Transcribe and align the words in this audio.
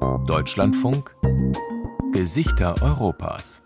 Deutschlandfunk 0.00 1.14
Gesichter 2.12 2.74
Europas. 2.80 3.60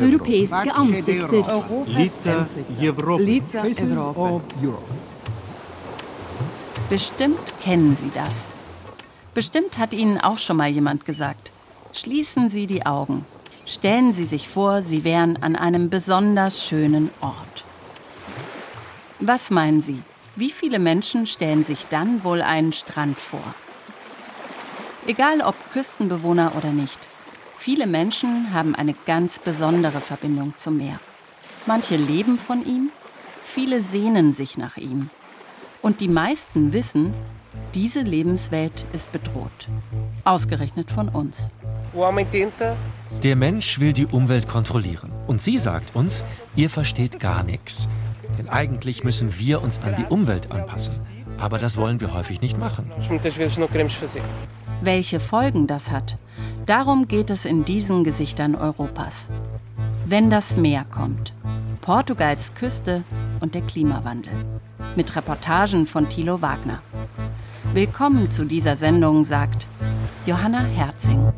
Europeiske 0.00 0.74
ansikter. 0.74 1.66
Bestimmt 6.88 7.60
kennen 7.64 7.96
Sie 8.00 8.12
das. 8.14 8.34
Bestimmt 9.34 9.78
hat 9.78 9.92
Ihnen 9.92 10.18
auch 10.20 10.38
schon 10.38 10.56
mal 10.56 10.68
jemand 10.68 11.04
gesagt. 11.04 11.50
Schließen 11.92 12.48
Sie 12.48 12.68
die 12.68 12.86
Augen. 12.86 13.24
Stellen 13.66 14.12
Sie 14.12 14.24
sich 14.24 14.48
vor, 14.48 14.82
Sie 14.82 15.02
wären 15.02 15.42
an 15.42 15.56
einem 15.56 15.90
besonders 15.90 16.64
schönen 16.64 17.10
Ort. 17.20 17.51
Was 19.24 19.52
meinen 19.52 19.82
Sie? 19.82 20.02
Wie 20.34 20.50
viele 20.50 20.80
Menschen 20.80 21.26
stellen 21.26 21.64
sich 21.64 21.86
dann 21.86 22.24
wohl 22.24 22.42
einen 22.42 22.72
Strand 22.72 23.20
vor? 23.20 23.54
Egal 25.06 25.42
ob 25.42 25.54
Küstenbewohner 25.70 26.54
oder 26.56 26.72
nicht. 26.72 26.98
Viele 27.56 27.86
Menschen 27.86 28.52
haben 28.52 28.74
eine 28.74 28.96
ganz 29.06 29.38
besondere 29.38 30.00
Verbindung 30.00 30.54
zum 30.56 30.78
Meer. 30.78 30.98
Manche 31.66 31.94
leben 31.94 32.36
von 32.36 32.66
ihm, 32.66 32.90
viele 33.44 33.80
sehnen 33.80 34.32
sich 34.32 34.58
nach 34.58 34.76
ihm. 34.76 35.08
Und 35.82 36.00
die 36.00 36.08
meisten 36.08 36.72
wissen, 36.72 37.14
diese 37.74 38.00
Lebenswelt 38.00 38.86
ist 38.92 39.12
bedroht. 39.12 39.68
Ausgerechnet 40.24 40.90
von 40.90 41.08
uns. 41.08 41.52
Der 43.22 43.36
Mensch 43.36 43.78
will 43.78 43.92
die 43.92 44.06
Umwelt 44.06 44.48
kontrollieren. 44.48 45.12
Und 45.28 45.40
sie 45.40 45.58
sagt 45.58 45.94
uns, 45.94 46.24
ihr 46.56 46.70
versteht 46.70 47.20
gar 47.20 47.44
nichts. 47.44 47.88
Denn 48.38 48.48
eigentlich 48.48 49.04
müssen 49.04 49.38
wir 49.38 49.62
uns 49.62 49.80
an 49.82 49.94
die 49.96 50.04
Umwelt 50.04 50.50
anpassen. 50.50 51.00
Aber 51.38 51.58
das 51.58 51.76
wollen 51.76 52.00
wir 52.00 52.14
häufig 52.14 52.40
nicht 52.40 52.58
machen. 52.58 52.90
Welche 54.80 55.20
Folgen 55.20 55.66
das 55.66 55.90
hat, 55.90 56.18
darum 56.66 57.08
geht 57.08 57.30
es 57.30 57.44
in 57.44 57.64
diesen 57.64 58.04
Gesichtern 58.04 58.54
Europas. 58.54 59.30
Wenn 60.06 60.30
das 60.30 60.56
Meer 60.56 60.84
kommt, 60.90 61.32
Portugals 61.80 62.54
Küste 62.54 63.02
und 63.40 63.54
der 63.54 63.62
Klimawandel. 63.62 64.32
Mit 64.94 65.14
Reportagen 65.16 65.86
von 65.86 66.08
Thilo 66.08 66.42
Wagner. 66.42 66.80
Willkommen 67.74 68.30
zu 68.30 68.44
dieser 68.44 68.76
Sendung, 68.76 69.24
sagt 69.24 69.66
Johanna 70.26 70.62
Herzing. 70.62 71.32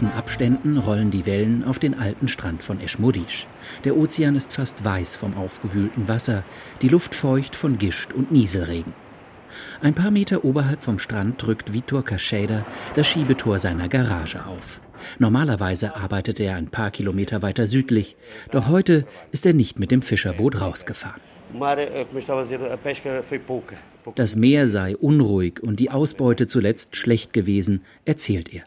Kurzen 0.00 0.16
Abständen 0.16 0.78
rollen 0.78 1.10
die 1.10 1.26
Wellen 1.26 1.62
auf 1.62 1.78
den 1.78 1.98
alten 1.98 2.26
Strand 2.26 2.62
von 2.62 2.80
Eschmodisch. 2.80 3.46
Der 3.84 3.98
Ozean 3.98 4.34
ist 4.34 4.50
fast 4.50 4.82
weiß 4.82 5.16
vom 5.16 5.36
aufgewühlten 5.36 6.08
Wasser, 6.08 6.42
die 6.80 6.88
Luft 6.88 7.14
feucht 7.14 7.54
von 7.54 7.76
Gischt 7.76 8.14
und 8.14 8.32
Nieselregen. 8.32 8.94
Ein 9.82 9.92
paar 9.92 10.10
Meter 10.10 10.42
oberhalb 10.42 10.82
vom 10.82 10.98
Strand 10.98 11.42
drückt 11.42 11.74
Vitor 11.74 12.02
Kascheda 12.02 12.64
das 12.94 13.08
Schiebetor 13.08 13.58
seiner 13.58 13.88
Garage 13.88 14.46
auf. 14.46 14.80
Normalerweise 15.18 15.94
arbeitet 15.96 16.40
er 16.40 16.56
ein 16.56 16.68
paar 16.68 16.90
Kilometer 16.90 17.42
weiter 17.42 17.66
südlich, 17.66 18.16
doch 18.52 18.68
heute 18.68 19.04
ist 19.32 19.44
er 19.44 19.52
nicht 19.52 19.78
mit 19.78 19.90
dem 19.90 20.00
Fischerboot 20.00 20.62
rausgefahren. 20.62 21.20
Das 24.14 24.36
Meer 24.36 24.66
sei 24.66 24.96
unruhig 24.96 25.62
und 25.62 25.78
die 25.78 25.90
Ausbeute 25.90 26.46
zuletzt 26.46 26.96
schlecht 26.96 27.34
gewesen, 27.34 27.82
erzählt 28.06 28.54
er. 28.54 28.64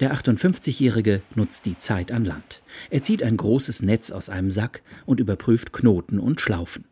Der 0.00 0.14
58-Jährige 0.14 1.22
nutzt 1.34 1.66
die 1.66 1.78
Zeit 1.78 2.12
an 2.12 2.24
Land. 2.24 2.62
Er 2.90 3.02
zieht 3.02 3.22
ein 3.22 3.36
großes 3.36 3.82
Netz 3.82 4.10
aus 4.10 4.28
einem 4.30 4.50
Sack 4.50 4.82
und 5.06 5.20
überprüft 5.20 5.72
Knoten 5.72 6.18
und 6.18 6.40
Schlaufen. 6.40 6.84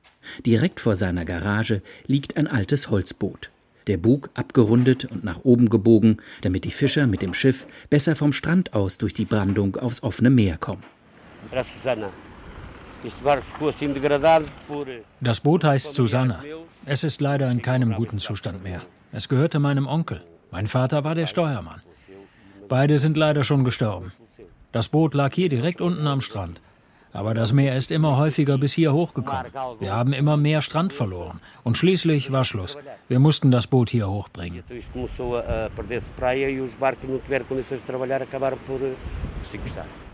Direkt 0.44 0.80
vor 0.80 0.96
seiner 0.96 1.24
Garage 1.24 1.82
liegt 2.06 2.36
ein 2.36 2.46
altes 2.46 2.90
Holzboot. 2.90 3.50
Der 3.86 3.96
Bug 3.96 4.28
abgerundet 4.34 5.06
und 5.06 5.24
nach 5.24 5.44
oben 5.44 5.70
gebogen, 5.70 6.18
damit 6.42 6.64
die 6.64 6.70
Fischer 6.70 7.06
mit 7.06 7.22
dem 7.22 7.32
Schiff 7.32 7.66
besser 7.88 8.16
vom 8.16 8.34
Strand 8.34 8.74
aus 8.74 8.98
durch 8.98 9.14
die 9.14 9.24
Brandung 9.24 9.76
aufs 9.76 10.02
offene 10.02 10.28
Meer 10.28 10.58
kommen. 10.58 10.82
Das 15.20 15.40
Boot 15.40 15.64
heißt 15.64 15.94
Susanna. 15.94 16.42
Es 16.84 17.04
ist 17.04 17.20
leider 17.20 17.50
in 17.50 17.62
keinem 17.62 17.94
guten 17.94 18.18
Zustand 18.18 18.62
mehr. 18.62 18.82
Es 19.12 19.28
gehörte 19.28 19.58
meinem 19.58 19.86
Onkel. 19.86 20.22
Mein 20.50 20.66
Vater 20.66 21.04
war 21.04 21.14
der 21.14 21.26
Steuermann. 21.26 21.80
Beide 22.68 22.98
sind 22.98 23.16
leider 23.16 23.44
schon 23.44 23.64
gestorben. 23.64 24.12
Das 24.72 24.88
Boot 24.88 25.14
lag 25.14 25.34
hier 25.34 25.48
direkt 25.48 25.80
unten 25.80 26.06
am 26.06 26.20
Strand. 26.20 26.60
Aber 27.12 27.32
das 27.32 27.52
Meer 27.52 27.76
ist 27.76 27.90
immer 27.90 28.18
häufiger 28.18 28.58
bis 28.58 28.74
hier 28.74 28.92
hochgekommen. 28.92 29.46
Wir 29.80 29.92
haben 29.92 30.12
immer 30.12 30.36
mehr 30.36 30.60
Strand 30.60 30.92
verloren. 30.92 31.40
Und 31.64 31.78
schließlich 31.78 32.30
war 32.32 32.44
Schluss. 32.44 32.76
Wir 33.08 33.18
mussten 33.18 33.50
das 33.50 33.66
Boot 33.66 33.90
hier 33.90 34.10
hochbringen. 34.10 34.62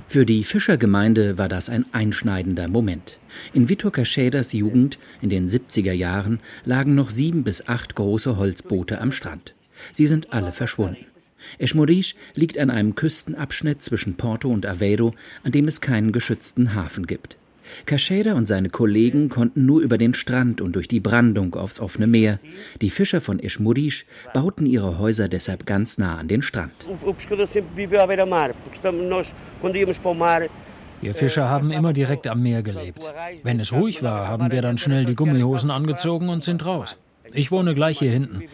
Für 0.06 0.24
die 0.26 0.44
Fischergemeinde 0.44 1.38
war 1.38 1.48
das 1.48 1.68
ein 1.68 1.86
einschneidender 1.92 2.68
Moment. 2.68 3.18
In 3.52 3.68
Vitor 3.68 3.90
Cachedas 3.90 4.52
Jugend 4.52 4.98
in 5.20 5.30
den 5.30 5.48
70er 5.48 5.92
Jahren 5.92 6.38
lagen 6.64 6.94
noch 6.94 7.10
sieben 7.10 7.42
bis 7.42 7.68
acht 7.68 7.96
große 7.96 8.36
Holzboote 8.36 9.00
am 9.00 9.10
Strand. 9.10 9.54
Sie 9.90 10.06
sind 10.06 10.32
alle 10.32 10.52
verschwunden. 10.52 11.06
Esmorish 11.58 12.14
liegt 12.34 12.58
an 12.58 12.70
einem 12.70 12.94
Küstenabschnitt 12.94 13.82
zwischen 13.82 14.14
Porto 14.14 14.48
und 14.48 14.66
Aveiro, 14.66 15.12
an 15.42 15.52
dem 15.52 15.68
es 15.68 15.80
keinen 15.80 16.12
geschützten 16.12 16.74
Hafen 16.74 17.06
gibt. 17.06 17.36
Cacheira 17.86 18.34
und 18.34 18.46
seine 18.46 18.68
Kollegen 18.68 19.28
konnten 19.28 19.66
nur 19.66 19.80
über 19.80 19.98
den 19.98 20.14
Strand 20.14 20.60
und 20.60 20.76
durch 20.76 20.88
die 20.88 21.00
Brandung 21.00 21.54
aufs 21.54 21.80
offene 21.80 22.06
Meer. 22.06 22.38
Die 22.80 22.90
Fischer 22.90 23.20
von 23.20 23.38
Esmorish 23.38 24.06
bauten 24.32 24.66
ihre 24.66 24.98
Häuser 24.98 25.28
deshalb 25.28 25.66
ganz 25.66 25.98
nah 25.98 26.18
an 26.18 26.28
den 26.28 26.42
Strand. 26.42 26.86
Wir 31.00 31.14
Fischer 31.14 31.48
haben 31.48 31.70
immer 31.70 31.92
direkt 31.92 32.26
am 32.26 32.42
Meer 32.42 32.62
gelebt. 32.62 33.04
Wenn 33.42 33.60
es 33.60 33.72
ruhig 33.72 34.02
war, 34.02 34.28
haben 34.28 34.50
wir 34.52 34.62
dann 34.62 34.78
schnell 34.78 35.04
die 35.04 35.14
Gummihosen 35.14 35.70
angezogen 35.70 36.28
und 36.28 36.42
sind 36.42 36.64
raus. 36.64 36.96
Ich 37.32 37.50
wohne 37.50 37.74
gleich 37.74 37.98
hier 37.98 38.12
hinten. 38.12 38.44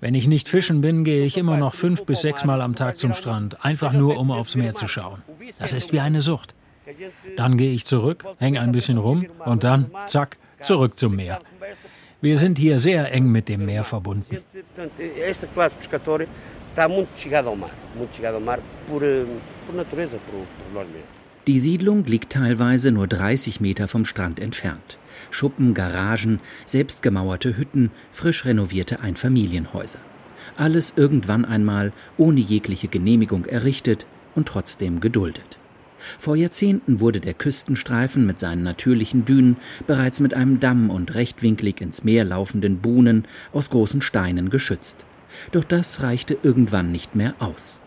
Wenn 0.00 0.14
ich 0.14 0.28
nicht 0.28 0.48
fischen 0.48 0.80
bin, 0.80 1.04
gehe 1.04 1.24
ich 1.24 1.36
immer 1.36 1.56
noch 1.56 1.74
fünf 1.74 2.04
bis 2.04 2.20
sechs 2.20 2.44
Mal 2.44 2.60
am 2.60 2.74
Tag 2.74 2.96
zum 2.96 3.12
Strand, 3.12 3.64
einfach 3.64 3.92
nur 3.92 4.18
um 4.18 4.30
aufs 4.30 4.56
Meer 4.56 4.74
zu 4.74 4.88
schauen. 4.88 5.22
Das 5.58 5.72
ist 5.72 5.92
wie 5.92 6.00
eine 6.00 6.20
Sucht. 6.20 6.54
Dann 7.36 7.56
gehe 7.56 7.72
ich 7.72 7.84
zurück, 7.84 8.24
hänge 8.38 8.60
ein 8.60 8.72
bisschen 8.72 8.98
rum 8.98 9.26
und 9.44 9.64
dann, 9.64 9.90
zack, 10.06 10.36
zurück 10.60 10.98
zum 10.98 11.16
Meer. 11.16 11.40
Wir 12.20 12.38
sind 12.38 12.58
hier 12.58 12.78
sehr 12.78 13.12
eng 13.12 13.30
mit 13.30 13.48
dem 13.48 13.66
Meer 13.66 13.84
verbunden. 13.84 14.38
Die 21.46 21.58
Siedlung 21.58 22.04
liegt 22.06 22.32
teilweise 22.32 22.90
nur 22.90 23.06
30 23.06 23.60
Meter 23.60 23.88
vom 23.88 24.04
Strand 24.06 24.40
entfernt. 24.40 24.98
Schuppen, 25.34 25.74
Garagen, 25.74 26.40
selbstgemauerte 26.64 27.56
Hütten, 27.56 27.90
frisch 28.12 28.44
renovierte 28.44 29.00
Einfamilienhäuser. 29.00 29.98
Alles 30.56 30.94
irgendwann 30.96 31.44
einmal 31.44 31.92
ohne 32.16 32.40
jegliche 32.40 32.88
Genehmigung 32.88 33.44
errichtet 33.44 34.06
und 34.34 34.46
trotzdem 34.46 35.00
geduldet. 35.00 35.58
Vor 36.18 36.36
Jahrzehnten 36.36 37.00
wurde 37.00 37.20
der 37.20 37.34
Küstenstreifen 37.34 38.26
mit 38.26 38.38
seinen 38.38 38.62
natürlichen 38.62 39.24
Dünen 39.24 39.56
bereits 39.86 40.20
mit 40.20 40.34
einem 40.34 40.60
Damm 40.60 40.90
und 40.90 41.14
rechtwinklig 41.14 41.80
ins 41.80 42.04
Meer 42.04 42.24
laufenden 42.24 42.78
Buhnen 42.78 43.26
aus 43.52 43.70
großen 43.70 44.02
Steinen 44.02 44.50
geschützt. 44.50 45.06
Doch 45.50 45.64
das 45.64 46.02
reichte 46.02 46.36
irgendwann 46.42 46.92
nicht 46.92 47.14
mehr 47.14 47.34
aus. 47.38 47.80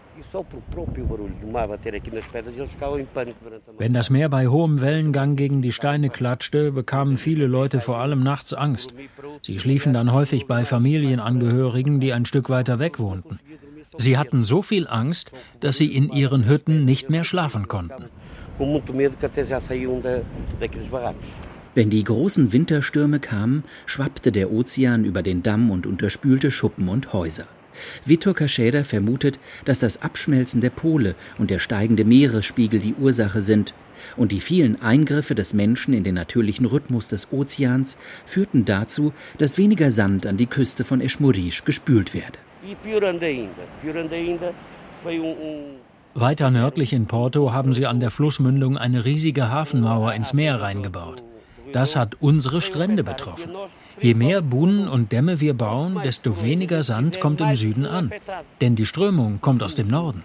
Wenn 3.77 3.94
das 3.94 4.09
Meer 4.09 4.29
bei 4.29 4.47
hohem 4.47 4.81
Wellengang 4.81 5.35
gegen 5.35 5.62
die 5.62 5.71
Steine 5.71 6.09
klatschte, 6.09 6.71
bekamen 6.71 7.18
viele 7.18 7.47
Leute 7.47 7.79
vor 7.79 7.97
allem 8.00 8.24
nachts 8.24 8.53
Angst. 8.53 8.94
Sie 9.41 9.59
schliefen 9.59 9.94
dann 9.94 10.12
häufig 10.12 10.47
bei 10.47 10.65
Familienangehörigen, 10.65 12.00
die 12.00 12.13
ein 12.13 12.25
Stück 12.25 12.50
weiter 12.50 12.79
weg 12.79 13.00
wohnten. 13.00 13.39
Sie 13.97 14.18
hatten 14.18 14.44
so 14.44 14.62
viel 14.62 14.88
Angst, 14.88 15.31
dass 15.59 15.77
sie 15.77 15.95
in 15.95 16.09
ihren 16.09 16.47
Hütten 16.47 16.85
nicht 16.85 17.09
mehr 17.09 17.24
schlafen 17.24 17.68
konnten. 17.68 18.06
Wenn 21.75 21.89
die 21.89 22.03
großen 22.03 22.53
Winterstürme 22.53 23.19
kamen, 23.19 23.63
schwappte 23.85 24.31
der 24.31 24.51
Ozean 24.51 25.06
über 25.06 25.21
den 25.21 25.44
Damm 25.44 25.69
und 25.69 25.85
unterspülte 25.85 26.51
Schuppen 26.51 26.89
und 26.89 27.13
Häuser. 27.13 27.45
Vitor 28.06 28.33
Kascheda 28.33 28.83
vermutet, 28.83 29.39
dass 29.65 29.79
das 29.79 30.01
Abschmelzen 30.01 30.62
der 30.62 30.69
Pole 30.69 31.15
und 31.38 31.50
der 31.50 31.59
steigende 31.59 32.06
Meeresspiegel 32.06 32.79
die 32.79 32.95
Ursache 32.95 33.41
sind. 33.41 33.74
Und 34.15 34.31
die 34.31 34.39
vielen 34.39 34.81
Eingriffe 34.81 35.35
des 35.35 35.53
Menschen 35.53 35.94
in 35.94 36.03
den 36.03 36.15
natürlichen 36.15 36.65
Rhythmus 36.65 37.09
des 37.09 37.31
Ozeans 37.31 37.97
führten 38.25 38.65
dazu, 38.65 39.13
dass 39.38 39.57
weniger 39.57 39.91
Sand 39.91 40.25
an 40.25 40.38
die 40.38 40.45
Küste 40.45 40.83
von 40.83 41.01
Eschmurisch 41.01 41.65
gespült 41.65 42.13
werde. 42.13 42.38
Weiter 46.13 46.50
nördlich 46.50 46.94
in 46.94 47.06
Porto 47.06 47.53
haben 47.53 47.74
sie 47.74 47.85
an 47.85 48.00
der 48.00 48.12
Flussmündung 48.12 48.77
eine 48.77 49.06
riesige 49.06 49.50
Hafenmauer 49.50 50.13
ins 50.13 50.33
Meer 50.33 50.62
reingebaut. 50.62 51.24
Das 51.73 51.95
hat 51.95 52.15
unsere 52.21 52.61
Strände 52.61 53.03
betroffen. 53.03 53.51
Je 54.01 54.13
mehr 54.13 54.41
Buhnen 54.41 54.87
und 54.87 55.11
Dämme 55.11 55.39
wir 55.39 55.53
bauen, 55.53 55.99
desto 56.03 56.41
weniger 56.41 56.83
Sand 56.83 57.19
kommt 57.19 57.41
im 57.41 57.55
Süden 57.55 57.85
an. 57.85 58.11
Denn 58.61 58.75
die 58.75 58.85
Strömung 58.85 59.41
kommt 59.41 59.63
aus 59.63 59.75
dem 59.75 59.87
Norden. 59.87 60.23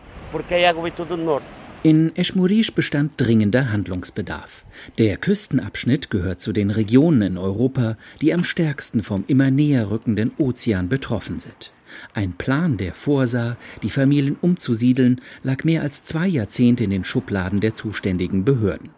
In 1.82 2.14
Eschmurisch 2.14 2.72
bestand 2.72 3.12
dringender 3.16 3.72
Handlungsbedarf. 3.72 4.64
Der 4.98 5.16
Küstenabschnitt 5.16 6.10
gehört 6.10 6.40
zu 6.40 6.52
den 6.52 6.70
Regionen 6.70 7.22
in 7.22 7.38
Europa, 7.38 7.96
die 8.20 8.32
am 8.32 8.44
stärksten 8.44 9.02
vom 9.02 9.24
immer 9.26 9.50
näher 9.50 9.90
rückenden 9.90 10.30
Ozean 10.38 10.88
betroffen 10.88 11.40
sind. 11.40 11.72
Ein 12.14 12.34
Plan, 12.34 12.76
der 12.76 12.94
vorsah, 12.94 13.56
die 13.82 13.90
Familien 13.90 14.36
umzusiedeln, 14.40 15.20
lag 15.42 15.64
mehr 15.64 15.82
als 15.82 16.04
zwei 16.04 16.28
Jahrzehnte 16.28 16.84
in 16.84 16.90
den 16.90 17.04
Schubladen 17.04 17.60
der 17.60 17.74
zuständigen 17.74 18.44
Behörden 18.44 18.90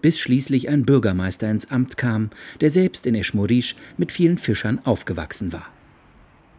bis 0.00 0.18
schließlich 0.18 0.68
ein 0.68 0.84
Bürgermeister 0.84 1.50
ins 1.50 1.70
Amt 1.70 1.96
kam, 1.96 2.30
der 2.60 2.70
selbst 2.70 3.06
in 3.06 3.14
Eschmorisch 3.14 3.76
mit 3.96 4.12
vielen 4.12 4.38
Fischern 4.38 4.80
aufgewachsen 4.84 5.52
war. 5.52 5.68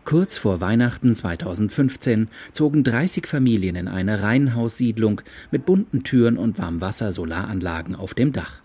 Kurz 0.06 0.38
vor 0.38 0.60
Weihnachten 0.60 1.15
2015 1.15 2.27
zogen 2.51 2.83
30 2.83 3.25
Familien 3.25 3.77
in 3.77 3.88
eine 3.88 4.21
Reihenhaussiedlung 4.21 5.21
mit 5.50 5.65
bunten 5.65 6.04
Türen 6.04 6.38
und 6.38 6.57
Warmwasser-Solaranlagen 6.57 7.95
auf 7.95 8.13
dem 8.13 8.33
Dach. 8.33 8.62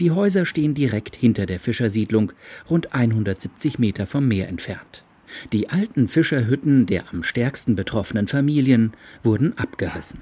Die 0.00 0.10
Häuser 0.10 0.46
stehen 0.46 0.74
direkt 0.74 1.14
hinter 1.14 1.44
der 1.44 1.60
Fischersiedlung, 1.60 2.32
rund 2.70 2.94
170 2.94 3.78
Meter 3.78 4.06
vom 4.06 4.26
Meer 4.26 4.48
entfernt. 4.48 5.04
Die 5.52 5.68
alten 5.68 6.08
Fischerhütten 6.08 6.86
der 6.86 7.12
am 7.12 7.22
stärksten 7.22 7.76
betroffenen 7.76 8.26
Familien 8.26 8.92
wurden 9.22 9.56
abgerissen. 9.58 10.20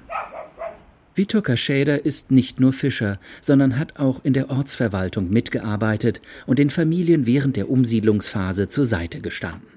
Vitor 1.17 1.41
Kaschäder 1.41 2.05
ist 2.05 2.29
nicht 2.29 2.59
nur 2.59 2.71
Fischer, 2.71 3.17
sondern 3.41 3.79
hat 3.79 3.99
auch 3.99 4.23
in 4.23 4.33
der 4.33 4.51
Ortsverwaltung 4.51 5.31
mitgearbeitet 5.31 6.21
und 6.45 6.59
den 6.59 6.69
Familien 6.69 7.25
während 7.25 7.55
der 7.55 7.71
Umsiedlungsphase 7.71 8.67
zur 8.67 8.85
Seite 8.85 9.19
gestanden. 9.19 9.67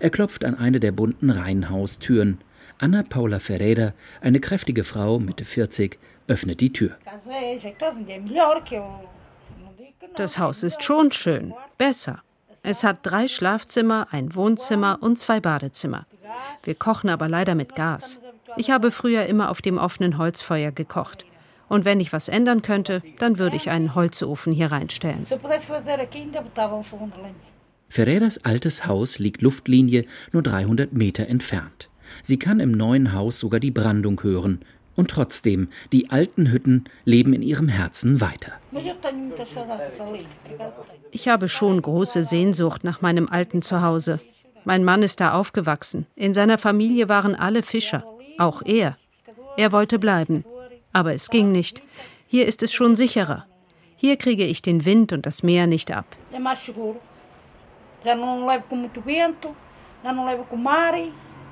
Er 0.00 0.10
klopft 0.10 0.44
an 0.44 0.54
eine 0.54 0.80
der 0.80 0.92
bunten 0.92 1.30
Reihenhaustüren. 1.30 2.38
Anna 2.78 3.02
Paula 3.02 3.38
Ferreira, 3.38 3.94
eine 4.20 4.38
kräftige 4.38 4.84
Frau 4.84 5.18
Mitte 5.18 5.46
40, 5.46 5.98
öffnet 6.28 6.60
die 6.60 6.72
Tür. 6.72 6.96
Das 10.16 10.38
Haus 10.38 10.62
ist 10.62 10.82
schon 10.82 11.10
schön, 11.10 11.54
besser. 11.78 12.22
Es 12.62 12.84
hat 12.84 12.98
drei 13.02 13.28
Schlafzimmer, 13.28 14.08
ein 14.10 14.34
Wohnzimmer 14.34 14.98
und 15.00 15.18
zwei 15.18 15.40
Badezimmer. 15.40 16.06
Wir 16.62 16.74
kochen 16.74 17.08
aber 17.08 17.28
leider 17.28 17.54
mit 17.54 17.74
Gas. 17.74 18.20
Ich 18.56 18.70
habe 18.70 18.90
früher 18.90 19.26
immer 19.26 19.50
auf 19.50 19.62
dem 19.62 19.78
offenen 19.78 20.18
Holzfeuer 20.18 20.72
gekocht. 20.72 21.24
Und 21.68 21.84
wenn 21.84 22.00
ich 22.00 22.12
was 22.12 22.28
ändern 22.28 22.62
könnte, 22.62 23.02
dann 23.18 23.38
würde 23.38 23.56
ich 23.56 23.70
einen 23.70 23.94
Holzofen 23.94 24.52
hier 24.52 24.70
reinstellen. 24.72 25.26
Ferreras 27.88 28.44
altes 28.44 28.86
Haus 28.86 29.18
liegt 29.18 29.42
Luftlinie 29.42 30.04
nur 30.32 30.42
300 30.42 30.92
Meter 30.92 31.28
entfernt. 31.28 31.88
Sie 32.22 32.38
kann 32.38 32.60
im 32.60 32.72
neuen 32.72 33.14
Haus 33.14 33.40
sogar 33.40 33.60
die 33.60 33.70
Brandung 33.70 34.22
hören. 34.22 34.60
Und 34.94 35.10
trotzdem, 35.10 35.68
die 35.92 36.10
alten 36.10 36.52
Hütten 36.52 36.84
leben 37.06 37.32
in 37.32 37.40
ihrem 37.40 37.68
Herzen 37.68 38.20
weiter. 38.20 38.52
Ich 41.10 41.28
habe 41.28 41.48
schon 41.48 41.80
große 41.80 42.22
Sehnsucht 42.22 42.84
nach 42.84 43.00
meinem 43.00 43.28
alten 43.28 43.62
Zuhause. 43.62 44.20
Mein 44.64 44.84
Mann 44.84 45.02
ist 45.02 45.20
da 45.20 45.32
aufgewachsen. 45.32 46.06
In 46.14 46.34
seiner 46.34 46.58
Familie 46.58 47.08
waren 47.08 47.34
alle 47.34 47.62
Fischer. 47.62 48.04
Auch 48.38 48.62
er. 48.64 48.96
Er 49.56 49.72
wollte 49.72 49.98
bleiben. 49.98 50.44
Aber 50.92 51.14
es 51.14 51.30
ging 51.30 51.52
nicht. 51.52 51.82
Hier 52.26 52.46
ist 52.46 52.62
es 52.62 52.72
schon 52.72 52.96
sicherer. 52.96 53.46
Hier 53.96 54.16
kriege 54.16 54.44
ich 54.44 54.62
den 54.62 54.84
Wind 54.84 55.12
und 55.12 55.26
das 55.26 55.42
Meer 55.42 55.66
nicht 55.66 55.92
ab. 55.92 56.06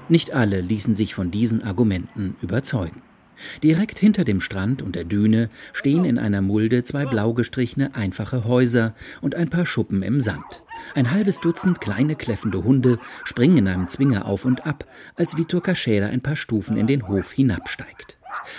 Nicht 0.09 0.33
alle 0.33 0.61
ließen 0.61 0.95
sich 0.95 1.15
von 1.15 1.31
diesen 1.31 1.63
Argumenten 1.63 2.37
überzeugen. 2.41 3.03
Direkt 3.63 3.99
hinter 3.99 4.25
dem 4.25 4.41
Strand 4.41 4.83
und 4.83 4.97
der 4.97 5.05
Düne 5.05 5.49
stehen 5.73 6.05
in 6.05 6.19
einer 6.19 6.43
Mulde 6.43 6.85
zwei 6.85 7.07
blau 7.07 7.33
gestrichene 7.33 7.95
einfache 7.95 8.45
Häuser 8.45 8.95
und 9.21 9.35
ein 9.35 9.49
paar 9.49 9.67
Schuppen 9.67 10.03
im 10.03 10.21
Sand. 10.21 10.63
Ein 10.95 11.11
halbes 11.11 11.41
Dutzend 11.41 11.81
kleine 11.81 12.17
kläffende 12.17 12.65
Hunde 12.65 12.99
springen 13.25 13.59
in 13.59 13.69
einem 13.69 13.89
Zwinger 13.89 14.27
auf 14.27 14.45
und 14.45 14.67
ab, 14.67 14.87
als 15.17 15.37
Vitor 15.37 15.63
Kascheda 15.63 16.07
ein 16.07 16.23
paar 16.23 16.37
Stufen 16.37 16.77
in 16.77 16.87
den 16.87 17.09
Hof 17.09 17.33
hinabsteigt. 17.33 18.19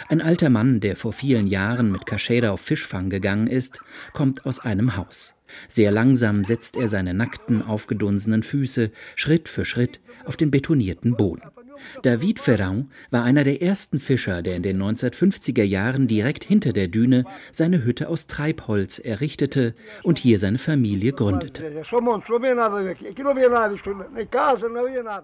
Ein 0.10 0.22
alter 0.22 0.50
Mann, 0.50 0.80
der 0.80 0.96
vor 0.96 1.14
vielen 1.14 1.48
Jahren 1.48 1.92
mit 1.92 2.06
Kascheda 2.06 2.52
auf 2.52 2.62
Fischfang 2.62 3.10
gegangen 3.10 3.48
ist, 3.48 3.82
kommt 4.14 4.46
aus 4.46 4.60
einem 4.60 4.98
Haus. 4.98 5.36
Sehr 5.68 5.92
langsam 5.92 6.46
setzt 6.46 6.78
er 6.78 6.88
seine 6.88 7.14
nackten, 7.14 7.62
aufgedunsenen 7.62 8.44
Füße 8.44 8.92
Schritt 9.16 9.50
für 9.50 9.66
Schritt 9.66 10.00
auf 10.26 10.38
den 10.38 10.52
betonierten 10.52 11.16
Boden. 11.16 11.42
David 12.04 12.40
Ferrand 12.40 12.90
war 13.10 13.24
einer 13.24 13.44
der 13.44 13.62
ersten 13.62 14.00
Fischer, 14.00 14.42
der 14.42 14.56
in 14.56 14.64
den 14.64 14.82
1950er 14.82 15.64
Jahren 15.64 16.08
direkt 16.08 16.44
hinter 16.44 16.74
der 16.74 16.88
Düne 16.88 17.26
seine 17.52 17.84
Hütte 17.84 18.10
aus 18.10 18.28
Treibholz 18.28 19.00
errichtete 19.00 19.76
und 20.04 20.20
hier 20.20 20.40
seine 20.40 20.58
Familie 20.58 21.14
gründete. 21.14 21.84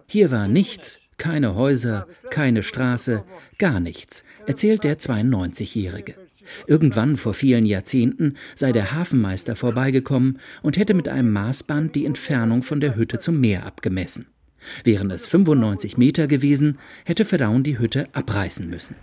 Hier 0.07 0.31
war 0.31 0.47
nichts, 0.47 0.99
keine 1.17 1.55
Häuser, 1.55 2.07
keine 2.29 2.63
Straße, 2.63 3.23
gar 3.57 3.79
nichts, 3.79 4.23
erzählt 4.45 4.83
der 4.83 4.97
92-Jährige. 4.97 6.15
Irgendwann 6.65 7.17
vor 7.17 7.33
vielen 7.33 7.65
Jahrzehnten 7.65 8.37
sei 8.55 8.71
der 8.71 8.93
Hafenmeister 8.93 9.55
vorbeigekommen 9.55 10.39
und 10.61 10.77
hätte 10.77 10.93
mit 10.93 11.09
einem 11.09 11.31
Maßband 11.31 11.95
die 11.95 12.05
Entfernung 12.05 12.63
von 12.63 12.79
der 12.79 12.95
Hütte 12.95 13.19
zum 13.19 13.39
Meer 13.39 13.65
abgemessen. 13.65 14.27
Wären 14.83 15.11
es 15.11 15.25
95 15.25 15.97
Meter 15.97 16.27
gewesen, 16.27 16.77
hätte 17.05 17.25
Verdaun 17.25 17.63
die 17.63 17.79
Hütte 17.79 18.07
abreißen 18.13 18.69
müssen. 18.69 18.95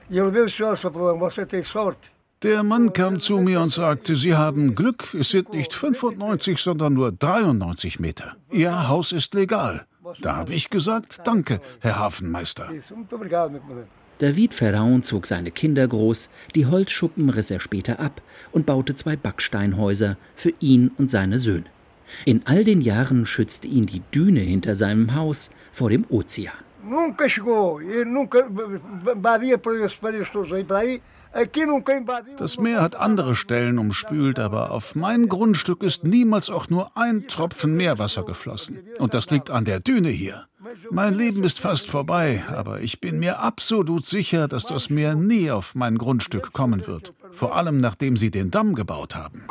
Der 2.42 2.62
Mann 2.62 2.92
kam 2.92 3.20
zu 3.20 3.38
mir 3.38 3.60
und 3.62 3.70
sagte, 3.70 4.16
Sie 4.16 4.34
haben 4.34 4.74
Glück, 4.74 5.14
es 5.18 5.30
sind 5.30 5.54
nicht 5.54 5.72
95, 5.72 6.58
sondern 6.58 6.92
nur 6.92 7.10
93 7.10 8.00
Meter. 8.00 8.36
Ihr 8.50 8.88
Haus 8.88 9.12
ist 9.12 9.32
legal. 9.32 9.86
Da 10.20 10.36
habe 10.36 10.52
ich 10.52 10.68
gesagt, 10.68 11.22
danke, 11.24 11.60
Herr 11.80 11.98
Hafenmeister. 11.98 12.68
David 14.18 14.54
Ferraun 14.54 15.02
zog 15.02 15.26
seine 15.26 15.50
Kinder 15.50 15.88
groß, 15.88 16.30
die 16.54 16.66
Holzschuppen 16.66 17.30
riss 17.30 17.50
er 17.50 17.60
später 17.60 17.98
ab 17.98 18.22
und 18.52 18.66
baute 18.66 18.94
zwei 18.94 19.16
Backsteinhäuser 19.16 20.16
für 20.36 20.52
ihn 20.60 20.92
und 20.98 21.10
seine 21.10 21.38
Söhne. 21.38 21.73
In 22.24 22.42
all 22.46 22.64
den 22.64 22.80
Jahren 22.80 23.26
schützte 23.26 23.68
ihn 23.68 23.86
die 23.86 24.02
Düne 24.14 24.40
hinter 24.40 24.74
seinem 24.74 25.14
Haus 25.14 25.50
vor 25.72 25.90
dem 25.90 26.04
Ozean. 26.08 26.52
Das 32.36 32.58
Meer 32.58 32.82
hat 32.82 32.94
andere 32.96 33.34
Stellen 33.34 33.78
umspült, 33.78 34.38
aber 34.38 34.70
auf 34.70 34.94
mein 34.94 35.28
Grundstück 35.28 35.82
ist 35.82 36.04
niemals 36.04 36.48
auch 36.48 36.68
nur 36.68 36.96
ein 36.96 37.26
Tropfen 37.26 37.76
Meerwasser 37.76 38.24
geflossen. 38.24 38.80
Und 38.98 39.14
das 39.14 39.30
liegt 39.30 39.50
an 39.50 39.64
der 39.64 39.80
Düne 39.80 40.10
hier. 40.10 40.46
Mein 40.90 41.14
Leben 41.14 41.42
ist 41.42 41.58
fast 41.58 41.90
vorbei, 41.90 42.44
aber 42.48 42.80
ich 42.80 43.00
bin 43.00 43.18
mir 43.18 43.40
absolut 43.40 44.06
sicher, 44.06 44.46
dass 44.46 44.66
das 44.66 44.90
Meer 44.90 45.14
nie 45.14 45.50
auf 45.50 45.74
mein 45.74 45.98
Grundstück 45.98 46.52
kommen 46.52 46.86
wird. 46.86 47.12
Vor 47.32 47.56
allem 47.56 47.80
nachdem 47.80 48.16
sie 48.16 48.30
den 48.30 48.50
Damm 48.50 48.74
gebaut 48.74 49.14
haben. 49.16 49.42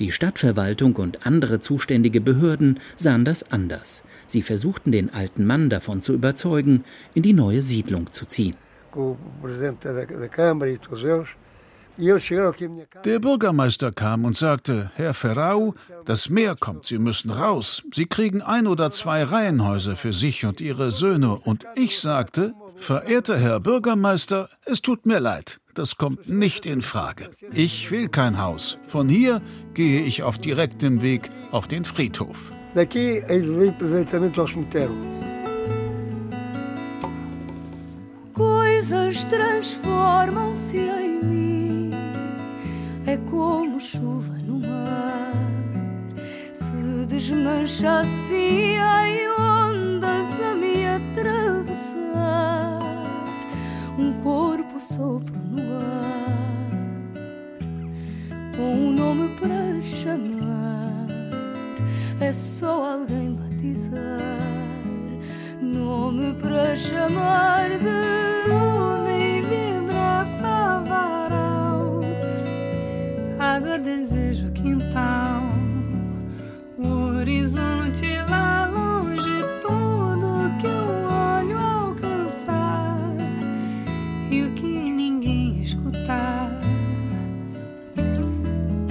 Die 0.00 0.10
Stadtverwaltung 0.10 0.96
und 0.96 1.24
andere 1.26 1.60
zuständige 1.60 2.20
Behörden 2.20 2.80
sahen 2.96 3.24
das 3.24 3.52
anders. 3.52 4.02
Sie 4.26 4.42
versuchten 4.42 4.90
den 4.90 5.12
alten 5.14 5.46
Mann 5.46 5.70
davon 5.70 6.02
zu 6.02 6.14
überzeugen, 6.14 6.84
in 7.14 7.22
die 7.22 7.32
neue 7.32 7.62
Siedlung 7.62 8.12
zu 8.12 8.26
ziehen. 8.26 8.56
Der 13.04 13.18
Bürgermeister 13.20 13.92
kam 13.92 14.24
und 14.24 14.36
sagte, 14.36 14.90
Herr 14.96 15.14
Ferrau, 15.14 15.74
das 16.04 16.28
Meer 16.28 16.56
kommt, 16.56 16.86
Sie 16.86 16.98
müssen 16.98 17.30
raus. 17.30 17.82
Sie 17.92 18.06
kriegen 18.06 18.42
ein 18.42 18.66
oder 18.66 18.90
zwei 18.90 19.22
Reihenhäuser 19.22 19.94
für 19.94 20.12
sich 20.12 20.44
und 20.44 20.60
Ihre 20.60 20.90
Söhne. 20.90 21.36
Und 21.36 21.66
ich 21.76 22.00
sagte, 22.00 22.54
Verehrter 22.76 23.38
Herr 23.38 23.60
Bürgermeister, 23.60 24.48
es 24.64 24.82
tut 24.82 25.06
mir 25.06 25.20
leid. 25.20 25.58
Das 25.74 25.96
kommt 25.96 26.28
nicht 26.28 26.66
in 26.66 26.82
Frage. 26.82 27.30
Ich 27.52 27.90
will 27.90 28.08
kein 28.08 28.38
Haus. 28.40 28.78
Von 28.86 29.08
hier 29.08 29.40
gehe 29.74 30.02
ich 30.02 30.22
auf 30.22 30.38
direktem 30.38 31.00
Weg 31.00 31.30
auf 31.50 31.66
den 31.66 31.84
Friedhof. 31.84 32.52
Coisas 38.34 39.24
transformam-se 39.28 40.76
em 40.78 41.20
mim. 41.24 41.90
É 43.06 43.16
como 43.30 43.78
chuva 43.78 44.38
no 44.44 44.58
mar. 44.58 45.32
Se 46.52 47.06
desmancha 47.06 48.00
assim 48.00 48.76
só 62.34 62.94
alguém 62.94 63.32
batizar. 63.32 64.00
Nome 65.60 66.34
para 66.34 66.74
chamar 66.76 67.70
de 67.70 68.50
homem 68.50 69.42
vibraça 69.42 70.82
varal. 70.88 72.00
Asa, 73.38 73.78
desejo, 73.78 74.50
quintal. 74.50 75.42
O 76.76 77.18
horizonte 77.18 78.18
lá 78.28 78.66
longe, 78.66 79.40
tudo 79.62 80.50
que 80.60 80.66
o 80.66 81.06
olho 81.06 81.58
alcançar. 81.58 82.98
E 84.30 84.42
o 84.42 84.52
que 84.54 84.66
ninguém 84.66 85.62
escutar. 85.62 86.50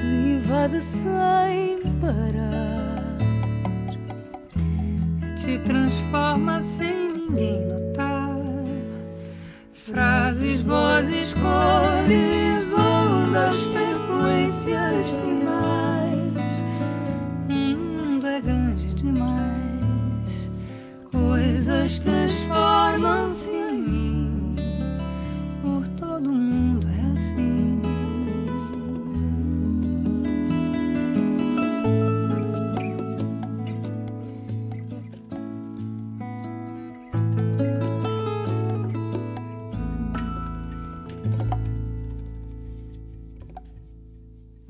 Invade 0.01 0.81
sem 0.81 1.62
transforma 6.13 6.61
sem 6.61 7.07
ninguém 7.11 7.65
notar. 7.65 8.37
Frases, 9.73 10.61
vozes, 10.61 11.33
cores, 11.33 11.82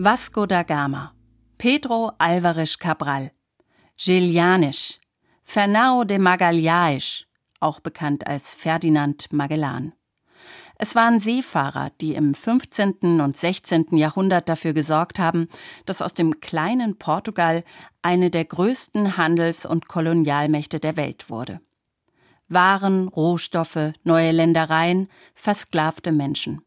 Vasco 0.03 0.45
da 0.45 0.63
Gama, 0.63 1.13
Pedro 1.57 2.11
Alvarez 2.17 2.77
Cabral, 2.77 3.31
Gelianisch, 3.95 4.99
Fernão 5.45 6.03
de 6.03 6.17
Magalhães, 6.19 7.23
auch 7.61 7.79
bekannt 7.79 8.27
als 8.27 8.53
Ferdinand 8.53 9.31
Magellan. 9.31 9.93
Es 10.75 10.93
waren 10.93 11.21
Seefahrer, 11.21 11.91
die 12.01 12.15
im 12.15 12.33
15. 12.33 13.21
und 13.21 13.37
16. 13.37 13.95
Jahrhundert 13.95 14.49
dafür 14.49 14.73
gesorgt 14.73 15.19
haben, 15.19 15.47
dass 15.85 16.01
aus 16.01 16.13
dem 16.13 16.41
kleinen 16.41 16.97
Portugal 16.97 17.63
eine 18.01 18.29
der 18.29 18.43
größten 18.43 19.15
Handels- 19.15 19.65
und 19.65 19.87
Kolonialmächte 19.87 20.81
der 20.81 20.97
Welt 20.97 21.29
wurde. 21.29 21.61
Waren, 22.49 23.07
Rohstoffe, 23.07 23.93
neue 24.03 24.31
Ländereien, 24.31 25.07
versklavte 25.33 26.11
Menschen. 26.11 26.61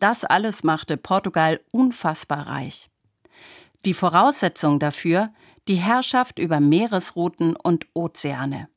Das 0.00 0.24
alles 0.24 0.64
machte 0.64 0.96
Portugal 0.96 1.60
unfassbar 1.72 2.46
reich. 2.46 2.90
Die 3.84 3.94
Voraussetzung 3.94 4.78
dafür 4.80 5.32
die 5.68 5.76
Herrschaft 5.76 6.38
über 6.38 6.58
Meeresrouten 6.58 7.54
und 7.54 7.86
Ozeane. 7.94 8.68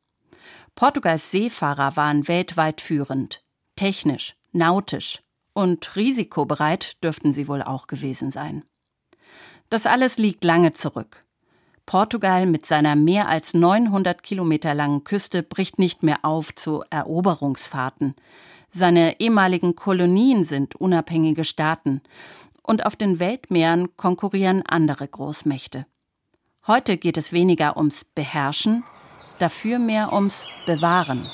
Portugals 0.76 1.32
Seefahrer 1.32 1.96
waren 1.96 2.28
weltweit 2.28 2.82
führend, 2.82 3.44
technisch, 3.76 4.36
nautisch 4.52 5.24
und 5.54 5.96
risikobereit 5.96 7.04
dürften 7.04 7.32
sie 7.32 7.48
wohl 7.48 7.64
auch 7.64 7.88
gewesen 7.88 8.32
sein. 8.32 8.64
Das 9.70 9.86
alles 9.86 10.18
liegt 10.18 10.44
lange 10.44 10.74
zurück. 10.74 11.24
Portugal 11.86 12.46
mit 12.46 12.66
seiner 12.66 12.96
mehr 12.96 13.28
als 13.28 13.54
900 13.54 14.24
Kilometer 14.24 14.74
langen 14.74 15.04
Küste 15.04 15.42
bricht 15.42 15.80
nicht 15.80 16.04
mehr 16.04 16.20
auf 16.24 16.54
zu 16.54 16.84
Eroberungsfahrten. 16.90 18.16
Seine 18.76 19.20
ehemaligen 19.20 19.76
Kolonien 19.76 20.46
sind 20.46 20.76
unabhängige 20.76 21.44
Staaten 21.44 22.02
und 22.64 22.88
auf 22.88 22.96
den 22.96 23.20
Weltmeeren 23.20 23.96
konkurrieren 23.98 24.64
andere 24.66 25.08
Großmächte. 25.08 25.86
Heute 26.66 26.98
geht 26.98 27.18
es 27.18 27.32
weniger 27.32 27.78
ums 27.78 28.04
Beherrschen, 28.04 28.84
dafür 29.38 29.78
mehr 29.78 30.12
ums 30.12 30.48
Bewahren. 30.66 31.30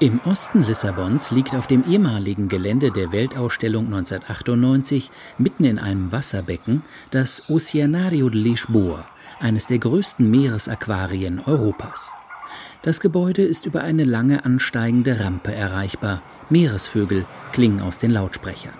Im 0.00 0.18
Osten 0.24 0.64
Lissabons 0.64 1.30
liegt 1.30 1.54
auf 1.54 1.68
dem 1.68 1.84
ehemaligen 1.84 2.48
Gelände 2.48 2.90
der 2.90 3.12
Weltausstellung 3.12 3.84
1998 3.84 5.10
mitten 5.38 5.64
in 5.64 5.78
einem 5.78 6.10
Wasserbecken 6.10 6.82
das 7.12 7.48
Oceanario 7.48 8.28
de 8.28 8.40
Lisboa, 8.40 9.04
eines 9.38 9.68
der 9.68 9.78
größten 9.78 10.28
Meeresaquarien 10.28 11.38
Europas. 11.38 12.14
Das 12.82 13.00
Gebäude 13.00 13.42
ist 13.42 13.66
über 13.66 13.82
eine 13.82 14.04
lange 14.04 14.46
ansteigende 14.46 15.20
Rampe 15.20 15.52
erreichbar. 15.52 16.22
Meeresvögel 16.48 17.26
klingen 17.52 17.82
aus 17.82 17.98
den 17.98 18.10
Lautsprechern. 18.10 18.72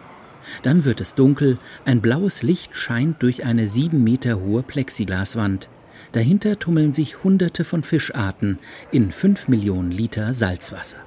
Dann 0.63 0.87
wird 0.87 1.03
es 1.03 1.15
dunkel, 1.15 1.59
ein 1.85 2.01
blaues 2.01 2.43
Licht 2.43 2.75
scheint 2.75 3.23
durch 3.23 3.45
eine 3.45 3.67
sieben 3.67 4.03
Meter 4.03 4.41
hohe 4.41 4.63
Plexiglaswand. 4.63 5.69
Dahinter 6.13 6.59
tummeln 6.59 6.95
sich 6.95 7.23
Hunderte 7.23 7.63
von 7.63 7.83
Fischarten 7.83 8.59
in 8.91 9.13
fünf 9.13 9.49
Millionen 9.49 9.91
Liter 9.91 10.33
Salzwasser. 10.33 10.99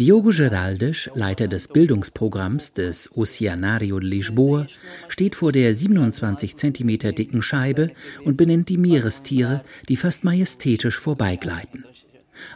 Diogo 0.00 0.30
Geraldes, 0.30 1.10
Leiter 1.12 1.46
des 1.46 1.68
Bildungsprogramms 1.68 2.72
des 2.72 3.14
Oceanario 3.18 4.00
de 4.00 4.08
Lisboa, 4.08 4.66
steht 5.08 5.34
vor 5.34 5.52
der 5.52 5.74
27 5.74 6.56
cm 6.56 7.14
dicken 7.14 7.42
Scheibe 7.42 7.90
und 8.24 8.38
benennt 8.38 8.70
die 8.70 8.78
Meerestiere, 8.78 9.62
die 9.90 9.96
fast 9.96 10.24
majestätisch 10.24 10.98
vorbeigleiten. 10.98 11.84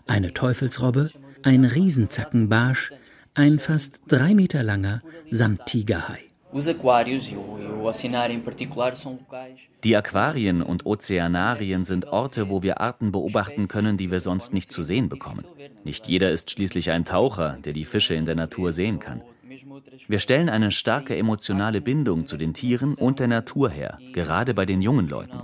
Eine 0.07 0.33
Teufelsrobbe, 0.33 1.11
ein 1.43 1.67
Riesenzackenbarsch, 1.67 2.95
ein 3.35 3.59
fast 3.59 4.01
drei 4.09 4.35
Meter 4.35 4.63
langer 4.63 5.03
Sandtigerhai. 5.31 6.21
Die 9.85 9.97
Aquarien 9.97 10.63
und 10.63 10.87
Ozeanarien 10.87 11.85
sind 11.85 12.07
Orte, 12.07 12.49
wo 12.49 12.63
wir 12.63 12.81
Arten 12.81 13.13
beobachten 13.13 13.69
können, 13.69 13.99
die 13.99 14.11
wir 14.11 14.21
sonst 14.21 14.55
nicht 14.55 14.73
zu 14.73 14.83
sehen 14.83 15.11
bekommen. 15.11 15.45
Nicht 15.85 16.09
jeder 16.09 16.31
ist 16.31 16.51
schließlich 16.51 16.91
ein 16.91 17.05
Taucher, 17.05 17.59
der 17.65 17.73
die 17.73 17.85
Fische 17.85 18.15
in 18.15 18.25
der 18.25 18.35
Natur 18.35 18.73
sehen 18.73 18.99
kann. 18.99 19.23
Wir 20.09 20.19
stellen 20.19 20.49
eine 20.49 20.71
starke 20.71 21.17
emotionale 21.17 21.81
Bindung 21.81 22.27
zu 22.27 22.37
den 22.37 22.55
Tieren 22.55 22.95
und 22.95 23.19
der 23.21 23.29
Natur 23.29 23.71
her, 23.71 23.99
gerade 24.13 24.55
bei 24.55 24.65
den 24.65 24.83
jungen 24.83 25.09
Leuten. 25.09 25.41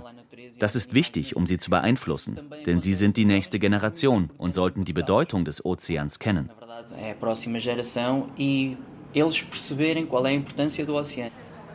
Das 0.59 0.75
ist 0.75 0.93
wichtig, 0.93 1.35
um 1.35 1.45
sie 1.45 1.57
zu 1.57 1.69
beeinflussen, 1.69 2.39
denn 2.65 2.79
sie 2.79 2.93
sind 2.93 3.17
die 3.17 3.25
nächste 3.25 3.57
Generation 3.57 4.29
und 4.37 4.53
sollten 4.53 4.83
die 4.83 4.93
Bedeutung 4.93 5.45
des 5.45 5.63
Ozeans 5.65 6.19
kennen. 6.19 6.49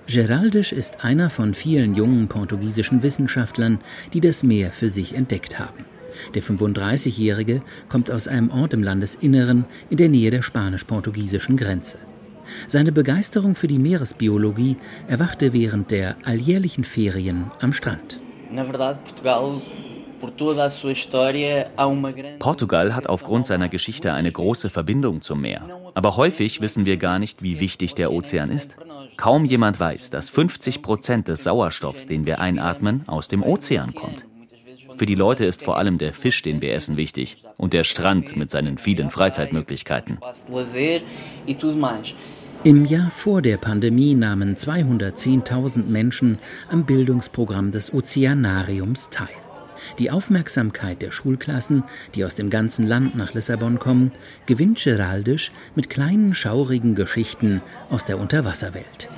Geraldes 0.08 0.72
ist 0.72 1.04
einer 1.04 1.30
von 1.30 1.54
vielen 1.54 1.94
jungen 1.94 2.28
portugiesischen 2.28 3.02
Wissenschaftlern, 3.02 3.80
die 4.12 4.20
das 4.20 4.42
Meer 4.42 4.70
für 4.70 4.88
sich 4.88 5.14
entdeckt 5.14 5.58
haben. 5.58 5.95
Der 6.34 6.42
35-Jährige 6.42 7.62
kommt 7.88 8.10
aus 8.10 8.28
einem 8.28 8.50
Ort 8.50 8.72
im 8.72 8.82
Landesinneren 8.82 9.64
in 9.90 9.96
der 9.96 10.08
Nähe 10.08 10.30
der 10.30 10.42
spanisch-portugiesischen 10.42 11.56
Grenze. 11.56 11.98
Seine 12.66 12.92
Begeisterung 12.92 13.54
für 13.54 13.68
die 13.68 13.78
Meeresbiologie 13.78 14.76
erwachte 15.08 15.52
während 15.52 15.90
der 15.90 16.16
alljährlichen 16.24 16.84
Ferien 16.84 17.50
am 17.60 17.72
Strand. 17.72 18.20
Portugal 22.38 22.94
hat 22.94 23.08
aufgrund 23.08 23.46
seiner 23.46 23.68
Geschichte 23.68 24.12
eine 24.12 24.32
große 24.32 24.70
Verbindung 24.70 25.20
zum 25.22 25.40
Meer. 25.40 25.68
Aber 25.94 26.16
häufig 26.16 26.60
wissen 26.60 26.86
wir 26.86 26.96
gar 26.96 27.18
nicht, 27.18 27.42
wie 27.42 27.60
wichtig 27.60 27.94
der 27.94 28.12
Ozean 28.12 28.50
ist. 28.50 28.76
Kaum 29.16 29.44
jemand 29.44 29.80
weiß, 29.80 30.10
dass 30.10 30.28
50 30.28 30.82
Prozent 30.82 31.28
des 31.28 31.44
Sauerstoffs, 31.44 32.06
den 32.06 32.26
wir 32.26 32.40
einatmen, 32.40 33.04
aus 33.06 33.28
dem 33.28 33.42
Ozean 33.42 33.94
kommt. 33.94 34.25
Für 34.96 35.06
die 35.06 35.14
Leute 35.14 35.44
ist 35.44 35.62
vor 35.62 35.76
allem 35.76 35.98
der 35.98 36.12
Fisch, 36.12 36.42
den 36.42 36.62
wir 36.62 36.72
essen, 36.74 36.96
wichtig 36.96 37.44
und 37.56 37.72
der 37.72 37.84
Strand 37.84 38.36
mit 38.36 38.50
seinen 38.50 38.78
vielen 38.78 39.10
Freizeitmöglichkeiten. 39.10 40.18
Im 42.64 42.84
Jahr 42.84 43.10
vor 43.10 43.42
der 43.42 43.58
Pandemie 43.58 44.14
nahmen 44.14 44.56
210.000 44.56 45.86
Menschen 45.86 46.38
am 46.70 46.84
Bildungsprogramm 46.84 47.70
des 47.70 47.92
Ozeanariums 47.92 49.10
teil. 49.10 49.28
Die 49.98 50.10
Aufmerksamkeit 50.10 51.02
der 51.02 51.12
Schulklassen, 51.12 51.84
die 52.14 52.24
aus 52.24 52.34
dem 52.34 52.50
ganzen 52.50 52.86
Land 52.86 53.14
nach 53.14 53.34
Lissabon 53.34 53.78
kommen, 53.78 54.12
gewinnt 54.46 54.82
Geraldisch 54.82 55.52
mit 55.74 55.90
kleinen 55.90 56.34
schaurigen 56.34 56.94
Geschichten 56.94 57.62
aus 57.90 58.04
der 58.04 58.18
Unterwasserwelt. 58.18 59.08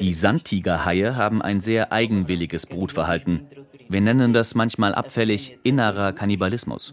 Die 0.00 0.14
Sandtigerhaie 0.14 1.16
haben 1.16 1.42
ein 1.42 1.60
sehr 1.60 1.92
eigenwilliges 1.92 2.66
Brutverhalten. 2.66 3.46
Wir 3.88 4.00
nennen 4.00 4.32
das 4.32 4.54
manchmal 4.54 4.94
abfällig 4.94 5.58
innerer 5.62 6.12
Kannibalismus. 6.12 6.92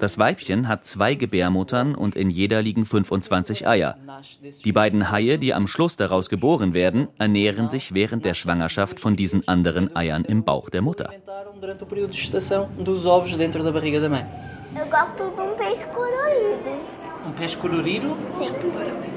Das 0.00 0.18
Weibchen 0.18 0.66
hat 0.68 0.84
zwei 0.84 1.14
Gebärmuttern 1.14 1.94
und 1.94 2.16
in 2.16 2.30
jeder 2.30 2.62
liegen 2.62 2.84
25 2.84 3.68
Eier. 3.68 3.96
Die 4.64 4.72
beiden 4.72 5.10
Haie, 5.10 5.38
die 5.38 5.54
am 5.54 5.66
Schluss 5.66 5.96
daraus 5.96 6.28
geboren 6.28 6.74
werden, 6.74 7.08
ernähren 7.18 7.68
sich 7.68 7.94
während 7.94 8.24
der 8.24 8.34
Schwangerschaft 8.34 8.98
von 8.98 9.14
diesen 9.14 9.46
anderen 9.46 9.94
Eiern 9.94 10.24
im 10.24 10.44
Bauch 10.44 10.70
der 10.70 10.82
Mutter. 10.82 11.10
Eu 14.74 14.86
gosto 14.86 15.28
de 15.36 15.44
um 15.44 15.54
peixe 15.54 15.84
colorido. 15.92 16.80
Um 17.26 17.32
peixe 17.34 17.58
colorido? 17.58 18.16
Tubarão. 18.62 19.11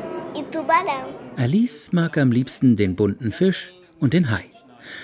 Alice 1.37 1.93
mag 1.93 2.17
am 2.17 2.31
liebsten 2.31 2.75
den 2.75 2.95
bunten 2.95 3.31
Fisch 3.31 3.73
und 3.99 4.13
den 4.13 4.31
Hai. 4.31 4.43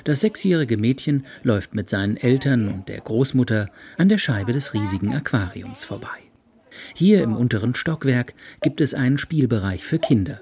Das 0.04 0.20
sechsjährige 0.20 0.78
Mädchen 0.78 1.26
läuft 1.44 1.74
mit 1.74 1.90
seinen 1.90 2.18
Eltern 2.18 2.68
und 2.68 2.90
der 2.90 3.00
Großmutter 3.00 3.70
an 3.98 4.10
der 4.10 4.18
Scheibe 4.18 4.52
des 4.52 4.74
riesigen 4.74 5.14
Aquariums 5.14 5.86
vorbei. 5.86 6.08
Hier 6.96 7.24
im 7.24 7.36
unteren 7.36 7.76
Stockwerk 7.76 8.34
gibt 8.62 8.82
es 8.82 8.94
einen 8.94 9.18
Spielbereich 9.18 9.84
für 9.84 10.00
Kinder. 10.00 10.42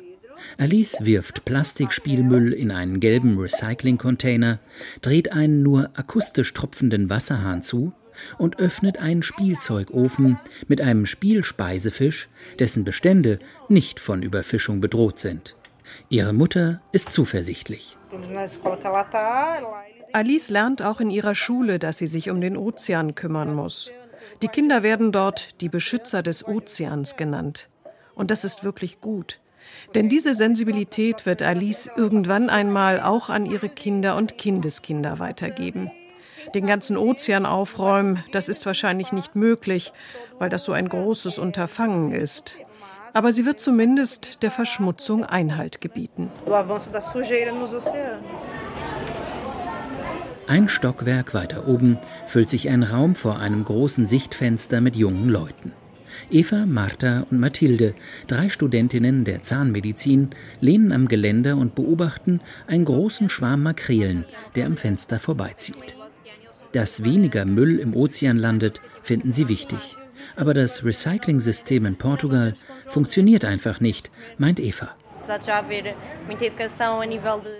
Alice 0.57 0.97
wirft 1.01 1.45
Plastikspielmüll 1.45 2.53
in 2.53 2.71
einen 2.71 2.99
gelben 2.99 3.37
Recycling-Container, 3.37 4.59
dreht 5.01 5.33
einen 5.33 5.63
nur 5.63 5.91
akustisch 5.95 6.53
tropfenden 6.53 7.09
Wasserhahn 7.09 7.61
zu 7.61 7.93
und 8.37 8.59
öffnet 8.59 8.99
einen 8.99 9.23
Spielzeugofen 9.23 10.39
mit 10.67 10.81
einem 10.81 11.05
Spielspeisefisch, 11.05 12.29
dessen 12.59 12.83
Bestände 12.83 13.39
nicht 13.67 13.99
von 13.99 14.23
Überfischung 14.23 14.81
bedroht 14.81 15.19
sind. 15.19 15.55
Ihre 16.09 16.33
Mutter 16.33 16.81
ist 16.91 17.11
zuversichtlich. 17.11 17.97
Alice 20.11 20.49
lernt 20.49 20.81
auch 20.81 20.99
in 20.99 21.09
ihrer 21.09 21.35
Schule, 21.35 21.79
dass 21.79 21.97
sie 21.97 22.07
sich 22.07 22.29
um 22.29 22.41
den 22.41 22.57
Ozean 22.57 23.15
kümmern 23.15 23.53
muss. 23.53 23.91
Die 24.41 24.47
Kinder 24.47 24.83
werden 24.83 25.11
dort 25.11 25.61
die 25.61 25.69
Beschützer 25.69 26.23
des 26.23 26.47
Ozeans 26.47 27.17
genannt. 27.17 27.69
Und 28.15 28.31
das 28.31 28.43
ist 28.43 28.63
wirklich 28.63 29.01
gut. 29.01 29.39
Denn 29.95 30.09
diese 30.09 30.35
Sensibilität 30.35 31.25
wird 31.25 31.41
Alice 31.41 31.89
irgendwann 31.95 32.49
einmal 32.49 33.01
auch 33.01 33.29
an 33.29 33.45
ihre 33.45 33.69
Kinder 33.69 34.15
und 34.15 34.37
Kindeskinder 34.37 35.19
weitergeben. 35.19 35.91
Den 36.53 36.65
ganzen 36.65 36.97
Ozean 36.97 37.45
aufräumen, 37.45 38.23
das 38.31 38.49
ist 38.49 38.65
wahrscheinlich 38.65 39.11
nicht 39.11 39.35
möglich, 39.35 39.93
weil 40.39 40.49
das 40.49 40.63
so 40.63 40.71
ein 40.71 40.89
großes 40.89 41.37
Unterfangen 41.37 42.11
ist. 42.11 42.57
Aber 43.13 43.33
sie 43.33 43.45
wird 43.45 43.59
zumindest 43.59 44.43
der 44.43 44.51
Verschmutzung 44.51 45.23
Einhalt 45.23 45.81
gebieten. 45.81 46.31
Ein 50.47 50.67
Stockwerk 50.67 51.33
weiter 51.35 51.67
oben 51.67 51.99
füllt 52.25 52.49
sich 52.49 52.69
ein 52.69 52.81
Raum 52.83 53.13
vor 53.13 53.39
einem 53.39 53.63
großen 53.63 54.07
Sichtfenster 54.07 54.81
mit 54.81 54.95
jungen 54.95 55.29
Leuten. 55.29 55.73
Eva, 56.31 56.65
Martha 56.65 57.25
und 57.29 57.39
Mathilde, 57.39 57.93
drei 58.27 58.49
Studentinnen 58.49 59.25
der 59.25 59.43
Zahnmedizin, 59.43 60.29
lehnen 60.59 60.91
am 60.91 61.07
Geländer 61.07 61.55
und 61.55 61.75
beobachten 61.75 62.41
einen 62.67 62.85
großen 62.85 63.29
Schwarm 63.29 63.63
Makrelen, 63.63 64.25
der 64.55 64.65
am 64.65 64.75
Fenster 64.75 65.19
vorbeizieht. 65.19 65.98
Dass 66.71 67.03
weniger 67.03 67.45
Müll 67.45 67.79
im 67.79 67.95
Ozean 67.95 68.37
landet, 68.37 68.79
finden 69.01 69.31
sie 69.31 69.47
wichtig. 69.47 69.97
Aber 70.35 70.53
das 70.53 70.85
Recycling-System 70.85 71.85
in 71.85 71.95
Portugal 71.95 72.53
funktioniert 72.87 73.43
einfach 73.43 73.79
nicht, 73.79 74.11
meint 74.37 74.59
Eva. 74.59 74.89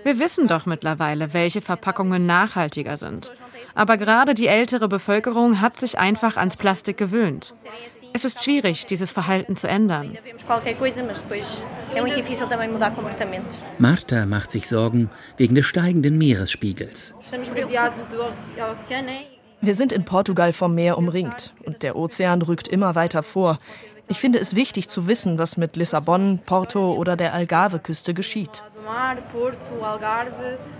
Wir 0.04 0.18
wissen 0.18 0.46
doch 0.46 0.66
mittlerweile, 0.66 1.34
welche 1.34 1.60
Verpackungen 1.60 2.26
nachhaltiger 2.26 2.96
sind. 2.96 3.32
Aber 3.74 3.96
gerade 3.96 4.34
die 4.34 4.46
ältere 4.46 4.88
Bevölkerung 4.88 5.60
hat 5.60 5.78
sich 5.78 5.98
einfach 5.98 6.36
ans 6.36 6.56
Plastik 6.56 6.96
gewöhnt. 6.96 7.54
Es 8.12 8.24
ist 8.24 8.42
schwierig, 8.42 8.86
dieses 8.86 9.12
Verhalten 9.12 9.56
zu 9.56 9.68
ändern. 9.68 10.16
Martha 13.78 14.26
macht 14.26 14.50
sich 14.50 14.68
Sorgen 14.68 15.10
wegen 15.36 15.54
des 15.54 15.66
steigenden 15.66 16.18
Meeresspiegels. 16.18 17.14
Wir 19.62 19.74
sind 19.74 19.92
in 19.92 20.04
Portugal 20.04 20.52
vom 20.54 20.74
Meer 20.74 20.96
umringt 20.96 21.54
und 21.64 21.82
der 21.82 21.96
Ozean 21.96 22.40
rückt 22.42 22.68
immer 22.68 22.94
weiter 22.94 23.22
vor. 23.22 23.60
Ich 24.10 24.18
finde 24.18 24.40
es 24.40 24.56
wichtig 24.56 24.88
zu 24.88 25.06
wissen, 25.06 25.38
was 25.38 25.56
mit 25.56 25.76
Lissabon, 25.76 26.40
Porto 26.44 26.94
oder 26.94 27.14
der 27.16 27.32
Algarve-Küste 27.32 28.12
geschieht. 28.12 28.64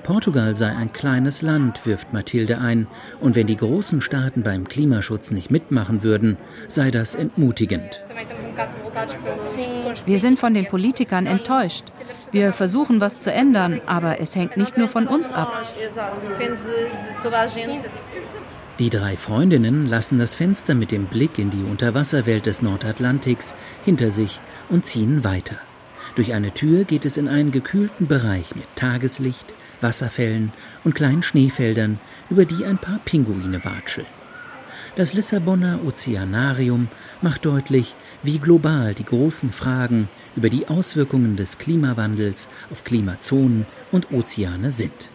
Portugal 0.02 0.56
sei 0.56 0.74
ein 0.74 0.92
kleines 0.92 1.40
Land, 1.40 1.86
wirft 1.86 2.12
Mathilde 2.12 2.58
ein, 2.58 2.88
und 3.20 3.36
wenn 3.36 3.46
die 3.46 3.56
großen 3.56 4.00
Staaten 4.00 4.42
beim 4.42 4.66
Klimaschutz 4.66 5.30
nicht 5.30 5.48
mitmachen 5.48 6.02
würden, 6.02 6.38
sei 6.66 6.90
das 6.90 7.14
entmutigend. 7.14 8.00
Wir 10.06 10.18
sind 10.18 10.40
von 10.40 10.52
den 10.52 10.66
Politikern 10.66 11.26
enttäuscht. 11.26 11.84
Wir 12.32 12.52
versuchen, 12.52 13.00
was 13.00 13.18
zu 13.18 13.32
ändern, 13.32 13.80
aber 13.86 14.20
es 14.20 14.34
hängt 14.34 14.56
nicht 14.56 14.76
nur 14.76 14.88
von 14.88 15.06
uns 15.06 15.30
ab. 15.30 15.52
Die 18.80 18.88
drei 18.88 19.18
Freundinnen 19.18 19.86
lassen 19.86 20.18
das 20.18 20.36
Fenster 20.36 20.74
mit 20.74 20.90
dem 20.90 21.04
Blick 21.04 21.38
in 21.38 21.50
die 21.50 21.64
Unterwasserwelt 21.64 22.46
des 22.46 22.62
Nordatlantiks 22.62 23.52
hinter 23.84 24.10
sich 24.10 24.40
und 24.70 24.86
ziehen 24.86 25.22
weiter. 25.22 25.56
Durch 26.14 26.32
eine 26.32 26.54
Tür 26.54 26.84
geht 26.84 27.04
es 27.04 27.18
in 27.18 27.28
einen 27.28 27.52
gekühlten 27.52 28.06
Bereich 28.06 28.56
mit 28.56 28.64
Tageslicht, 28.76 29.52
Wasserfällen 29.82 30.50
und 30.82 30.94
kleinen 30.94 31.22
Schneefeldern, 31.22 32.00
über 32.30 32.46
die 32.46 32.64
ein 32.64 32.78
paar 32.78 33.00
Pinguine 33.04 33.62
watscheln. 33.66 34.06
Das 34.96 35.12
Lissabonner 35.12 35.80
Ozeanarium 35.86 36.88
macht 37.20 37.44
deutlich, 37.44 37.94
wie 38.22 38.38
global 38.38 38.94
die 38.94 39.04
großen 39.04 39.50
Fragen 39.50 40.08
über 40.36 40.48
die 40.48 40.68
Auswirkungen 40.68 41.36
des 41.36 41.58
Klimawandels 41.58 42.48
auf 42.70 42.82
Klimazonen 42.84 43.66
und 43.92 44.10
Ozeane 44.10 44.72
sind. 44.72 45.10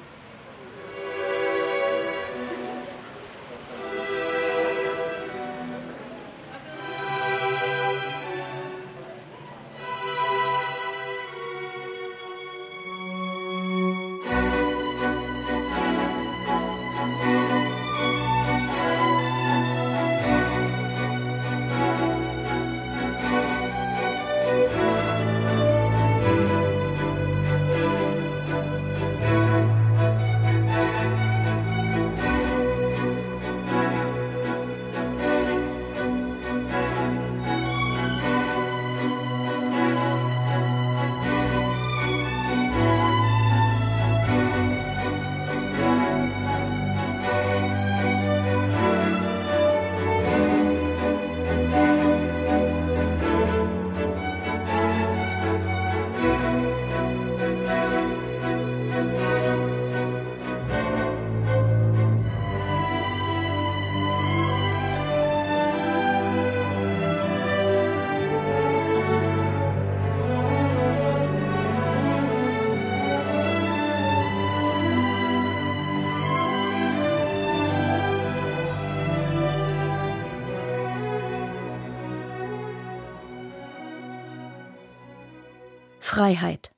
Freiheit. 86.15 86.71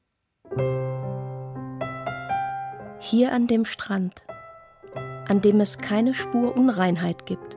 Hier 2.98 3.32
an 3.32 3.46
dem 3.46 3.66
Strand, 3.66 4.24
an 5.30 5.42
dem 5.42 5.60
es 5.60 5.78
keine 5.78 6.16
Spur 6.16 6.58
Unreinheit 6.58 7.28
gibt. 7.28 7.56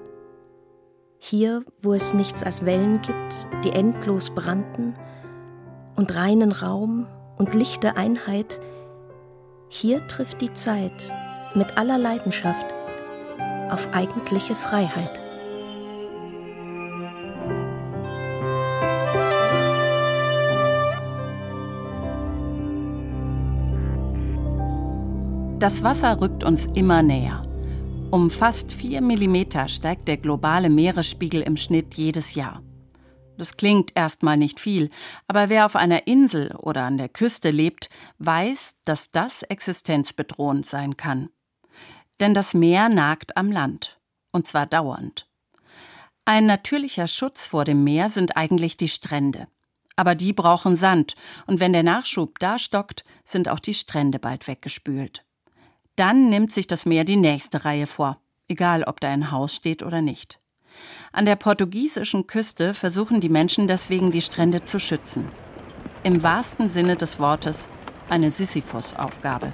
Hier, 1.16 1.64
wo 1.80 1.94
es 1.94 2.12
nichts 2.12 2.42
als 2.42 2.66
Wellen 2.66 3.00
gibt, 3.00 3.64
die 3.64 3.70
endlos 3.70 4.28
brannten, 4.28 4.92
und 5.96 6.14
reinen 6.14 6.52
Raum 6.52 7.06
und 7.38 7.54
lichte 7.54 7.96
Einheit, 7.96 8.60
hier 9.70 10.06
trifft 10.06 10.42
die 10.42 10.52
Zeit 10.52 11.10
mit 11.54 11.78
aller 11.78 11.96
Leidenschaft 11.96 12.66
auf 13.70 13.88
eigentliche 13.94 14.54
Freiheit. 14.54 15.29
Das 25.60 25.82
Wasser 25.82 26.22
rückt 26.22 26.42
uns 26.42 26.64
immer 26.64 27.02
näher. 27.02 27.42
Um 28.10 28.30
fast 28.30 28.72
vier 28.72 29.02
Millimeter 29.02 29.68
steigt 29.68 30.08
der 30.08 30.16
globale 30.16 30.70
Meeresspiegel 30.70 31.42
im 31.42 31.58
Schnitt 31.58 31.96
jedes 31.96 32.34
Jahr. 32.34 32.62
Das 33.36 33.58
klingt 33.58 33.92
erstmal 33.94 34.38
nicht 34.38 34.58
viel, 34.58 34.88
aber 35.28 35.50
wer 35.50 35.66
auf 35.66 35.76
einer 35.76 36.06
Insel 36.06 36.56
oder 36.56 36.84
an 36.84 36.96
der 36.96 37.10
Küste 37.10 37.50
lebt, 37.50 37.90
weiß, 38.16 38.76
dass 38.86 39.12
das 39.12 39.42
existenzbedrohend 39.42 40.64
sein 40.64 40.96
kann. 40.96 41.28
Denn 42.20 42.32
das 42.32 42.54
Meer 42.54 42.88
nagt 42.88 43.36
am 43.36 43.52
Land, 43.52 44.00
und 44.32 44.48
zwar 44.48 44.64
dauernd. 44.64 45.28
Ein 46.24 46.46
natürlicher 46.46 47.06
Schutz 47.06 47.46
vor 47.46 47.66
dem 47.66 47.84
Meer 47.84 48.08
sind 48.08 48.34
eigentlich 48.34 48.78
die 48.78 48.88
Strände. 48.88 49.46
Aber 49.94 50.14
die 50.14 50.32
brauchen 50.32 50.74
Sand, 50.74 51.16
und 51.46 51.60
wenn 51.60 51.74
der 51.74 51.82
Nachschub 51.82 52.38
da 52.38 52.58
stockt, 52.58 53.04
sind 53.26 53.50
auch 53.50 53.60
die 53.60 53.74
Strände 53.74 54.18
bald 54.18 54.48
weggespült. 54.48 55.22
Dann 56.00 56.30
nimmt 56.30 56.50
sich 56.50 56.66
das 56.66 56.86
Meer 56.86 57.04
die 57.04 57.16
nächste 57.16 57.66
Reihe 57.66 57.86
vor, 57.86 58.16
egal 58.48 58.84
ob 58.84 59.00
da 59.00 59.10
ein 59.10 59.30
Haus 59.30 59.54
steht 59.54 59.82
oder 59.82 60.00
nicht. 60.00 60.40
An 61.12 61.26
der 61.26 61.36
portugiesischen 61.36 62.26
Küste 62.26 62.72
versuchen 62.72 63.20
die 63.20 63.28
Menschen 63.28 63.68
deswegen 63.68 64.10
die 64.10 64.22
Strände 64.22 64.64
zu 64.64 64.80
schützen. 64.80 65.26
Im 66.02 66.22
wahrsten 66.22 66.70
Sinne 66.70 66.96
des 66.96 67.18
Wortes 67.18 67.68
eine 68.08 68.30
Sisyphus-Aufgabe. 68.30 69.52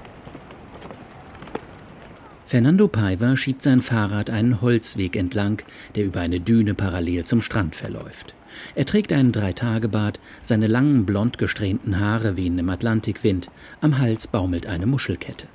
Fernando 2.47 2.87
Paiva 2.87 3.37
schiebt 3.37 3.65
sein 3.65 3.83
Fahrrad 3.83 4.31
einen 4.31 4.61
Holzweg 4.61 5.17
entlang, 5.17 5.63
der 5.97 6.05
über 6.05 6.21
eine 6.21 6.39
Düne 6.39 6.75
parallel 6.75 7.25
zum 7.25 7.43
Strand 7.43 7.75
verläuft. 7.75 8.37
Er 8.77 8.87
trägt 8.87 9.13
einen 9.13 9.33
Dreitagebart, 9.33 10.21
seine 10.43 10.69
langen 10.69 11.07
blond 11.07 11.39
gesträhnten 11.39 11.99
Haare 11.99 12.37
wehen 12.37 12.57
im 12.57 12.69
Atlantikwind, 12.69 13.51
am 13.81 13.99
Hals 13.99 14.29
baumelt 14.29 14.69
eine 14.69 14.87
Muschelkette. 14.87 15.49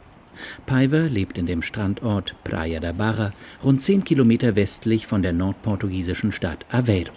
Paiva 0.66 1.08
lebt 1.08 1.38
in 1.38 1.46
dem 1.46 1.62
Strandort 1.62 2.36
Praia 2.44 2.80
da 2.80 2.92
Barra, 2.92 3.32
rund 3.64 3.82
zehn 3.82 4.04
Kilometer 4.04 4.56
westlich 4.56 5.08
von 5.08 5.22
der 5.22 5.34
nordportugiesischen 5.34 6.32
Stadt 6.32 6.66
Aveiro. 6.72 7.12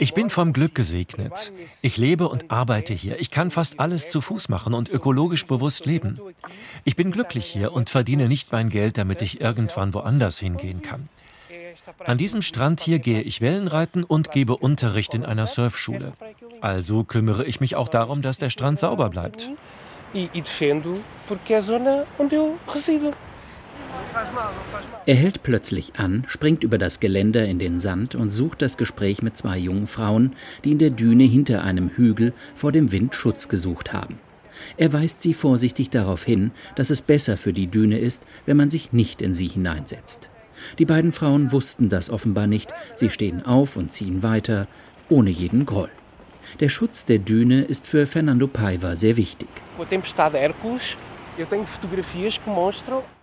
Ich 0.00 0.14
bin 0.14 0.30
vom 0.30 0.52
Glück 0.52 0.74
gesegnet. 0.74 1.52
Ich 1.82 1.96
lebe 1.96 2.28
und 2.28 2.50
arbeite 2.50 2.94
hier. 2.94 3.20
Ich 3.20 3.30
kann 3.30 3.50
fast 3.50 3.80
alles 3.80 4.10
zu 4.10 4.20
Fuß 4.20 4.48
machen 4.48 4.74
und 4.74 4.90
ökologisch 4.90 5.46
bewusst 5.46 5.86
leben. 5.86 6.20
Ich 6.84 6.96
bin 6.96 7.10
glücklich 7.10 7.46
hier 7.46 7.72
und 7.72 7.90
verdiene 7.90 8.28
nicht 8.28 8.52
mein 8.52 8.68
Geld, 8.68 8.98
damit 8.98 9.22
ich 9.22 9.40
irgendwann 9.40 9.94
woanders 9.94 10.38
hingehen 10.38 10.82
kann. 10.82 11.08
An 12.04 12.18
diesem 12.18 12.42
Strand 12.42 12.80
hier 12.80 12.98
gehe 12.98 13.22
ich 13.22 13.40
Wellenreiten 13.40 14.04
und 14.04 14.30
gebe 14.30 14.56
Unterricht 14.56 15.14
in 15.14 15.24
einer 15.24 15.46
Surfschule. 15.46 16.12
Also 16.60 17.04
kümmere 17.04 17.44
ich 17.44 17.60
mich 17.60 17.76
auch 17.76 17.88
darum, 17.88 18.22
dass 18.22 18.38
der 18.38 18.50
Strand 18.50 18.78
sauber 18.78 19.10
bleibt. 19.10 19.50
Er 25.06 25.14
hält 25.14 25.42
plötzlich 25.42 25.92
an, 25.98 26.24
springt 26.26 26.64
über 26.64 26.78
das 26.78 27.00
Geländer 27.00 27.44
in 27.44 27.58
den 27.58 27.78
Sand 27.78 28.14
und 28.14 28.30
sucht 28.30 28.62
das 28.62 28.76
Gespräch 28.76 29.22
mit 29.22 29.36
zwei 29.36 29.58
jungen 29.58 29.86
Frauen, 29.86 30.34
die 30.64 30.72
in 30.72 30.78
der 30.78 30.90
Düne 30.90 31.24
hinter 31.24 31.62
einem 31.62 31.88
Hügel 31.90 32.32
vor 32.54 32.72
dem 32.72 32.92
Wind 32.92 33.14
Schutz 33.14 33.48
gesucht 33.48 33.92
haben. 33.92 34.18
Er 34.76 34.92
weist 34.92 35.22
sie 35.22 35.34
vorsichtig 35.34 35.90
darauf 35.90 36.24
hin, 36.24 36.50
dass 36.74 36.90
es 36.90 37.02
besser 37.02 37.36
für 37.36 37.52
die 37.52 37.68
Düne 37.68 37.98
ist, 37.98 38.26
wenn 38.44 38.56
man 38.56 38.70
sich 38.70 38.92
nicht 38.92 39.22
in 39.22 39.34
sie 39.34 39.46
hineinsetzt. 39.46 40.30
Die 40.78 40.84
beiden 40.84 41.12
Frauen 41.12 41.52
wussten 41.52 41.88
das 41.88 42.10
offenbar 42.10 42.46
nicht, 42.46 42.72
sie 42.94 43.10
stehen 43.10 43.44
auf 43.44 43.76
und 43.76 43.92
ziehen 43.92 44.22
weiter, 44.22 44.66
ohne 45.08 45.30
jeden 45.30 45.66
Groll. 45.66 45.90
Der 46.60 46.68
Schutz 46.68 47.04
der 47.04 47.18
Düne 47.18 47.62
ist 47.62 47.86
für 47.86 48.06
Fernando 48.06 48.46
Paiva 48.46 48.96
sehr 48.96 49.16
wichtig. 49.16 49.48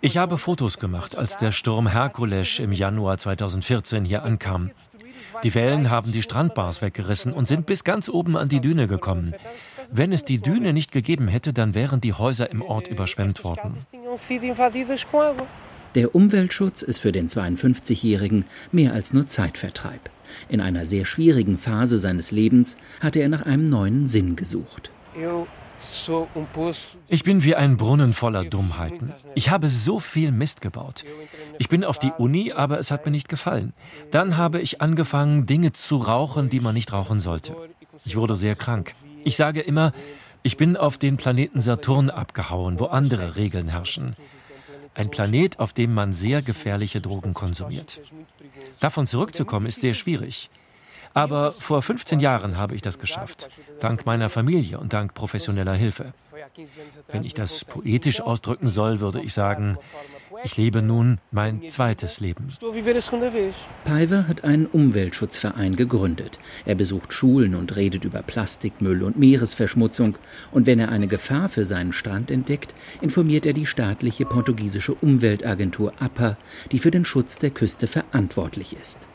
Ich 0.02 0.18
habe 0.18 0.38
Fotos 0.38 0.80
gemacht, 0.80 1.18
als 1.18 1.38
der 1.38 1.52
Sturm 1.52 1.88
Herkules 1.88 2.60
im 2.60 2.72
Januar 2.72 3.18
2014 3.18 4.06
hier 4.06 4.24
ankam. 4.24 4.72
Die 5.44 5.54
Wellen 5.54 5.90
haben 5.90 6.14
die 6.14 6.22
Strandbars 6.22 6.82
weggerissen 6.82 7.34
und 7.34 7.46
sind 7.48 7.66
bis 7.66 7.84
ganz 7.84 8.08
oben 8.08 8.38
an 8.38 8.48
die 8.48 8.62
Düne 8.62 8.88
gekommen. 8.88 9.34
Wenn 9.92 10.14
es 10.14 10.24
die 10.24 10.40
Düne 10.40 10.72
nicht 10.72 10.92
gegeben 10.92 11.28
hätte, 11.28 11.52
dann 11.52 11.76
wären 11.76 12.00
die 12.00 12.14
Häuser 12.14 12.50
im 12.50 12.62
Ort 12.62 12.88
überschwemmt 12.88 13.44
worden. 13.44 13.78
Der 15.96 16.14
Umweltschutz 16.14 16.82
ist 16.82 17.00
für 17.00 17.14
den 17.14 17.30
52-Jährigen 17.30 18.44
mehr 18.74 18.92
als 18.92 19.14
nur 19.14 19.28
Zeitvertreib. 19.28 20.10
In 20.50 20.60
einer 20.60 20.86
sehr 20.86 21.06
schwierigen 21.06 21.58
Phase 21.58 21.98
seines 21.98 22.32
Lebens 22.32 22.76
hatte 23.00 23.22
er 23.22 23.30
nach 23.30 23.44
einem 23.44 23.64
neuen 23.64 24.08
Sinn 24.08 24.36
gesucht. 24.36 24.92
Ich 27.08 27.24
bin 27.24 27.44
wie 27.44 27.56
ein 27.56 27.78
Brunnen 27.78 28.14
voller 28.14 28.44
Dummheiten. 28.44 29.14
Ich 29.36 29.50
habe 29.50 29.70
so 29.70 30.02
viel 30.02 30.32
Mist 30.32 30.60
gebaut. 30.60 31.06
Ich 31.60 31.70
bin 31.70 31.86
auf 31.86 31.98
die 31.98 32.12
Uni, 32.18 32.52
aber 32.52 32.78
es 32.78 32.92
hat 32.92 33.06
mir 33.06 33.12
nicht 33.12 33.30
gefallen. 33.30 33.72
Dann 34.12 34.36
habe 34.36 34.60
ich 34.60 34.82
angefangen, 34.82 35.46
Dinge 35.46 35.72
zu 35.72 35.98
rauchen, 35.98 36.50
die 36.50 36.60
man 36.60 36.74
nicht 36.74 36.92
rauchen 36.92 37.20
sollte. 37.20 37.56
Ich 38.04 38.18
wurde 38.18 38.36
sehr 38.36 38.56
krank. 38.58 38.94
Ich 39.24 39.38
sage 39.38 39.62
immer, 39.62 39.94
ich 40.44 40.58
bin 40.58 40.76
auf 40.76 40.98
den 40.98 41.16
Planeten 41.16 41.62
Saturn 41.62 42.10
abgehauen, 42.10 42.80
wo 42.80 42.86
andere 42.86 43.38
Regeln 43.38 43.70
herrschen. 43.70 44.16
Ein 44.96 45.12
Planet, 45.12 45.60
auf 45.60 45.74
dem 45.74 45.94
man 45.94 46.14
sehr 46.14 46.42
gefährliche 46.42 47.02
Drogen 47.02 47.34
konsumiert. 47.34 48.02
Davon 48.80 49.08
zurückzukommen 49.08 49.68
ist 49.68 49.82
sehr 49.82 49.94
schwierig. 49.94 50.50
Aber 51.14 51.54
vor 51.54 51.82
15 51.82 52.20
Jahren 52.20 52.58
habe 52.58 52.76
ich 52.76 52.82
das 52.82 53.00
geschafft, 53.00 53.50
dank 53.80 54.06
meiner 54.06 54.30
Familie 54.30 54.80
und 54.80 54.92
dank 54.92 55.14
professioneller 55.14 55.74
Hilfe. 55.74 56.14
Wenn 57.08 57.24
ich 57.24 57.34
das 57.34 57.64
poetisch 57.64 58.20
ausdrücken 58.22 58.68
soll, 58.68 59.00
würde 59.00 59.22
ich 59.22 59.34
sagen, 59.34 59.78
ich 60.44 60.58
lebe 60.58 60.82
nun 60.82 61.20
mein 61.32 61.70
zweites 61.70 62.20
Leben. 62.20 62.50
Paiva 63.84 64.28
hat 64.28 64.44
einen 64.44 64.66
Umweltschutzverein 64.66 65.76
gegründet. 65.76 66.40
Er 66.66 66.76
besucht 66.76 67.14
Schulen 67.14 67.56
und 67.56 67.76
redet 67.76 68.06
über 68.06 68.22
Plastikmüll 68.22 69.04
und 69.04 69.18
Meeresverschmutzung. 69.18 70.18
Und 70.52 70.68
wenn 70.68 70.80
er 70.80 70.90
eine 70.90 71.08
Gefahr 71.08 71.50
für 71.50 71.66
seinen 71.66 71.94
Strand 71.94 72.32
entdeckt, 72.32 72.74
informiert 73.02 73.46
er 73.46 73.54
die 73.54 73.66
staatliche 73.66 74.26
portugiesische 74.26 74.94
Umweltagentur 74.96 75.94
APA, 76.00 76.38
die 76.72 76.80
für 76.80 76.92
den 76.92 77.06
Schutz 77.06 77.40
der 77.40 77.52
Küste 77.52 77.88
verantwortlich 77.88 78.76
ist. 78.80 79.08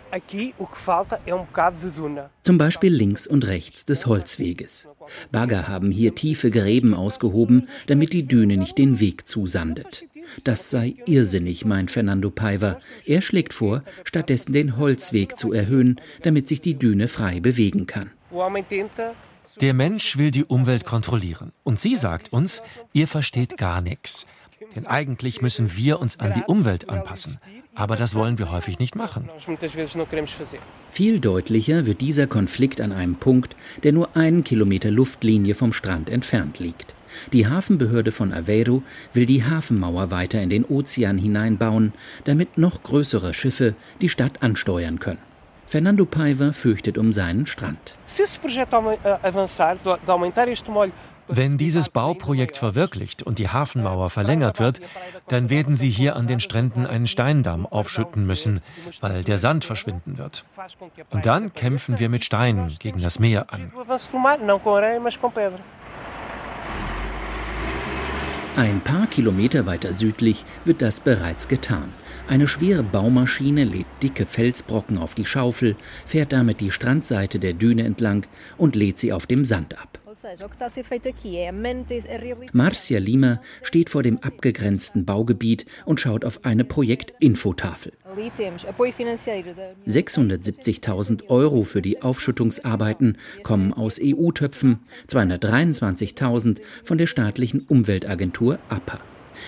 Zum 2.42 2.58
Beispiel 2.58 2.92
links 2.92 3.26
und 3.26 3.46
rechts 3.46 3.86
des 3.86 4.06
Holzweges. 4.06 4.88
Bagger 5.30 5.68
haben 5.68 5.90
hier 5.90 6.14
tiefe 6.14 6.50
Gräben 6.50 6.94
ausgehoben, 6.94 7.68
damit 7.86 8.12
die 8.12 8.26
Düne 8.26 8.56
nicht 8.56 8.78
den 8.78 9.00
Weg 9.00 9.28
zusandet. 9.28 10.04
Das 10.44 10.70
sei 10.70 10.96
irrsinnig, 11.06 11.64
meint 11.64 11.90
Fernando 11.90 12.30
Paiva. 12.30 12.80
Er 13.04 13.20
schlägt 13.20 13.52
vor, 13.52 13.82
stattdessen 14.04 14.52
den 14.52 14.76
Holzweg 14.76 15.36
zu 15.36 15.52
erhöhen, 15.52 16.00
damit 16.22 16.48
sich 16.48 16.60
die 16.60 16.74
Düne 16.74 17.08
frei 17.08 17.40
bewegen 17.40 17.86
kann. 17.86 18.10
Der 19.60 19.74
Mensch 19.74 20.16
will 20.16 20.30
die 20.30 20.44
Umwelt 20.44 20.84
kontrollieren. 20.84 21.52
Und 21.64 21.80
sie 21.80 21.96
sagt 21.96 22.32
uns, 22.32 22.62
ihr 22.92 23.08
versteht 23.08 23.58
gar 23.58 23.80
nichts. 23.80 24.26
Denn 24.76 24.86
eigentlich 24.86 25.40
müssen 25.40 25.74
wir 25.76 26.00
uns 26.00 26.20
an 26.20 26.34
die 26.34 26.42
Umwelt 26.42 26.88
anpassen. 26.88 27.38
Aber 27.74 27.96
das 27.96 28.14
wollen 28.14 28.38
wir 28.38 28.50
häufig 28.50 28.78
nicht 28.78 28.94
machen. 28.94 29.30
Viel 30.90 31.18
deutlicher 31.18 31.86
wird 31.86 32.00
dieser 32.00 32.26
Konflikt 32.26 32.80
an 32.80 32.92
einem 32.92 33.16
Punkt, 33.16 33.56
der 33.84 33.92
nur 33.92 34.16
einen 34.16 34.44
Kilometer 34.44 34.90
Luftlinie 34.90 35.54
vom 35.54 35.72
Strand 35.72 36.10
entfernt 36.10 36.58
liegt. 36.58 36.94
Die 37.32 37.46
Hafenbehörde 37.46 38.12
von 38.12 38.32
Aveiro 38.32 38.82
will 39.14 39.26
die 39.26 39.44
Hafenmauer 39.44 40.10
weiter 40.10 40.40
in 40.42 40.50
den 40.50 40.64
Ozean 40.64 41.18
hineinbauen, 41.18 41.92
damit 42.24 42.58
noch 42.58 42.82
größere 42.82 43.34
Schiffe 43.34 43.74
die 44.00 44.08
Stadt 44.08 44.42
ansteuern 44.42 44.98
können. 44.98 45.18
Fernando 45.66 46.04
Paiva 46.04 46.52
fürchtet 46.52 46.98
um 46.98 47.12
seinen 47.12 47.46
Strand. 47.46 47.94
Wenn 51.32 51.58
dieses 51.58 51.88
Bauprojekt 51.88 52.56
verwirklicht 52.56 53.22
und 53.22 53.38
die 53.38 53.48
Hafenmauer 53.48 54.10
verlängert 54.10 54.58
wird, 54.58 54.80
dann 55.28 55.48
werden 55.48 55.76
sie 55.76 55.88
hier 55.88 56.16
an 56.16 56.26
den 56.26 56.40
Stränden 56.40 56.86
einen 56.86 57.06
Steindamm 57.06 57.66
aufschütten 57.66 58.26
müssen, 58.26 58.60
weil 59.00 59.22
der 59.22 59.38
Sand 59.38 59.64
verschwinden 59.64 60.18
wird. 60.18 60.44
Und 61.10 61.26
dann 61.26 61.54
kämpfen 61.54 62.00
wir 62.00 62.08
mit 62.08 62.24
Steinen 62.24 62.74
gegen 62.80 63.00
das 63.00 63.20
Meer 63.20 63.46
an. 63.52 63.72
Ein 68.56 68.80
paar 68.80 69.06
Kilometer 69.06 69.66
weiter 69.66 69.92
südlich 69.92 70.44
wird 70.64 70.82
das 70.82 70.98
bereits 70.98 71.46
getan. 71.46 71.92
Eine 72.28 72.48
schwere 72.48 72.82
Baumaschine 72.82 73.64
lädt 73.64 73.86
dicke 74.02 74.26
Felsbrocken 74.26 74.98
auf 74.98 75.14
die 75.14 75.24
Schaufel, 75.24 75.76
fährt 76.04 76.32
damit 76.32 76.60
die 76.60 76.72
Strandseite 76.72 77.38
der 77.38 77.52
Düne 77.52 77.84
entlang 77.84 78.26
und 78.58 78.74
lädt 78.74 78.98
sie 78.98 79.12
auf 79.12 79.26
dem 79.26 79.44
Sand 79.44 79.78
ab. 79.80 79.99
Marcia 82.52 82.98
Lima 82.98 83.40
steht 83.62 83.90
vor 83.90 84.02
dem 84.02 84.18
abgegrenzten 84.18 85.04
Baugebiet 85.04 85.66
und 85.84 86.00
schaut 86.00 86.24
auf 86.24 86.44
eine 86.44 86.64
Projektinfotafel. 86.64 87.92
670.000 89.86 91.28
Euro 91.28 91.64
für 91.64 91.82
die 91.82 92.02
Aufschüttungsarbeiten 92.02 93.18
kommen 93.42 93.72
aus 93.72 94.00
EU-Töpfen, 94.02 94.80
223.000 95.08 96.60
von 96.84 96.98
der 96.98 97.06
staatlichen 97.06 97.60
Umweltagentur 97.68 98.58
APA. 98.68 98.98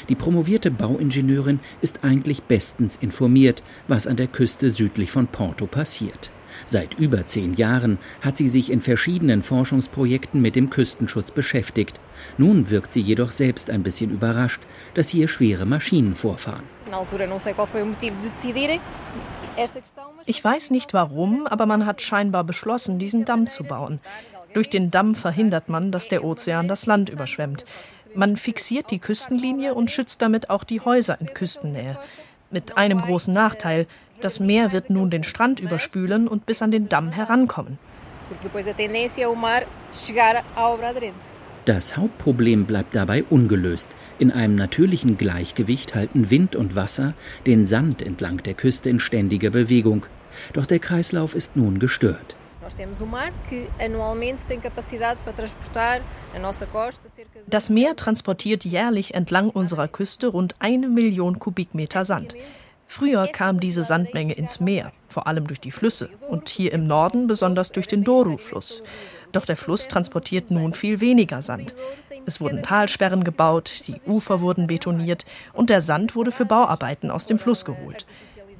Die 0.08 0.14
promovierte 0.14 0.70
Bauingenieurin 0.70 1.60
ist 1.80 2.02
eigentlich 2.02 2.42
bestens 2.42 2.96
informiert, 2.96 3.62
was 3.88 4.06
an 4.06 4.16
der 4.16 4.26
Küste 4.26 4.70
südlich 4.70 5.10
von 5.10 5.26
Porto 5.26 5.66
passiert. 5.66 6.32
Seit 6.64 6.94
über 6.94 7.26
zehn 7.26 7.54
Jahren 7.54 7.98
hat 8.20 8.36
sie 8.36 8.48
sich 8.48 8.70
in 8.70 8.80
verschiedenen 8.80 9.42
Forschungsprojekten 9.42 10.40
mit 10.40 10.56
dem 10.56 10.70
Küstenschutz 10.70 11.30
beschäftigt. 11.30 11.98
Nun 12.38 12.70
wirkt 12.70 12.92
sie 12.92 13.00
jedoch 13.00 13.30
selbst 13.30 13.70
ein 13.70 13.82
bisschen 13.82 14.10
überrascht, 14.10 14.62
dass 14.94 15.08
hier 15.08 15.28
schwere 15.28 15.66
Maschinen 15.66 16.14
vorfahren. 16.14 16.62
Ich 20.26 20.44
weiß 20.44 20.70
nicht 20.70 20.94
warum, 20.94 21.46
aber 21.46 21.66
man 21.66 21.86
hat 21.86 22.00
scheinbar 22.02 22.44
beschlossen, 22.44 22.98
diesen 22.98 23.24
Damm 23.24 23.48
zu 23.48 23.64
bauen. 23.64 24.00
Durch 24.54 24.68
den 24.68 24.90
Damm 24.90 25.14
verhindert 25.14 25.68
man, 25.68 25.90
dass 25.90 26.08
der 26.08 26.24
Ozean 26.24 26.68
das 26.68 26.86
Land 26.86 27.08
überschwemmt. 27.08 27.64
Man 28.14 28.36
fixiert 28.36 28.90
die 28.90 28.98
Küstenlinie 28.98 29.74
und 29.74 29.90
schützt 29.90 30.20
damit 30.20 30.50
auch 30.50 30.64
die 30.64 30.80
Häuser 30.80 31.18
in 31.20 31.32
Küstennähe. 31.32 31.98
Mit 32.50 32.76
einem 32.76 33.00
großen 33.00 33.32
Nachteil, 33.32 33.86
das 34.24 34.40
Meer 34.40 34.72
wird 34.72 34.90
nun 34.90 35.10
den 35.10 35.24
Strand 35.24 35.60
überspülen 35.60 36.28
und 36.28 36.46
bis 36.46 36.62
an 36.62 36.70
den 36.70 36.88
Damm 36.88 37.10
herankommen. 37.10 37.78
Das 41.64 41.96
Hauptproblem 41.96 42.64
bleibt 42.64 42.94
dabei 42.94 43.24
ungelöst. 43.30 43.96
In 44.18 44.32
einem 44.32 44.56
natürlichen 44.56 45.16
Gleichgewicht 45.16 45.94
halten 45.94 46.30
Wind 46.30 46.56
und 46.56 46.74
Wasser 46.74 47.14
den 47.46 47.66
Sand 47.66 48.02
entlang 48.02 48.38
der 48.38 48.54
Küste 48.54 48.90
in 48.90 48.98
ständiger 48.98 49.50
Bewegung. 49.50 50.06
Doch 50.54 50.66
der 50.66 50.78
Kreislauf 50.78 51.34
ist 51.34 51.56
nun 51.56 51.78
gestört. 51.78 52.36
Das 57.48 57.70
Meer 57.70 57.96
transportiert 57.96 58.64
jährlich 58.64 59.14
entlang 59.14 59.50
unserer 59.50 59.88
Küste 59.88 60.28
rund 60.28 60.54
eine 60.58 60.88
Million 60.88 61.38
Kubikmeter 61.38 62.04
Sand. 62.04 62.34
Früher 62.92 63.26
kam 63.26 63.58
diese 63.58 63.84
Sandmenge 63.84 64.34
ins 64.34 64.60
Meer, 64.60 64.92
vor 65.08 65.26
allem 65.26 65.46
durch 65.46 65.60
die 65.60 65.70
Flüsse 65.70 66.10
und 66.28 66.50
hier 66.50 66.74
im 66.74 66.86
Norden 66.86 67.26
besonders 67.26 67.72
durch 67.72 67.86
den 67.86 68.04
Douro-Fluss. 68.04 68.82
Doch 69.32 69.46
der 69.46 69.56
Fluss 69.56 69.88
transportiert 69.88 70.50
nun 70.50 70.74
viel 70.74 71.00
weniger 71.00 71.40
Sand. 71.40 71.74
Es 72.26 72.38
wurden 72.38 72.62
Talsperren 72.62 73.24
gebaut, 73.24 73.84
die 73.86 73.98
Ufer 74.06 74.42
wurden 74.42 74.66
betoniert 74.66 75.24
und 75.54 75.70
der 75.70 75.80
Sand 75.80 76.14
wurde 76.14 76.32
für 76.32 76.44
Bauarbeiten 76.44 77.10
aus 77.10 77.24
dem 77.24 77.38
Fluss 77.38 77.64
geholt. 77.64 78.04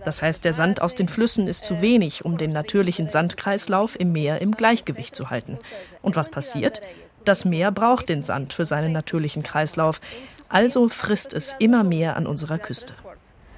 Das 0.03 0.23
heißt, 0.23 0.47
der 0.47 0.55
Sand 0.55 0.81
aus 0.81 0.95
den 0.95 1.09
Flüssen 1.09 1.47
ist 1.47 1.67
zu 1.67 1.83
wenig, 1.83 2.25
um 2.25 2.39
den 2.39 2.53
natürlichen 2.53 3.11
Sandkreislauf 3.11 4.01
im 4.01 4.13
Meer 4.13 4.41
im 4.41 4.53
Gleichgewicht 4.53 5.15
zu 5.15 5.29
halten. 5.29 5.59
Und 6.01 6.17
was 6.17 6.31
passiert? 6.31 6.81
Das 7.27 7.45
Meer 7.45 7.71
braucht 7.71 8.09
den 8.09 8.23
Sand 8.23 8.55
für 8.55 8.65
seinen 8.65 8.93
natürlichen 8.93 9.43
Kreislauf, 9.43 10.01
also 10.49 10.89
frisst 10.89 11.35
es 11.35 11.55
immer 11.59 11.85
mehr 11.85 12.17
an 12.17 12.27
unserer 12.27 12.59
Küste. 12.59 12.95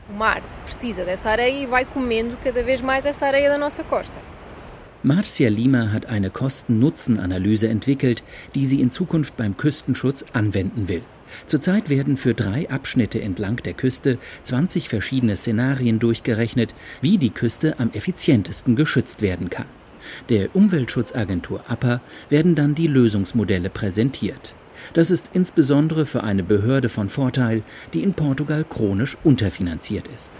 O 0.08 0.12
mar 0.12 0.42
precisa 0.64 1.04
dessa 1.04 1.30
areia 1.30 1.62
e 1.62 1.66
vai 1.66 1.84
comendo 1.84 2.36
cada 2.44 2.62
vez 2.62 2.82
mais 2.82 3.06
essa 3.06 3.26
areia 3.26 3.48
da 3.48 3.58
nossa 3.58 3.82
costa. 3.82 4.18
Marcia 5.02 5.50
Lima 5.50 5.92
hat 5.92 6.06
eine 6.06 6.30
Kosten-Nutzen-Analyse 6.30 7.68
entwickelt, 7.68 8.22
die 8.54 8.64
sie 8.64 8.80
in 8.80 8.90
Zukunft 8.90 9.36
beim 9.36 9.56
Küstenschutz 9.56 10.24
anwenden 10.32 10.88
will. 10.88 11.02
Zurzeit 11.46 11.90
werden 11.90 12.16
für 12.16 12.34
drei 12.34 12.70
Abschnitte 12.70 13.20
entlang 13.20 13.56
der 13.56 13.74
Küste 13.74 14.18
20 14.44 14.88
verschiedene 14.88 15.36
Szenarien 15.36 15.98
durchgerechnet, 15.98 16.74
wie 17.00 17.18
die 17.18 17.30
Küste 17.30 17.78
am 17.78 17.90
effizientesten 17.92 18.76
geschützt 18.76 19.20
werden 19.20 19.50
kann. 19.50 19.66
Der 20.28 20.54
Umweltschutzagentur 20.54 21.64
APA 21.68 22.00
werden 22.28 22.54
dann 22.54 22.74
die 22.74 22.86
Lösungsmodelle 22.86 23.70
präsentiert. 23.70 24.54
Das 24.92 25.10
ist 25.10 25.30
insbesondere 25.32 26.06
für 26.06 26.22
eine 26.24 26.42
Behörde 26.42 26.88
von 26.88 27.08
Vorteil, 27.08 27.62
die 27.92 28.02
in 28.02 28.14
Portugal 28.14 28.64
chronisch 28.68 29.16
unterfinanziert 29.24 30.08
ist. 30.08 30.32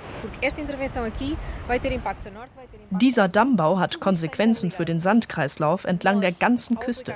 Dieser 2.90 3.29
Dammbau 3.29 3.79
hat 3.79 4.01
Konsequenzen 4.01 4.70
für 4.70 4.85
den 4.85 4.99
Sandkreislauf 4.99 5.85
entlang 5.85 6.20
der 6.20 6.33
ganzen 6.33 6.79
Küste. 6.79 7.14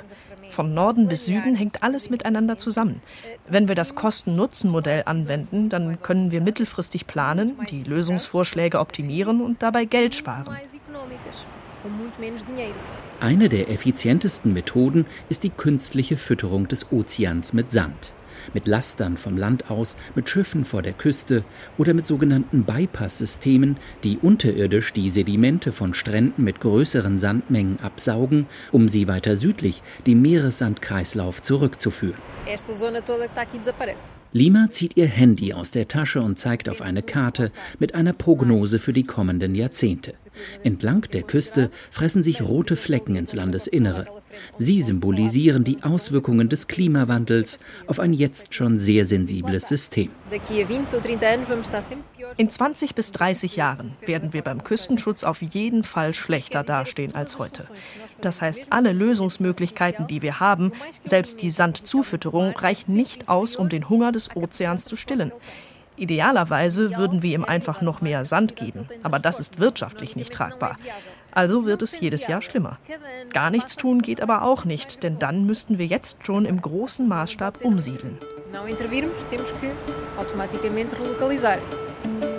Von 0.50 0.74
Norden 0.74 1.08
bis 1.08 1.26
Süden 1.26 1.54
hängt 1.54 1.82
alles 1.82 2.10
miteinander 2.10 2.56
zusammen. 2.56 3.02
Wenn 3.48 3.68
wir 3.68 3.74
das 3.74 3.94
Kosten-Nutzen-Modell 3.94 5.02
anwenden, 5.06 5.68
dann 5.68 6.00
können 6.00 6.30
wir 6.30 6.40
mittelfristig 6.40 7.06
planen, 7.06 7.58
die 7.70 7.82
Lösungsvorschläge 7.82 8.78
optimieren 8.78 9.42
und 9.42 9.62
dabei 9.62 9.84
Geld 9.84 10.14
sparen. 10.14 10.46
Eine 13.20 13.48
der 13.48 13.70
effizientesten 13.70 14.52
Methoden 14.52 15.06
ist 15.28 15.44
die 15.44 15.50
künstliche 15.50 16.16
Fütterung 16.16 16.68
des 16.68 16.92
Ozeans 16.92 17.52
mit 17.52 17.70
Sand. 17.70 18.14
Mit 18.54 18.66
Lastern 18.66 19.16
vom 19.16 19.36
Land 19.36 19.70
aus, 19.70 19.96
mit 20.14 20.28
Schiffen 20.28 20.64
vor 20.64 20.82
der 20.82 20.92
Küste 20.92 21.44
oder 21.76 21.94
mit 21.94 22.06
sogenannten 22.06 22.64
Bypass-Systemen, 22.64 23.76
die 24.04 24.18
unterirdisch 24.18 24.92
die 24.92 25.10
Sedimente 25.10 25.72
von 25.72 25.94
Stränden 25.94 26.44
mit 26.44 26.60
größeren 26.60 27.18
Sandmengen 27.18 27.80
absaugen, 27.80 28.46
um 28.72 28.88
sie 28.88 29.08
weiter 29.08 29.36
südlich 29.36 29.82
dem 30.06 30.22
Meeressandkreislauf 30.22 31.42
zurückzuführen. 31.42 32.18
Lima 34.32 34.68
zieht 34.70 34.96
ihr 34.96 35.06
Handy 35.06 35.54
aus 35.54 35.70
der 35.70 35.88
Tasche 35.88 36.20
und 36.20 36.38
zeigt 36.38 36.68
auf 36.68 36.82
eine 36.82 37.02
Karte 37.02 37.50
mit 37.78 37.94
einer 37.94 38.12
Prognose 38.12 38.78
für 38.78 38.92
die 38.92 39.04
kommenden 39.04 39.54
Jahrzehnte. 39.54 40.14
Entlang 40.62 41.02
der 41.12 41.22
Küste 41.22 41.70
fressen 41.90 42.22
sich 42.22 42.42
rote 42.42 42.76
Flecken 42.76 43.16
ins 43.16 43.34
Landesinnere. 43.34 44.06
Sie 44.56 44.82
symbolisieren 44.82 45.64
die 45.64 45.82
Auswirkungen 45.82 46.48
des 46.48 46.68
Klimawandels 46.68 47.60
auf 47.86 48.00
ein 48.00 48.12
jetzt 48.12 48.54
schon 48.54 48.78
sehr 48.78 49.06
sensibles 49.06 49.68
System. 49.68 50.10
In 52.36 52.50
20 52.50 52.94
bis 52.94 53.12
30 53.12 53.56
Jahren 53.56 53.90
werden 54.04 54.32
wir 54.32 54.42
beim 54.42 54.62
Küstenschutz 54.64 55.24
auf 55.24 55.42
jeden 55.42 55.84
Fall 55.84 56.12
schlechter 56.12 56.62
dastehen 56.62 57.14
als 57.14 57.38
heute. 57.38 57.66
Das 58.20 58.42
heißt, 58.42 58.66
alle 58.70 58.92
Lösungsmöglichkeiten, 58.92 60.06
die 60.06 60.22
wir 60.22 60.40
haben, 60.40 60.72
selbst 61.04 61.42
die 61.42 61.50
Sandzufütterung, 61.50 62.52
reichen 62.56 62.94
nicht 62.94 63.28
aus, 63.28 63.56
um 63.56 63.68
den 63.68 63.88
Hunger 63.88 64.12
des 64.12 64.34
Ozeans 64.36 64.84
zu 64.84 64.96
stillen. 64.96 65.32
Idealerweise 65.96 66.96
würden 66.96 67.22
wir 67.22 67.34
ihm 67.34 67.44
einfach 67.44 67.80
noch 67.80 68.00
mehr 68.00 68.24
Sand 68.24 68.54
geben, 68.54 68.88
aber 69.02 69.18
das 69.18 69.40
ist 69.40 69.58
wirtschaftlich 69.58 70.14
nicht 70.14 70.32
tragbar. 70.32 70.78
Also 71.38 71.66
wird 71.66 71.82
es 71.82 72.00
jedes 72.00 72.26
Jahr 72.26 72.42
schlimmer. 72.42 72.80
Gar 73.32 73.50
nichts 73.50 73.76
tun 73.76 74.02
geht 74.02 74.20
aber 74.20 74.42
auch 74.42 74.64
nicht, 74.64 75.04
denn 75.04 75.20
dann 75.20 75.46
müssten 75.46 75.78
wir 75.78 75.86
jetzt 75.86 76.26
schon 76.26 76.44
im 76.44 76.60
großen 76.60 77.06
Maßstab 77.06 77.60
umsiedeln. 77.62 78.18
Mittag. 82.10 82.37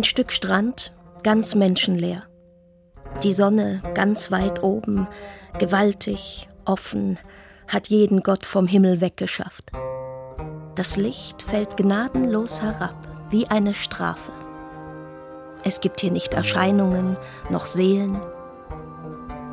Ein 0.00 0.04
Stück 0.04 0.32
Strand, 0.32 0.92
ganz 1.22 1.54
menschenleer. 1.54 2.20
Die 3.22 3.34
Sonne 3.34 3.82
ganz 3.92 4.30
weit 4.30 4.62
oben, 4.62 5.06
gewaltig, 5.58 6.48
offen, 6.64 7.18
hat 7.68 7.88
jeden 7.88 8.22
Gott 8.22 8.46
vom 8.46 8.66
Himmel 8.66 9.02
weggeschafft. 9.02 9.70
Das 10.74 10.96
Licht 10.96 11.42
fällt 11.42 11.76
gnadenlos 11.76 12.62
herab, 12.62 12.96
wie 13.28 13.46
eine 13.48 13.74
Strafe. 13.74 14.32
Es 15.64 15.82
gibt 15.82 16.00
hier 16.00 16.12
nicht 16.12 16.32
Erscheinungen 16.32 17.18
noch 17.50 17.66
Seelen. 17.66 18.18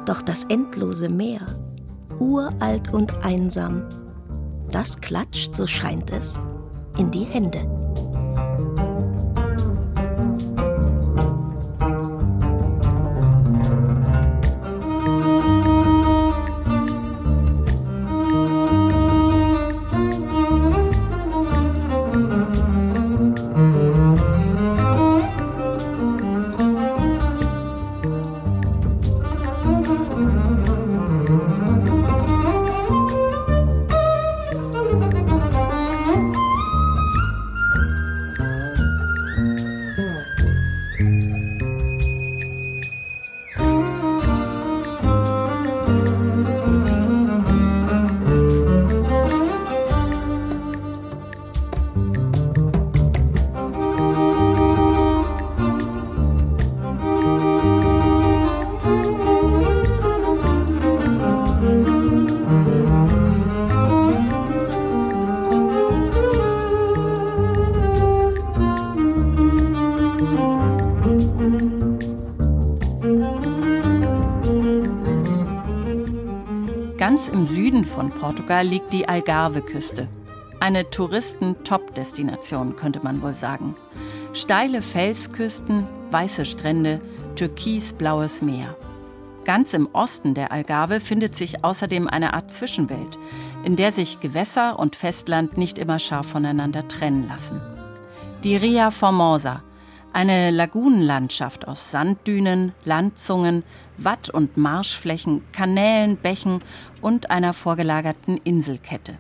Doch 0.06 0.22
das 0.22 0.46
endlose 0.46 1.10
Meer, 1.10 1.42
uralt 2.20 2.94
und 2.94 3.14
einsam, 3.26 3.84
das 4.72 5.02
klatscht, 5.02 5.58
so 5.58 5.68
scheint 5.68 6.10
es, 6.12 6.40
in 6.98 7.12
die 7.12 7.26
Hände. 7.26 7.87
Von 77.86 78.10
Portugal 78.10 78.68
liegt 78.68 78.92
die 78.92 79.08
Algarve-Küste. 79.08 80.08
Eine 80.60 80.90
Touristen-Top-Destination, 80.90 82.76
könnte 82.76 83.00
man 83.02 83.22
wohl 83.22 83.34
sagen. 83.34 83.76
Steile 84.34 84.82
Felsküsten, 84.82 85.88
weiße 86.12 86.46
Strände, 86.46 87.00
türkisblaues 87.36 88.42
Meer. 88.42 88.76
Ganz 89.46 89.74
im 89.74 89.88
Osten 89.94 90.34
der 90.34 90.52
Algarve 90.52 91.00
findet 91.00 91.36
sich 91.36 91.64
außerdem 91.64 92.08
eine 92.08 92.34
Art 92.34 92.54
Zwischenwelt, 92.54 93.18
in 93.64 93.78
der 93.78 93.94
sich 93.94 94.20
Gewässer 94.20 94.78
und 94.78 94.98
Festland 94.98 95.58
nicht 95.58 95.78
immer 95.78 96.00
scharf 96.00 96.28
voneinander 96.28 96.88
trennen 96.88 97.30
lassen. 97.30 97.62
Die 98.44 98.58
Ria 98.58 98.92
Formosa, 98.92 99.64
eine 100.18 100.50
Lagunenlandschaft 100.50 101.68
aus 101.68 101.92
Sanddünen, 101.92 102.74
Landzungen, 102.86 103.62
Watt- 104.00 104.32
und 104.32 104.58
Marschflächen, 104.58 105.44
Kanälen, 105.52 106.18
Bächen 106.18 106.64
und 107.02 107.30
einer 107.30 107.54
vorgelagerten 107.54 108.38
Inselkette. 108.38 109.14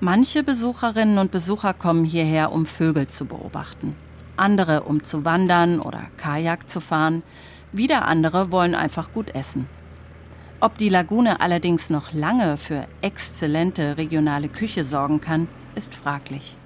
Manche 0.00 0.42
Besucherinnen 0.42 1.18
und 1.18 1.30
Besucher 1.30 1.74
kommen 1.74 2.04
hierher, 2.04 2.50
um 2.50 2.66
Vögel 2.66 3.06
zu 3.06 3.24
beobachten. 3.24 3.94
Andere, 4.36 4.82
um 4.82 5.04
zu 5.04 5.24
wandern 5.24 5.78
oder 5.78 6.06
Kajak 6.16 6.68
zu 6.68 6.80
fahren. 6.80 7.22
Wieder 7.70 8.04
andere 8.06 8.50
wollen 8.50 8.74
einfach 8.74 9.12
gut 9.12 9.32
essen. 9.32 9.68
Ob 10.58 10.76
die 10.76 10.88
Lagune 10.88 11.40
allerdings 11.40 11.88
noch 11.88 12.12
lange 12.12 12.56
für 12.56 12.84
exzellente 13.00 13.96
regionale 13.96 14.48
Küche 14.48 14.82
sorgen 14.82 15.20
kann, 15.20 15.46
ist 15.76 15.94
fraglich. 15.94 16.56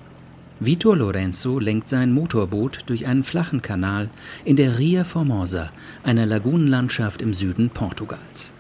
Vitor 0.64 0.96
Lorenzo 0.96 1.59
lenkt 1.59 1.88
sein 1.88 2.12
Motorboot 2.12 2.85
durch 2.87 3.09
einen 3.09 3.25
flachen 3.25 3.62
Kanal 3.62 4.11
in 4.44 4.55
der 4.55 4.79
Ria 4.79 5.03
Formosa, 5.03 5.72
einer 6.05 6.25
Lagunenlandschaft 6.25 7.20
im 7.20 7.33
Süden 7.33 7.70
Portugals. 7.70 8.53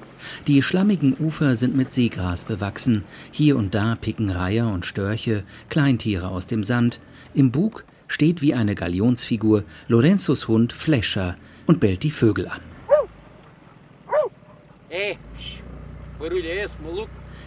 Die 0.48 0.62
schlammigen 0.62 1.16
Ufer 1.20 1.54
sind 1.54 1.76
mit 1.76 1.92
Seegras 1.92 2.42
bewachsen, 2.42 3.04
hier 3.30 3.56
und 3.56 3.76
da 3.76 3.94
picken 3.94 4.30
Reiher 4.30 4.66
und 4.66 4.84
Störche 4.84 5.44
Kleintiere 5.68 6.26
aus 6.26 6.48
dem 6.48 6.64
Sand. 6.64 6.98
Im 7.34 7.52
Bug 7.52 7.84
steht 8.08 8.42
wie 8.42 8.54
eine 8.54 8.74
Galionsfigur 8.74 9.62
Lorenzos 9.86 10.48
Hund 10.48 10.72
Flescher 10.72 11.36
und 11.66 11.78
bellt 11.78 12.02
die 12.02 12.10
Vögel 12.10 12.48
an. 12.48 12.60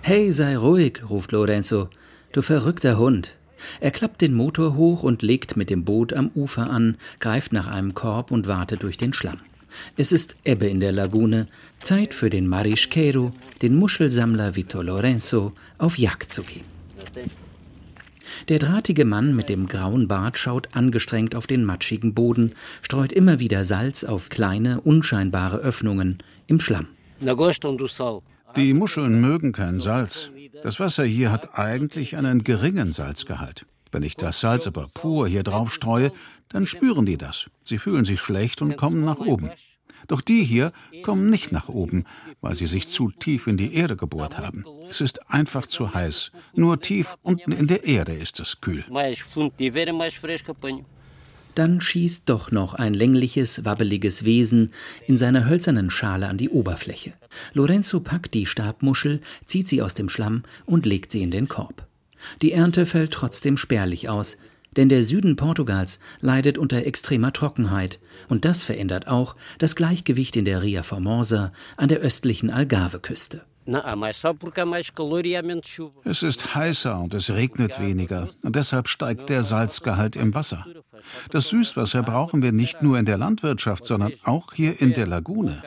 Hey, 0.01 0.31
sei 0.31 0.55
ruhig, 0.55 1.01
ruft 1.09 1.33
Lorenzo. 1.33 1.89
Du 2.31 2.41
verrückter 2.41 2.97
Hund. 2.97 3.35
Er 3.79 3.91
klappt 3.91 4.21
den 4.21 4.33
Motor 4.33 4.75
hoch 4.75 5.03
und 5.03 5.21
legt 5.21 5.57
mit 5.57 5.69
dem 5.69 5.83
Boot 5.83 6.13
am 6.13 6.31
Ufer 6.35 6.69
an, 6.69 6.97
greift 7.19 7.53
nach 7.53 7.67
einem 7.67 7.93
Korb 7.93 8.31
und 8.31 8.47
wartet 8.47 8.83
durch 8.83 8.97
den 8.97 9.13
Schlamm. 9.13 9.39
Es 9.97 10.11
ist 10.11 10.37
Ebbe 10.43 10.67
in 10.67 10.79
der 10.79 10.91
Lagune, 10.91 11.47
Zeit 11.79 12.13
für 12.13 12.29
den 12.29 12.47
Marisquero, 12.47 13.33
den 13.61 13.75
Muschelsammler 13.75 14.55
Vito 14.55 14.81
Lorenzo, 14.81 15.53
auf 15.77 15.97
Jagd 15.97 16.31
zu 16.31 16.43
gehen. 16.43 16.63
Der 18.49 18.59
drahtige 18.59 19.05
Mann 19.05 19.35
mit 19.35 19.49
dem 19.49 19.67
grauen 19.67 20.07
Bart 20.07 20.37
schaut 20.37 20.69
angestrengt 20.73 21.35
auf 21.35 21.47
den 21.47 21.63
matschigen 21.63 22.13
Boden, 22.13 22.53
streut 22.81 23.11
immer 23.11 23.39
wieder 23.39 23.63
Salz 23.63 24.03
auf 24.03 24.29
kleine, 24.29 24.81
unscheinbare 24.81 25.57
Öffnungen 25.57 26.19
im 26.47 26.59
Schlamm. 26.59 26.87
Die 28.55 28.73
Muscheln 28.73 29.21
mögen 29.21 29.51
kein 29.51 29.79
Salz. 29.79 30.31
Das 30.65 30.79
Wasser 30.79 31.05
hier 31.05 31.31
hat 31.31 31.59
eigentlich 31.59 32.17
einen 32.17 32.43
geringen 32.43 32.91
Salzgehalt. 32.91 33.67
Wenn 33.91 34.01
ich 34.01 34.15
das 34.15 34.39
Salz 34.39 34.65
aber 34.65 34.87
pur 34.91 35.27
hier 35.27 35.43
drauf 35.43 35.71
streue, 35.71 36.11
dann 36.49 36.65
spüren 36.65 37.05
die 37.05 37.17
das. 37.17 37.51
Sie 37.63 37.77
fühlen 37.77 38.03
sich 38.03 38.19
schlecht 38.19 38.63
und 38.63 38.75
kommen 38.75 39.05
nach 39.05 39.19
oben. 39.19 39.51
Doch 40.07 40.21
die 40.21 40.43
hier 40.43 40.71
kommen 41.03 41.29
nicht 41.29 41.51
nach 41.51 41.69
oben, 41.69 42.05
weil 42.41 42.55
sie 42.55 42.65
sich 42.65 42.87
zu 42.87 43.11
tief 43.11 43.45
in 43.45 43.57
die 43.57 43.75
Erde 43.75 43.95
gebohrt 43.95 44.39
haben. 44.39 44.65
Es 44.89 45.01
ist 45.01 45.29
einfach 45.29 45.67
zu 45.67 45.93
heiß. 45.93 46.31
Nur 46.55 46.81
tief 46.81 47.15
unten 47.21 47.51
in 47.51 47.67
der 47.67 47.85
Erde 47.85 48.13
ist 48.13 48.39
es 48.39 48.59
kühl. 48.59 48.83
Dann 51.55 51.79
schießt 51.79 52.29
doch 52.29 52.51
noch 52.51 52.73
ein 52.73 52.93
längliches, 52.93 53.63
wabbeliges 53.63 54.25
Wesen 54.25 54.71
in 55.07 55.17
seiner 55.17 55.47
hölzernen 55.47 55.89
Schale 55.89 56.27
an 56.27 56.37
die 56.37 56.49
Oberfläche. 56.49 57.13
Lorenzo 57.53 58.01
packt 58.01 58.33
die 58.33 58.45
Stabmuschel, 58.45 59.21
zieht 59.45 59.69
sie 59.69 59.81
aus 59.81 59.93
dem 59.93 60.09
Schlamm 60.09 60.43
und 60.65 60.85
legt 60.85 61.11
sie 61.11 61.23
in 61.23 61.31
den 61.31 61.47
Korb. 61.47 61.87
Die 62.41 62.51
Ernte 62.51 62.85
fällt 62.85 63.11
trotzdem 63.11 63.55
spärlich 63.57 64.09
aus, 64.09 64.37
denn 64.75 64.89
der 64.89 65.03
Süden 65.03 65.35
Portugals 65.35 65.99
leidet 66.19 66.57
unter 66.57 66.85
extremer 66.85 67.31
Trockenheit 67.31 67.99
und 68.27 68.45
das 68.45 68.63
verändert 68.63 69.07
auch 69.07 69.35
das 69.57 69.75
Gleichgewicht 69.75 70.35
in 70.35 70.45
der 70.45 70.61
Ria 70.61 70.83
Formosa 70.83 71.53
an 71.77 71.89
der 71.89 71.99
östlichen 71.99 72.49
Algarve-Küste. 72.49 73.43
Es 76.03 76.21
ist 76.21 76.55
heißer 76.55 76.99
und 76.99 77.13
es 77.15 77.31
regnet 77.31 77.79
weniger 77.79 78.29
und 78.43 78.55
deshalb 78.55 78.87
steigt 78.87 79.29
der 79.29 79.43
Salzgehalt 79.43 80.15
im 80.15 80.35
Wasser. 80.35 80.67
Das 81.31 81.49
Süßwasser 81.49 82.03
brauchen 82.03 82.41
wir 82.41 82.51
nicht 82.51 82.81
nur 82.81 82.97
in 82.99 83.05
der 83.05 83.17
Landwirtschaft, 83.17 83.85
sondern 83.85 84.13
auch 84.23 84.53
hier 84.53 84.81
in 84.81 84.93
der 84.93 85.07
Lagune. 85.07 85.61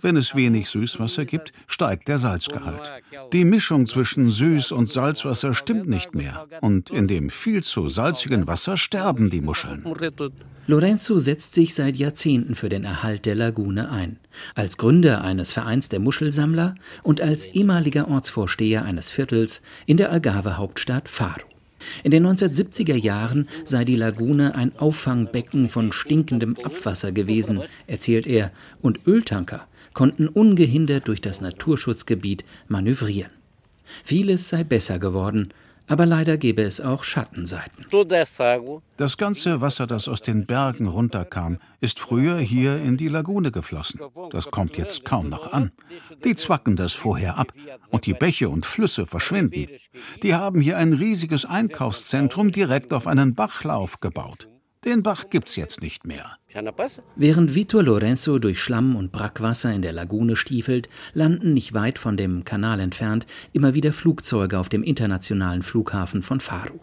Wenn 0.00 0.16
es 0.16 0.34
wenig 0.34 0.68
Süßwasser 0.68 1.24
gibt, 1.24 1.52
steigt 1.66 2.08
der 2.08 2.18
Salzgehalt. 2.18 2.92
Die 3.32 3.44
Mischung 3.44 3.86
zwischen 3.86 4.30
Süß- 4.30 4.72
und 4.72 4.90
Salzwasser 4.90 5.54
stimmt 5.54 5.88
nicht 5.88 6.14
mehr 6.14 6.46
und 6.60 6.90
in 6.90 7.08
dem 7.08 7.30
viel 7.30 7.62
zu 7.62 7.88
salzigen 7.88 8.46
Wasser 8.46 8.76
sterben 8.76 9.30
die 9.30 9.40
Muscheln. 9.40 9.84
Lorenzo 10.66 11.18
setzt 11.18 11.54
sich 11.54 11.74
seit 11.74 11.96
Jahrzehnten 11.96 12.54
für 12.54 12.70
den 12.70 12.84
Erhalt 12.84 13.26
der 13.26 13.34
Lagune 13.34 13.90
ein. 13.90 14.18
Als 14.54 14.78
Gründer 14.78 15.22
eines 15.22 15.52
Vereins 15.52 15.90
der 15.90 16.00
Muschelsammler 16.00 16.74
und 17.02 17.20
als 17.20 17.46
ehemaliger 17.46 18.08
Ortsvorsteher 18.08 18.84
eines 18.84 19.10
Viertels 19.10 19.62
in 19.84 19.98
der 19.98 20.10
Algarve-Hauptstadt 20.10 21.08
Faro. 21.08 21.53
In 22.02 22.10
den 22.10 22.26
1970er 22.26 22.96
Jahren 22.96 23.48
sei 23.64 23.84
die 23.84 23.96
Lagune 23.96 24.54
ein 24.54 24.76
Auffangbecken 24.78 25.68
von 25.68 25.92
stinkendem 25.92 26.56
Abwasser 26.62 27.12
gewesen, 27.12 27.62
erzählt 27.86 28.26
er, 28.26 28.50
und 28.82 29.00
Öltanker 29.06 29.66
konnten 29.92 30.28
ungehindert 30.28 31.08
durch 31.08 31.20
das 31.20 31.40
Naturschutzgebiet 31.40 32.44
manövrieren. 32.68 33.30
Vieles 34.02 34.48
sei 34.48 34.64
besser 34.64 34.98
geworden, 34.98 35.50
aber 35.86 36.06
leider 36.06 36.38
gäbe 36.38 36.62
es 36.62 36.80
auch 36.80 37.04
Schattenseiten. 37.04 37.86
Das 38.96 39.16
ganze 39.16 39.60
Wasser, 39.60 39.86
das 39.86 40.08
aus 40.08 40.22
den 40.22 40.46
Bergen 40.46 40.86
runterkam, 40.88 41.58
ist 41.80 41.98
früher 41.98 42.38
hier 42.38 42.80
in 42.80 42.96
die 42.96 43.08
Lagune 43.08 43.50
geflossen. 43.50 44.00
Das 44.30 44.50
kommt 44.50 44.76
jetzt 44.76 45.04
kaum 45.04 45.28
noch 45.28 45.52
an. 45.52 45.72
Die 46.24 46.34
zwacken 46.34 46.76
das 46.76 46.92
vorher 46.92 47.36
ab 47.36 47.52
und 47.90 48.06
die 48.06 48.14
Bäche 48.14 48.48
und 48.48 48.66
Flüsse 48.66 49.06
verschwinden. 49.06 49.66
Die 50.22 50.34
haben 50.34 50.60
hier 50.60 50.78
ein 50.78 50.92
riesiges 50.92 51.44
Einkaufszentrum 51.44 52.52
direkt 52.52 52.92
auf 52.92 53.06
einen 53.06 53.34
Bachlauf 53.34 54.00
gebaut. 54.00 54.48
Den 54.84 55.02
Bach 55.02 55.30
gibt's 55.30 55.56
jetzt 55.56 55.80
nicht 55.80 56.06
mehr. 56.06 56.36
Während 57.16 57.54
Vitor 57.54 57.82
Lorenzo 57.82 58.38
durch 58.38 58.60
Schlamm 58.60 58.96
und 58.96 59.12
Brackwasser 59.12 59.72
in 59.72 59.80
der 59.80 59.92
Lagune 59.92 60.36
stiefelt, 60.36 60.88
landen 61.14 61.54
nicht 61.54 61.72
weit 61.72 61.98
von 61.98 62.16
dem 62.16 62.44
Kanal 62.44 62.80
entfernt 62.80 63.26
immer 63.52 63.74
wieder 63.74 63.92
Flugzeuge 63.92 64.58
auf 64.58 64.68
dem 64.68 64.82
internationalen 64.82 65.62
Flughafen 65.62 66.22
von 66.22 66.40
Faro. 66.40 66.80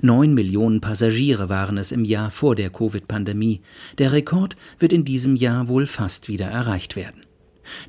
Neun 0.00 0.34
Millionen 0.34 0.80
Passagiere 0.80 1.48
waren 1.48 1.76
es 1.76 1.92
im 1.92 2.04
Jahr 2.04 2.30
vor 2.30 2.54
der 2.54 2.70
Covid-Pandemie. 2.70 3.62
Der 3.98 4.12
Rekord 4.12 4.56
wird 4.78 4.92
in 4.92 5.04
diesem 5.04 5.36
Jahr 5.36 5.68
wohl 5.68 5.86
fast 5.86 6.28
wieder 6.28 6.46
erreicht 6.46 6.96
werden. 6.96 7.24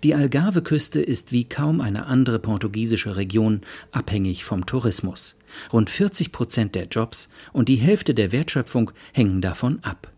Die 0.04 0.16
Algarve-Küste 0.16 1.02
ist 1.02 1.32
wie 1.32 1.46
kaum 1.46 1.82
eine 1.82 2.06
andere 2.06 2.40
portugiesische 2.40 3.16
Region 3.18 3.62
abhängig 3.92 4.44
vom 4.44 4.66
Tourismus. 4.66 5.40
Rund 5.72 5.90
40 5.90 6.32
Prozent 6.32 6.76
der 6.76 6.86
Jobs 6.86 7.30
und 7.54 7.70
die 7.70 7.76
Hälfte 7.76 8.14
der 8.14 8.32
Wertschöpfung 8.32 8.92
hängen 9.14 9.42
davon 9.42 9.80
ab. 9.84 10.12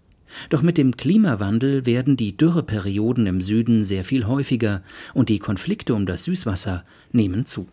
Doch 0.50 0.62
mit 0.62 0.78
dem 0.78 0.98
Klimawandel 0.98 1.86
werden 1.86 2.18
die 2.18 2.36
Dürreperioden 2.36 3.28
im 3.28 3.42
Süden 3.42 3.84
sehr 3.84 4.04
viel 4.04 4.26
häufiger 4.28 4.82
und 5.14 5.30
die 5.30 5.40
Konflikte 5.40 5.94
um 5.94 6.06
das 6.06 6.24
Süßwasser 6.24 6.84
nehmen 7.12 7.46
zu. 7.46 7.68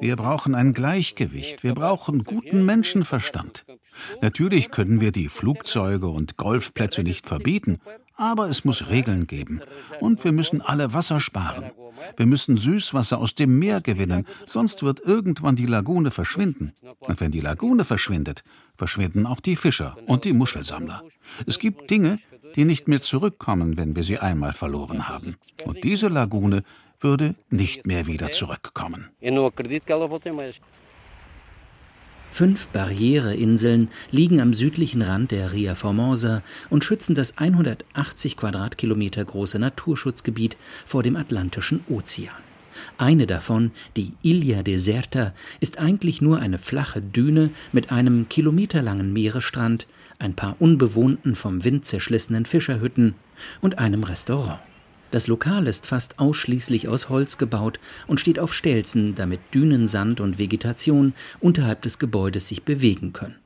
Wir 0.00 0.16
brauchen 0.16 0.54
ein 0.54 0.72
Gleichgewicht, 0.72 1.64
wir 1.64 1.74
brauchen 1.74 2.24
guten 2.24 2.64
Menschenverstand. 2.64 3.64
Natürlich 4.22 4.70
können 4.70 5.00
wir 5.00 5.10
die 5.10 5.28
Flugzeuge 5.28 6.08
und 6.08 6.36
Golfplätze 6.36 7.02
nicht 7.02 7.26
verbieten, 7.26 7.80
aber 8.20 8.48
es 8.48 8.64
muss 8.64 8.88
Regeln 8.88 9.26
geben. 9.26 9.60
Und 9.98 10.22
wir 10.24 10.32
müssen 10.32 10.60
alle 10.60 10.92
Wasser 10.92 11.20
sparen. 11.20 11.70
Wir 12.16 12.26
müssen 12.26 12.56
Süßwasser 12.56 13.18
aus 13.18 13.34
dem 13.34 13.58
Meer 13.58 13.80
gewinnen, 13.80 14.26
sonst 14.46 14.82
wird 14.82 15.00
irgendwann 15.00 15.56
die 15.56 15.66
Lagune 15.66 16.10
verschwinden. 16.10 16.72
Und 16.98 17.20
wenn 17.20 17.30
die 17.30 17.40
Lagune 17.40 17.84
verschwindet, 17.84 18.44
verschwinden 18.76 19.26
auch 19.26 19.40
die 19.40 19.56
Fischer 19.56 19.96
und 20.06 20.24
die 20.24 20.32
Muschelsammler. 20.32 21.02
Es 21.46 21.58
gibt 21.58 21.90
Dinge, 21.90 22.18
die 22.56 22.64
nicht 22.64 22.88
mehr 22.88 23.00
zurückkommen, 23.00 23.76
wenn 23.76 23.96
wir 23.96 24.02
sie 24.02 24.18
einmal 24.18 24.52
verloren 24.52 25.08
haben. 25.08 25.36
Und 25.64 25.84
diese 25.84 26.08
Lagune 26.08 26.62
würde 27.00 27.34
nicht 27.48 27.86
mehr 27.86 28.06
wieder 28.06 28.30
zurückkommen. 28.30 29.08
Fünf 32.32 32.68
Barriereinseln 32.68 33.88
liegen 34.10 34.40
am 34.40 34.54
südlichen 34.54 35.02
Rand 35.02 35.30
der 35.30 35.52
Ria 35.52 35.74
Formosa 35.74 36.42
und 36.70 36.84
schützen 36.84 37.14
das 37.14 37.38
180 37.38 38.36
Quadratkilometer 38.36 39.24
große 39.24 39.58
Naturschutzgebiet 39.58 40.56
vor 40.86 41.02
dem 41.02 41.16
Atlantischen 41.16 41.80
Ozean. 41.88 42.34
Eine 42.98 43.26
davon, 43.26 43.72
die 43.96 44.12
Ilha 44.22 44.62
Deserta, 44.62 45.34
ist 45.58 45.78
eigentlich 45.78 46.22
nur 46.22 46.38
eine 46.38 46.58
flache 46.58 47.02
Düne 47.02 47.50
mit 47.72 47.92
einem 47.92 48.28
kilometerlangen 48.28 49.12
Meeresstrand, 49.12 49.86
ein 50.18 50.34
paar 50.34 50.56
unbewohnten 50.60 51.34
vom 51.34 51.64
Wind 51.64 51.84
zerschlissenen 51.84 52.46
Fischerhütten 52.46 53.14
und 53.60 53.78
einem 53.78 54.04
Restaurant. 54.04 54.60
Das 55.10 55.26
Lokal 55.26 55.66
ist 55.66 55.86
fast 55.86 56.18
ausschließlich 56.20 56.88
aus 56.88 57.08
Holz 57.08 57.36
gebaut 57.36 57.80
und 58.06 58.20
steht 58.20 58.38
auf 58.38 58.54
Stelzen, 58.54 59.14
damit 59.14 59.40
Dünensand 59.52 60.20
und 60.20 60.38
Vegetation 60.38 61.14
unterhalb 61.40 61.82
des 61.82 61.98
Gebäudes 61.98 62.48
sich 62.48 62.62
bewegen 62.62 63.12
können. 63.12 63.36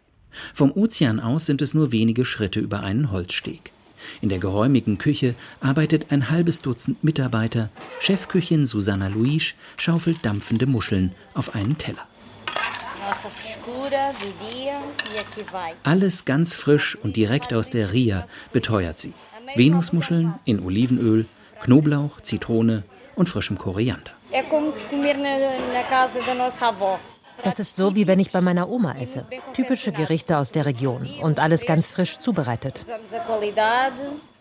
Vom 0.52 0.72
Ozean 0.72 1.20
aus 1.20 1.46
sind 1.46 1.62
es 1.62 1.74
nur 1.74 1.92
wenige 1.92 2.24
Schritte 2.24 2.60
über 2.60 2.80
einen 2.80 3.10
Holzsteg. 3.10 3.72
In 4.20 4.28
der 4.28 4.38
geräumigen 4.38 4.98
Küche 4.98 5.34
arbeitet 5.60 6.10
ein 6.10 6.28
halbes 6.30 6.60
Dutzend 6.60 7.02
Mitarbeiter. 7.02 7.70
Chefköchin 8.00 8.66
Susanna 8.66 9.08
Luisch 9.08 9.54
schaufelt 9.78 10.18
dampfende 10.22 10.66
Muscheln 10.66 11.12
auf 11.32 11.54
einen 11.54 11.78
Teller. 11.78 12.06
Alles 15.82 16.24
ganz 16.24 16.54
frisch 16.54 16.96
und 16.96 17.16
direkt 17.16 17.54
aus 17.54 17.70
der 17.70 17.92
Ria, 17.92 18.26
beteuert 18.52 18.98
sie. 18.98 19.14
Venusmuscheln 19.56 20.34
in 20.44 20.60
Olivenöl, 20.60 21.26
Knoblauch, 21.64 22.20
Zitrone 22.20 22.84
und 23.14 23.28
frischem 23.28 23.56
Koriander. 23.56 24.10
Das 27.42 27.58
ist 27.58 27.76
so, 27.76 27.96
wie 27.96 28.06
wenn 28.06 28.20
ich 28.20 28.30
bei 28.30 28.40
meiner 28.40 28.68
Oma 28.68 28.96
esse. 28.98 29.26
Typische 29.54 29.92
Gerichte 29.92 30.36
aus 30.38 30.52
der 30.52 30.66
Region 30.66 31.08
und 31.22 31.40
alles 31.40 31.64
ganz 31.64 31.90
frisch 31.90 32.18
zubereitet. 32.18 32.84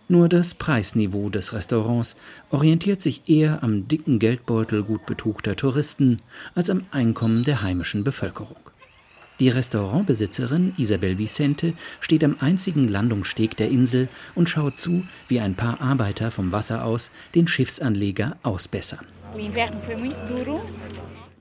Nur 0.09 0.27
das 0.27 0.53
Preisniveau 0.53 1.29
des 1.29 1.53
Restaurants 1.53 2.17
orientiert 2.51 3.01
sich 3.01 3.23
eher 3.27 3.63
am 3.63 3.87
dicken 3.87 4.19
Geldbeutel 4.19 4.83
gut 4.83 5.05
betuchter 5.05 5.55
Touristen 5.55 6.21
als 6.55 6.69
am 6.69 6.85
Einkommen 6.91 7.45
der 7.45 7.61
heimischen 7.61 8.03
Bevölkerung. 8.03 8.57
Die 9.39 9.49
Restaurantbesitzerin 9.49 10.73
Isabel 10.77 11.17
Vicente 11.17 11.73
steht 11.99 12.23
am 12.23 12.37
einzigen 12.39 12.87
Landungssteg 12.87 13.57
der 13.57 13.69
Insel 13.69 14.07
und 14.35 14.49
schaut 14.49 14.77
zu, 14.77 15.03
wie 15.27 15.39
ein 15.39 15.55
paar 15.55 15.81
Arbeiter 15.81 16.29
vom 16.29 16.51
Wasser 16.51 16.85
aus 16.85 17.11
den 17.33 17.47
Schiffsanleger 17.47 18.37
ausbessern. 18.43 19.05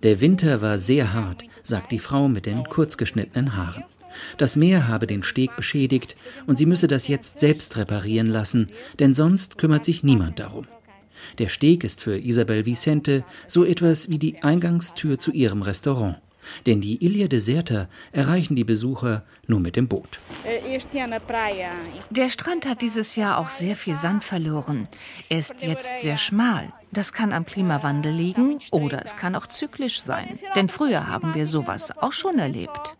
Der 0.02 0.20
Winter 0.20 0.62
war 0.62 0.78
sehr 0.78 1.12
hart, 1.12 1.44
sagt 1.62 1.92
die 1.92 1.98
Frau 1.98 2.28
mit 2.28 2.46
den 2.46 2.64
kurzgeschnittenen 2.64 3.56
Haaren. 3.56 3.84
Das 4.36 4.56
Meer 4.56 4.88
habe 4.88 5.06
den 5.06 5.22
Steg 5.22 5.54
beschädigt 5.56 6.16
und 6.46 6.58
sie 6.58 6.66
müsse 6.66 6.88
das 6.88 7.08
jetzt 7.08 7.40
selbst 7.40 7.76
reparieren 7.76 8.26
lassen, 8.26 8.70
denn 8.98 9.14
sonst 9.14 9.58
kümmert 9.58 9.84
sich 9.84 10.02
niemand 10.02 10.38
darum. 10.38 10.66
Der 11.38 11.48
Steg 11.48 11.84
ist 11.84 12.00
für 12.00 12.18
Isabel 12.18 12.66
Vicente 12.66 13.24
so 13.46 13.64
etwas 13.64 14.10
wie 14.10 14.18
die 14.18 14.42
Eingangstür 14.42 15.18
zu 15.18 15.30
ihrem 15.30 15.62
Restaurant. 15.62 16.16
Denn 16.66 16.80
die 16.80 17.04
Ilha 17.04 17.28
Deserta 17.28 17.88
erreichen 18.12 18.56
die 18.56 18.64
Besucher 18.64 19.24
nur 19.46 19.60
mit 19.60 19.76
dem 19.76 19.88
Boot. 19.88 20.18
Der 22.10 22.28
Strand 22.30 22.66
hat 22.66 22.80
dieses 22.80 23.16
Jahr 23.16 23.38
auch 23.38 23.48
sehr 23.48 23.76
viel 23.76 23.94
Sand 23.94 24.24
verloren. 24.24 24.88
Er 25.28 25.38
ist 25.38 25.54
jetzt 25.60 25.98
sehr 25.98 26.16
schmal. 26.16 26.72
Das 26.92 27.12
kann 27.12 27.32
am 27.32 27.46
Klimawandel 27.46 28.12
liegen 28.12 28.58
oder 28.70 29.02
es 29.04 29.16
kann 29.16 29.34
auch 29.34 29.46
zyklisch 29.46 30.02
sein. 30.02 30.38
Denn 30.54 30.68
früher 30.68 31.08
haben 31.08 31.34
wir 31.34 31.46
sowas 31.46 31.96
auch 31.96 32.12
schon 32.12 32.38
erlebt. 32.38 32.96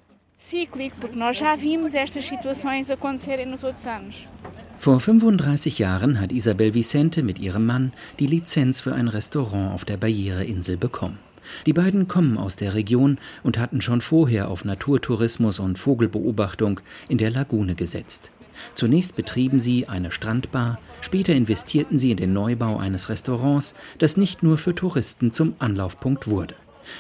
Vor 4.79 5.01
35 5.01 5.79
Jahren 5.79 6.21
hat 6.21 6.33
Isabel 6.33 6.75
Vicente 6.75 7.23
mit 7.23 7.39
ihrem 7.39 7.67
Mann 7.67 7.93
die 8.19 8.27
Lizenz 8.27 8.81
für 8.81 8.95
ein 8.95 9.09
Restaurant 9.09 9.73
auf 9.73 9.85
der 9.85 9.97
Barriereinsel 9.97 10.77
bekommen. 10.77 11.19
Die 11.67 11.73
beiden 11.73 12.09
kommen 12.09 12.39
aus 12.39 12.57
der 12.57 12.75
Region 12.75 13.19
und 13.43 13.59
hatten 13.59 13.81
schon 13.81 14.01
vorher 14.01 14.49
auf 14.49 14.65
Naturtourismus 14.65 15.59
und 15.59 15.79
Vogelbeobachtung 15.79 16.81
in 17.09 17.19
der 17.19 17.31
Lagune 17.31 17.75
gesetzt. 17.75 18.31
Zunächst 18.75 19.17
betrieben 19.17 19.61
sie 19.61 19.89
eine 19.89 20.13
Strandbar, 20.13 20.79
später 21.01 21.35
investierten 21.35 21.99
sie 21.99 22.11
in 22.11 22.17
den 22.17 22.33
Neubau 22.33 22.79
eines 22.79 23.09
Restaurants, 23.09 23.75
das 23.99 24.17
nicht 24.17 24.43
nur 24.43 24.59
für 24.59 24.75
Touristen 24.75 25.33
zum 25.33 25.55
Anlaufpunkt 25.59 26.29
wurde. 26.29 26.55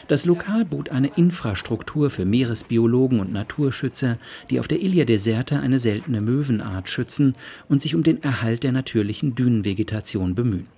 Das 0.08 0.24
Lokal 0.24 0.64
bot 0.64 0.90
eine 0.90 1.08
Infrastruktur 1.16 2.08
für 2.10 2.24
Meeresbiologen 2.24 3.20
und 3.20 3.32
Naturschützer, 3.32 4.18
die 4.50 4.60
auf 4.60 4.68
der 4.68 4.80
Ilia 4.80 5.04
Deserta 5.04 5.58
eine 5.58 5.78
seltene 5.78 6.20
Möwenart 6.20 6.88
schützen 6.88 7.34
und 7.68 7.82
sich 7.82 7.94
um 7.94 8.02
den 8.02 8.22
Erhalt 8.22 8.62
der 8.62 8.72
natürlichen 8.72 9.34
Dünenvegetation 9.34 10.34
bemühen. 10.34 10.68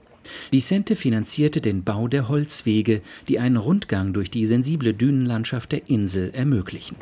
Vicente 0.51 0.97
finanzierte 0.97 1.61
den 1.61 1.85
Bau 1.85 2.09
der 2.09 2.29
Holzwege, 2.29 3.03
die 3.29 3.39
einen 3.39 3.57
Rundgang 3.57 4.13
durch 4.13 4.31
die 4.31 4.47
sensible 4.47 4.95
Dünenlandschaft 4.95 5.73
der 5.73 5.89
Insel 5.89 6.31
ermöglichen. 6.35 6.97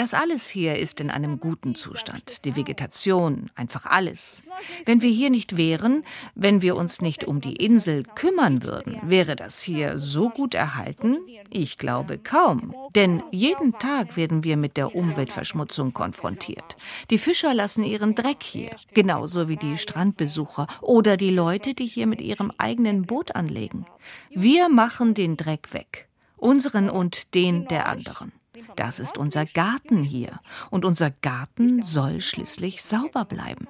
Das 0.00 0.14
alles 0.14 0.48
hier 0.48 0.78
ist 0.78 0.98
in 1.02 1.10
einem 1.10 1.40
guten 1.40 1.74
Zustand. 1.74 2.46
Die 2.46 2.56
Vegetation, 2.56 3.50
einfach 3.54 3.84
alles. 3.84 4.42
Wenn 4.86 5.02
wir 5.02 5.10
hier 5.10 5.28
nicht 5.28 5.58
wären, 5.58 6.04
wenn 6.34 6.62
wir 6.62 6.76
uns 6.76 7.02
nicht 7.02 7.24
um 7.24 7.42
die 7.42 7.56
Insel 7.56 8.04
kümmern 8.14 8.62
würden, 8.62 8.98
wäre 9.02 9.36
das 9.36 9.60
hier 9.60 9.98
so 9.98 10.30
gut 10.30 10.54
erhalten? 10.54 11.18
Ich 11.50 11.76
glaube 11.76 12.16
kaum. 12.16 12.74
Denn 12.94 13.22
jeden 13.30 13.74
Tag 13.74 14.16
werden 14.16 14.42
wir 14.42 14.56
mit 14.56 14.78
der 14.78 14.96
Umweltverschmutzung 14.96 15.92
konfrontiert. 15.92 16.78
Die 17.10 17.18
Fischer 17.18 17.52
lassen 17.52 17.84
ihren 17.84 18.14
Dreck 18.14 18.42
hier, 18.42 18.76
genauso 18.94 19.50
wie 19.50 19.58
die 19.58 19.76
Strandbesucher 19.76 20.66
oder 20.80 21.18
die 21.18 21.30
Leute, 21.30 21.74
die 21.74 21.86
hier 21.86 22.06
mit 22.06 22.22
ihrem 22.22 22.52
eigenen 22.56 23.02
Boot 23.02 23.34
anlegen. 23.36 23.84
Wir 24.30 24.70
machen 24.70 25.12
den 25.12 25.36
Dreck 25.36 25.74
weg, 25.74 26.08
unseren 26.38 26.88
und 26.88 27.34
den 27.34 27.66
der 27.66 27.86
anderen. 27.86 28.32
Das 28.76 29.00
ist 29.00 29.18
unser 29.18 29.46
Garten 29.46 30.02
hier. 30.02 30.40
Und 30.70 30.84
unser 30.84 31.10
Garten 31.10 31.82
soll 31.82 32.20
schließlich 32.20 32.82
sauber 32.82 33.24
bleiben. 33.24 33.66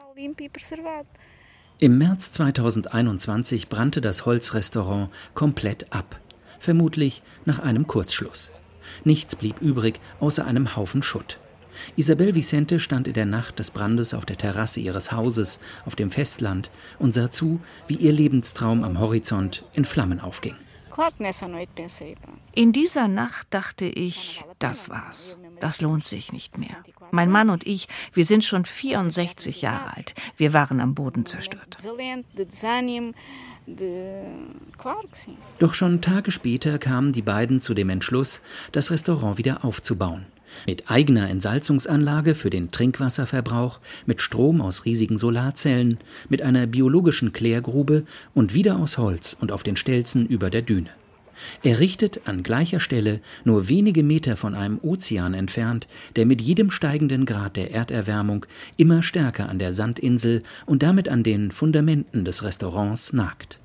Im 1.79 1.99
März 1.99 2.33
2021 2.33 3.69
brannte 3.69 4.01
das 4.01 4.27
Holzrestaurant 4.27 5.11
komplett 5.35 5.93
ab, 5.95 6.21
vermutlich 6.59 7.23
nach 7.47 7.59
einem 7.59 7.87
Kurzschluss. 7.87 8.53
Nichts 9.05 9.37
blieb 9.37 9.61
übrig 9.61 10.01
außer 10.21 10.45
einem 10.45 10.77
Haufen 10.77 11.03
Schutt. 11.03 11.39
Isabel 11.97 12.35
Vicente 12.35 12.81
stand 12.81 13.09
in 13.09 13.15
der 13.15 13.27
Nacht 13.27 13.59
des 13.59 13.71
Brandes 13.71 14.13
auf 14.15 14.27
der 14.27 14.37
Terrasse 14.37 14.81
ihres 14.81 15.13
Hauses 15.13 15.61
auf 15.87 15.97
dem 15.97 16.11
Festland 16.11 16.71
und 16.99 17.15
sah 17.15 17.31
zu, 17.31 17.61
wie 17.87 17.95
ihr 17.95 18.13
Lebenstraum 18.13 18.85
am 18.85 18.99
Horizont 18.99 19.65
in 19.73 19.85
Flammen 19.85 20.21
aufging. 20.21 20.57
In 22.55 22.73
dieser 22.73 23.09
Nacht 23.09 23.47
dachte 23.51 23.85
ich, 23.85 24.45
das 24.59 24.89
war's. 24.89 25.39
Das 25.61 25.81
lohnt 25.81 26.05
sich 26.05 26.33
nicht 26.33 26.59
mehr. 26.59 26.77
Mein 27.11 27.31
Mann 27.31 27.51
und 27.51 27.67
ich, 27.67 27.89
wir 28.13 28.25
sind 28.25 28.45
schon 28.45 28.65
64 28.65 29.63
Jahre 29.63 29.97
alt. 29.97 30.15
Wir 30.37 30.53
waren 30.53 30.81
am 30.81 30.95
Boden 30.95 31.27
zerstört. 31.27 31.77
Doch 35.59 35.75
schon 35.75 36.01
Tage 36.01 36.33
später 36.33 36.79
kamen 36.79 37.13
die 37.13 37.23
beiden 37.23 37.61
zu 37.61 37.75
dem 37.75 37.91
Entschluss, 37.91 38.43
das 38.73 38.91
Restaurant 38.91 39.39
wieder 39.39 39.65
aufzubauen. 39.65 40.27
Mit 40.67 40.91
eigener 40.91 41.29
Entsalzungsanlage 41.29 42.35
für 42.35 42.51
den 42.51 42.71
Trinkwasserverbrauch, 42.71 43.81
mit 44.07 44.21
Strom 44.21 44.61
aus 44.61 44.85
riesigen 44.85 45.19
Solarzellen, 45.19 45.99
mit 46.29 46.43
einer 46.43 46.67
biologischen 46.67 47.33
Klärgrube 47.33 48.05
und 48.35 48.55
wieder 48.55 48.77
aus 48.77 48.99
Holz 48.99 49.37
und 49.41 49.53
auf 49.53 49.63
den 49.63 49.77
Stelzen 49.77 50.27
über 50.27 50.51
der 50.51 50.63
Düne. 50.63 50.91
Errichtet 51.63 52.23
an 52.27 52.43
gleicher 52.43 52.81
Stelle, 52.81 53.21
nur 53.45 53.69
wenige 53.69 54.03
Meter 54.03 54.37
von 54.37 54.55
einem 54.55 54.79
Ozean 54.83 55.35
entfernt, 55.35 55.89
der 56.17 56.27
mit 56.27 56.41
jedem 56.41 56.71
steigenden 56.71 57.27
Grad 57.27 57.57
der 57.57 57.73
Erderwärmung 57.73 58.47
immer 58.77 59.03
stärker 59.03 59.49
an 59.49 59.59
der 59.59 59.73
Sandinsel 59.73 60.43
und 60.67 60.83
damit 60.83 61.09
an 61.09 61.23
den 61.23 61.51
Fundamenten 61.51 62.25
des 62.25 62.45
Restaurants 62.45 63.13
nagt. 63.13 63.61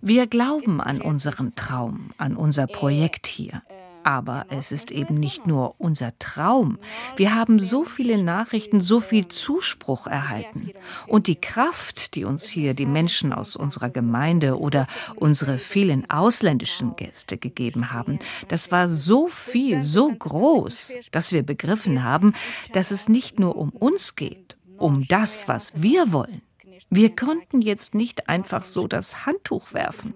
Wir 0.00 0.26
glauben 0.26 0.80
an 0.80 1.00
unseren 1.00 1.54
Traum, 1.54 2.10
an 2.18 2.36
unser 2.36 2.66
Projekt 2.66 3.26
hier. 3.26 3.62
Aber 4.08 4.46
es 4.48 4.72
ist 4.72 4.90
eben 4.90 5.20
nicht 5.20 5.46
nur 5.46 5.78
unser 5.78 6.18
Traum. 6.18 6.78
Wir 7.16 7.34
haben 7.34 7.60
so 7.60 7.84
viele 7.84 8.16
Nachrichten, 8.16 8.80
so 8.80 9.00
viel 9.00 9.28
Zuspruch 9.28 10.06
erhalten. 10.06 10.70
Und 11.06 11.26
die 11.26 11.38
Kraft, 11.38 12.14
die 12.14 12.24
uns 12.24 12.48
hier 12.48 12.72
die 12.72 12.86
Menschen 12.86 13.34
aus 13.34 13.54
unserer 13.54 13.90
Gemeinde 13.90 14.58
oder 14.58 14.86
unsere 15.16 15.58
vielen 15.58 16.08
ausländischen 16.08 16.96
Gäste 16.96 17.36
gegeben 17.36 17.92
haben, 17.92 18.18
das 18.48 18.72
war 18.72 18.88
so 18.88 19.28
viel, 19.28 19.82
so 19.82 20.10
groß, 20.10 20.94
dass 21.10 21.32
wir 21.32 21.42
begriffen 21.42 22.02
haben, 22.02 22.32
dass 22.72 22.90
es 22.90 23.10
nicht 23.10 23.38
nur 23.38 23.56
um 23.56 23.68
uns 23.68 24.16
geht, 24.16 24.56
um 24.78 25.06
das, 25.06 25.48
was 25.48 25.82
wir 25.82 26.12
wollen. 26.14 26.40
Wir 26.88 27.14
konnten 27.14 27.60
jetzt 27.60 27.94
nicht 27.94 28.26
einfach 28.26 28.64
so 28.64 28.88
das 28.88 29.26
Handtuch 29.26 29.74
werfen. 29.74 30.14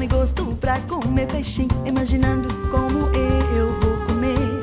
Dá-me 0.00 0.06
gosto 0.06 0.46
pra 0.56 0.80
comer 0.80 1.26
peixinho, 1.26 1.68
imaginando 1.84 2.48
como 2.70 3.00
eu 3.14 3.70
vou 3.80 4.06
comer. 4.06 4.60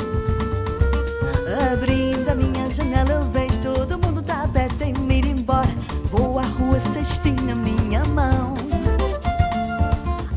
Abrindo 1.71 2.29
a 2.29 2.35
minha 2.35 2.67
janela, 2.71 3.11
eu 3.11 3.21
vejo 3.29 3.59
todo 3.59 3.99
mundo 3.99 4.23
tá 4.23 4.47
perto 4.51 4.83
e 4.83 4.93
me 4.97 5.19
ir 5.19 5.27
embora. 5.27 5.69
Vou 6.11 6.39
à 6.39 6.43
rua, 6.43 6.79
cestinha, 6.79 7.53
minha 7.53 8.03
mão. 8.05 8.55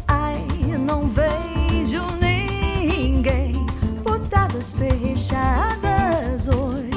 Ai, 0.06 0.44
não 0.78 1.08
vejo 1.08 2.02
ninguém, 2.20 3.64
portadas 4.04 4.74
fechadas 4.74 6.46
hoje. 6.48 6.90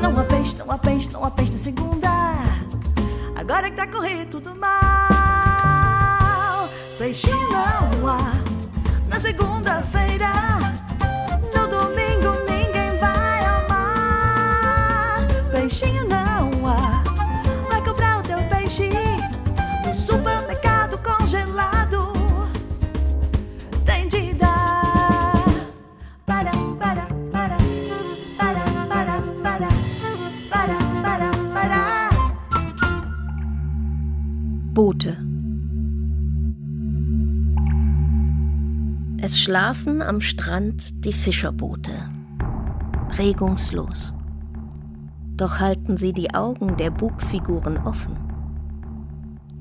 Não 0.00 0.14
peixe, 0.24 0.56
não 0.56 0.78
peixe, 0.78 1.10
não 1.12 1.30
peixe 1.30 1.52
na 1.52 1.58
segunda. 1.58 2.08
Agora 3.36 3.68
que 3.70 3.76
tá 3.76 3.86
correndo 3.86 4.30
tudo 4.30 4.54
mal. 4.54 5.13
Peixinho 7.04 7.50
não 7.50 8.08
há 8.08 8.32
na 9.08 9.20
segunda-feira. 9.20 10.26
No 11.54 11.68
domingo 11.68 12.32
ninguém 12.48 12.96
vai 12.98 13.44
amar. 13.44 15.26
Peixinho 15.50 16.08
não 16.08 16.66
há. 16.66 17.04
Vai 17.68 17.84
comprar 17.84 18.20
o 18.20 18.22
teu 18.22 18.42
peixe 18.44 18.88
no 19.86 19.94
supermercado 19.94 20.96
congelado. 21.02 22.10
Tem 23.84 24.08
de 24.08 24.32
dar. 24.32 25.34
Para, 26.24 26.52
para, 26.80 27.06
para. 27.30 27.58
Para, 28.38 28.64
para, 28.88 29.20
para. 29.42 29.68
Para, 30.48 30.78
para, 31.02 31.30
para. 31.52 32.10
Boote. 34.72 35.33
Es 39.26 39.40
schlafen 39.40 40.02
am 40.02 40.20
Strand 40.20 41.02
die 41.02 41.12
Fischerboote, 41.14 42.10
regungslos. 43.16 44.12
Doch 45.34 45.60
halten 45.60 45.96
sie 45.96 46.12
die 46.12 46.34
Augen 46.34 46.76
der 46.76 46.90
Bugfiguren 46.90 47.78
offen. 47.78 48.18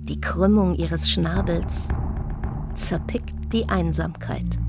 Die 0.02 0.20
Krümmung 0.20 0.76
ihres 0.76 1.10
Schnabels 1.10 1.88
zerpickt 2.76 3.54
die 3.54 3.70
Einsamkeit. 3.70 4.60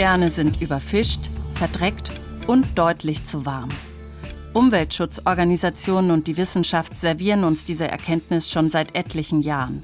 Ozeane 0.00 0.30
sind 0.30 0.62
überfischt, 0.62 1.20
verdreckt 1.56 2.10
und 2.46 2.78
deutlich 2.78 3.26
zu 3.26 3.44
warm. 3.44 3.68
Umweltschutzorganisationen 4.54 6.10
und 6.10 6.26
die 6.26 6.38
Wissenschaft 6.38 6.98
servieren 6.98 7.44
uns 7.44 7.66
diese 7.66 7.86
Erkenntnis 7.86 8.50
schon 8.50 8.70
seit 8.70 8.94
etlichen 8.94 9.42
Jahren. 9.42 9.82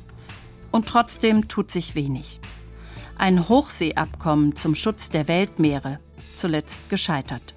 Und 0.72 0.86
trotzdem 0.88 1.48
tut 1.48 1.70
sich 1.70 1.94
wenig. 1.96 2.40
Ein 3.18 3.46
Hochseeabkommen 3.46 4.56
zum 4.56 4.74
Schutz 4.74 5.10
der 5.10 5.28
Weltmeere, 5.28 6.00
zuletzt 6.34 6.88
gescheitert. 6.88 7.52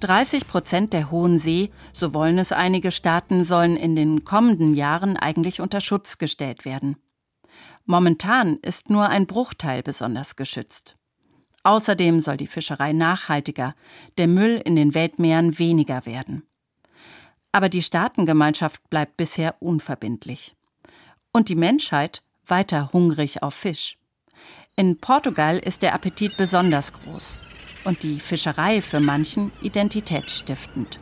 30 0.00 0.48
Prozent 0.48 0.94
der 0.94 1.10
Hohen 1.10 1.38
See, 1.38 1.70
so 1.92 2.14
wollen 2.14 2.38
es 2.38 2.50
einige 2.50 2.90
Staaten, 2.90 3.44
sollen 3.44 3.76
in 3.76 3.94
den 3.94 4.24
kommenden 4.24 4.72
Jahren 4.74 5.18
eigentlich 5.18 5.60
unter 5.60 5.82
Schutz 5.82 6.16
gestellt 6.16 6.64
werden. 6.64 6.96
Momentan 7.84 8.56
ist 8.62 8.88
nur 8.88 9.10
ein 9.10 9.26
Bruchteil 9.26 9.82
besonders 9.82 10.34
geschützt. 10.34 10.97
Außerdem 11.62 12.22
soll 12.22 12.36
die 12.36 12.46
Fischerei 12.46 12.92
nachhaltiger, 12.92 13.74
der 14.16 14.28
Müll 14.28 14.60
in 14.64 14.76
den 14.76 14.94
Weltmeeren 14.94 15.58
weniger 15.58 16.06
werden. 16.06 16.44
Aber 17.52 17.68
die 17.68 17.82
Staatengemeinschaft 17.82 18.88
bleibt 18.90 19.16
bisher 19.16 19.56
unverbindlich. 19.60 20.54
Und 21.32 21.48
die 21.48 21.56
Menschheit 21.56 22.22
weiter 22.46 22.90
hungrig 22.92 23.42
auf 23.42 23.54
Fisch. 23.54 23.98
In 24.76 24.98
Portugal 24.98 25.58
ist 25.58 25.82
der 25.82 25.94
Appetit 25.94 26.36
besonders 26.36 26.92
groß 26.92 27.38
und 27.84 28.02
die 28.02 28.20
Fischerei 28.20 28.80
für 28.80 29.00
manchen 29.00 29.50
identitätsstiftend. 29.60 31.00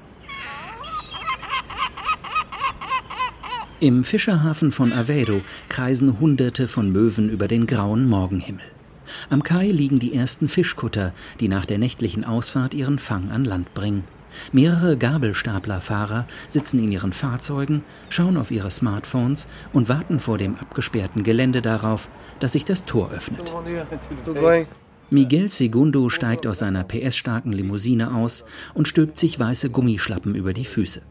Im 3.78 4.04
Fischerhafen 4.04 4.72
von 4.72 4.92
Aveiro 4.92 5.42
kreisen 5.68 6.18
Hunderte 6.18 6.66
von 6.66 6.90
Möwen 6.90 7.28
über 7.28 7.46
den 7.46 7.66
grauen 7.66 8.09
Morgenhimmel. 8.09 8.64
Am 9.30 9.42
Kai 9.42 9.68
liegen 9.68 9.98
die 9.98 10.14
ersten 10.14 10.48
Fischkutter, 10.48 11.12
die 11.40 11.48
nach 11.48 11.66
der 11.66 11.78
nächtlichen 11.78 12.24
Ausfahrt 12.24 12.74
ihren 12.74 12.98
Fang 12.98 13.30
an 13.30 13.44
Land 13.44 13.74
bringen. 13.74 14.04
Mehrere 14.52 14.96
Gabelstaplerfahrer 14.96 16.26
sitzen 16.48 16.78
in 16.78 16.92
ihren 16.92 17.12
Fahrzeugen, 17.12 17.82
schauen 18.08 18.36
auf 18.36 18.50
ihre 18.50 18.70
Smartphones 18.70 19.48
und 19.72 19.88
warten 19.88 20.20
vor 20.20 20.38
dem 20.38 20.56
abgesperrten 20.56 21.22
Gelände 21.22 21.62
darauf, 21.62 22.08
dass 22.40 22.52
sich 22.52 22.64
das 22.64 22.84
Tor 22.84 23.10
öffnet. 23.10 23.52
Miguel 25.08 25.48
Segundo 25.50 26.08
steigt 26.08 26.46
aus 26.46 26.58
seiner 26.58 26.82
PS-starken 26.82 27.52
Limousine 27.52 28.14
aus 28.14 28.44
und 28.74 28.88
stülpt 28.88 29.18
sich 29.18 29.38
weiße 29.38 29.70
Gummischlappen 29.70 30.34
über 30.34 30.52
die 30.52 30.64
Füße. 30.64 31.02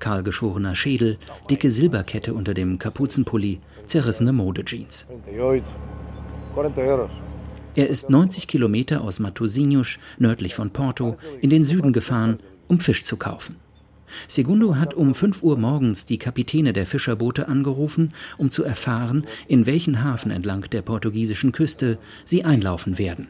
Kahlgeschorener 0.00 0.74
Schädel, 0.74 1.18
dicke 1.48 1.70
Silberkette 1.70 2.34
unter 2.34 2.54
dem 2.54 2.78
Kapuzenpulli, 2.78 3.60
zerrissene 3.84 4.32
Modejeans. 4.32 5.06
Er 7.76 7.88
ist 7.88 8.08
90 8.08 8.48
Kilometer 8.48 9.02
aus 9.02 9.20
Matosinhos, 9.20 9.98
nördlich 10.18 10.54
von 10.54 10.70
Porto, 10.70 11.18
in 11.42 11.50
den 11.50 11.64
Süden 11.64 11.92
gefahren, 11.92 12.38
um 12.68 12.80
Fisch 12.80 13.02
zu 13.02 13.18
kaufen. 13.18 13.56
Segundo 14.28 14.76
hat 14.76 14.94
um 14.94 15.14
5 15.14 15.42
Uhr 15.42 15.58
morgens 15.58 16.06
die 16.06 16.16
Kapitäne 16.16 16.72
der 16.72 16.86
Fischerboote 16.86 17.48
angerufen, 17.48 18.14
um 18.38 18.50
zu 18.50 18.64
erfahren, 18.64 19.26
in 19.46 19.66
welchen 19.66 20.02
Hafen 20.02 20.30
entlang 20.30 20.62
der 20.70 20.80
portugiesischen 20.82 21.52
Küste 21.52 21.98
sie 22.24 22.44
einlaufen 22.44 22.98
werden. 22.98 23.28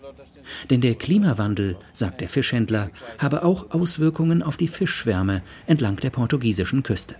Denn 0.70 0.80
der 0.80 0.94
Klimawandel, 0.94 1.76
sagt 1.92 2.20
der 2.20 2.28
Fischhändler, 2.28 2.90
habe 3.18 3.42
auch 3.44 3.72
Auswirkungen 3.72 4.44
auf 4.44 4.56
die 4.56 4.68
Fischschwärme 4.68 5.42
entlang 5.66 5.96
der 5.96 6.10
portugiesischen 6.10 6.84
Küste. 6.84 7.16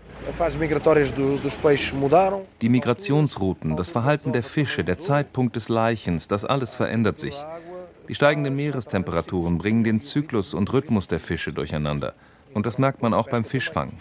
Die 2.61 2.69
Migrationsrouten, 2.69 3.77
das 3.77 3.91
Verhalten 3.91 4.33
der 4.33 4.43
Fische, 4.43 4.83
der 4.83 4.99
Zeitpunkt 4.99 5.57
des 5.57 5.69
Laichens, 5.69 6.27
das 6.27 6.45
alles 6.45 6.75
verändert 6.75 7.19
sich. 7.19 7.35
Die 8.09 8.15
steigenden 8.15 8.57
Meerestemperaturen 8.57 9.59
bringen 9.59 9.85
den 9.85 10.01
Zyklus 10.01 10.55
und 10.55 10.73
Rhythmus 10.73 11.07
der 11.09 11.21
Fische 11.21 11.53
durcheinander. 11.53 12.15
Und 12.55 12.67
das 12.67 12.79
merkt 12.79 13.03
man 13.03 13.15
auch 13.15 13.29
beim 13.29 13.45
Fischfang. 13.45 13.93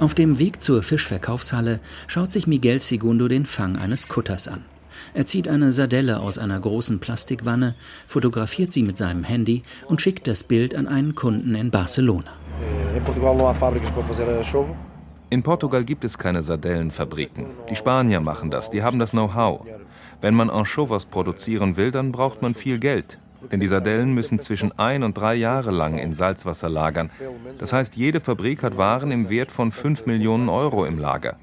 Auf 0.00 0.14
dem 0.14 0.38
Weg 0.38 0.62
zur 0.62 0.82
Fischverkaufshalle 0.82 1.80
schaut 2.06 2.32
sich 2.32 2.46
Miguel 2.46 2.80
Segundo 2.80 3.28
den 3.28 3.46
Fang 3.46 3.76
eines 3.76 4.08
Kutters 4.08 4.48
an. 4.48 4.64
Er 5.14 5.26
zieht 5.26 5.48
eine 5.48 5.72
Sardelle 5.72 6.20
aus 6.20 6.38
einer 6.38 6.58
großen 6.58 6.98
Plastikwanne, 6.98 7.74
fotografiert 8.06 8.72
sie 8.72 8.82
mit 8.82 8.98
seinem 8.98 9.24
Handy 9.24 9.62
und 9.86 10.00
schickt 10.00 10.26
das 10.26 10.44
Bild 10.44 10.74
an 10.74 10.86
einen 10.86 11.14
Kunden 11.14 11.54
in 11.54 11.70
Barcelona. 11.70 12.32
In 15.30 15.42
Portugal 15.42 15.84
gibt 15.84 16.04
es 16.04 16.16
keine 16.16 16.42
Sardellenfabriken. 16.42 17.46
Die 17.68 17.76
Spanier 17.76 18.20
machen 18.20 18.50
das, 18.50 18.70
die 18.70 18.82
haben 18.82 18.98
das 18.98 19.10
Know-how. 19.10 19.60
Wenn 20.20 20.34
man 20.34 20.50
Anchovas 20.50 21.06
produzieren 21.06 21.76
will, 21.76 21.90
dann 21.90 22.12
braucht 22.12 22.42
man 22.42 22.54
viel 22.54 22.78
Geld. 22.78 23.18
Denn 23.52 23.60
die 23.60 23.68
Sardellen 23.68 24.14
müssen 24.14 24.38
zwischen 24.38 24.76
ein 24.78 25.02
und 25.02 25.16
drei 25.16 25.34
Jahre 25.34 25.70
lang 25.70 25.98
in 25.98 26.12
Salzwasser 26.12 26.68
lagern. 26.68 27.10
Das 27.58 27.72
heißt, 27.72 27.96
jede 27.96 28.20
Fabrik 28.20 28.62
hat 28.62 28.76
Waren 28.76 29.12
im 29.12 29.30
Wert 29.30 29.52
von 29.52 29.70
5 29.70 30.06
Millionen 30.06 30.48
Euro 30.48 30.84
im 30.84 30.98
Lager. 30.98 31.36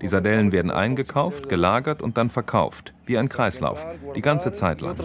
Die 0.00 0.08
Sardellen 0.08 0.52
werden 0.52 0.70
eingekauft, 0.70 1.48
gelagert 1.48 2.00
und 2.00 2.16
dann 2.16 2.30
verkauft. 2.30 2.94
Wie 3.04 3.18
ein 3.18 3.28
Kreislauf. 3.28 3.86
Die 4.14 4.22
ganze 4.22 4.52
Zeit 4.52 4.80
lang. 4.80 4.96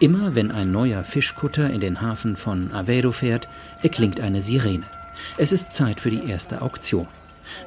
Immer 0.00 0.36
wenn 0.36 0.52
ein 0.52 0.70
neuer 0.70 1.02
Fischkutter 1.02 1.70
in 1.70 1.80
den 1.80 2.00
Hafen 2.00 2.36
von 2.36 2.70
Aveiro 2.70 3.10
fährt, 3.10 3.48
erklingt 3.82 4.20
eine 4.20 4.40
Sirene. 4.40 4.84
Es 5.38 5.50
ist 5.50 5.74
Zeit 5.74 5.98
für 5.98 6.10
die 6.10 6.28
erste 6.28 6.62
Auktion. 6.62 7.08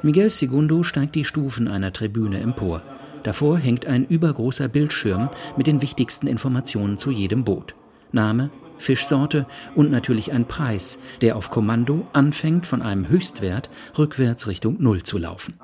Miguel 0.02 0.30
Segundo 0.30 0.82
steigt 0.82 1.14
die 1.14 1.26
Stufen 1.26 1.68
einer 1.68 1.92
Tribüne 1.92 2.40
empor. 2.40 2.82
Davor 3.22 3.58
hängt 3.58 3.84
ein 3.84 4.06
übergroßer 4.06 4.68
Bildschirm 4.68 5.28
mit 5.58 5.66
den 5.66 5.82
wichtigsten 5.82 6.26
Informationen 6.26 6.96
zu 6.96 7.10
jedem 7.10 7.44
Boot. 7.44 7.74
Name, 8.12 8.50
Fischsorte 8.78 9.46
und 9.74 9.90
natürlich 9.90 10.32
ein 10.32 10.48
Preis, 10.48 11.00
der 11.20 11.36
auf 11.36 11.50
Kommando 11.50 12.06
anfängt, 12.14 12.66
von 12.66 12.80
einem 12.80 13.08
Höchstwert 13.08 13.68
rückwärts 13.98 14.48
Richtung 14.48 14.76
Null 14.78 15.02
zu 15.02 15.18
laufen. 15.18 15.54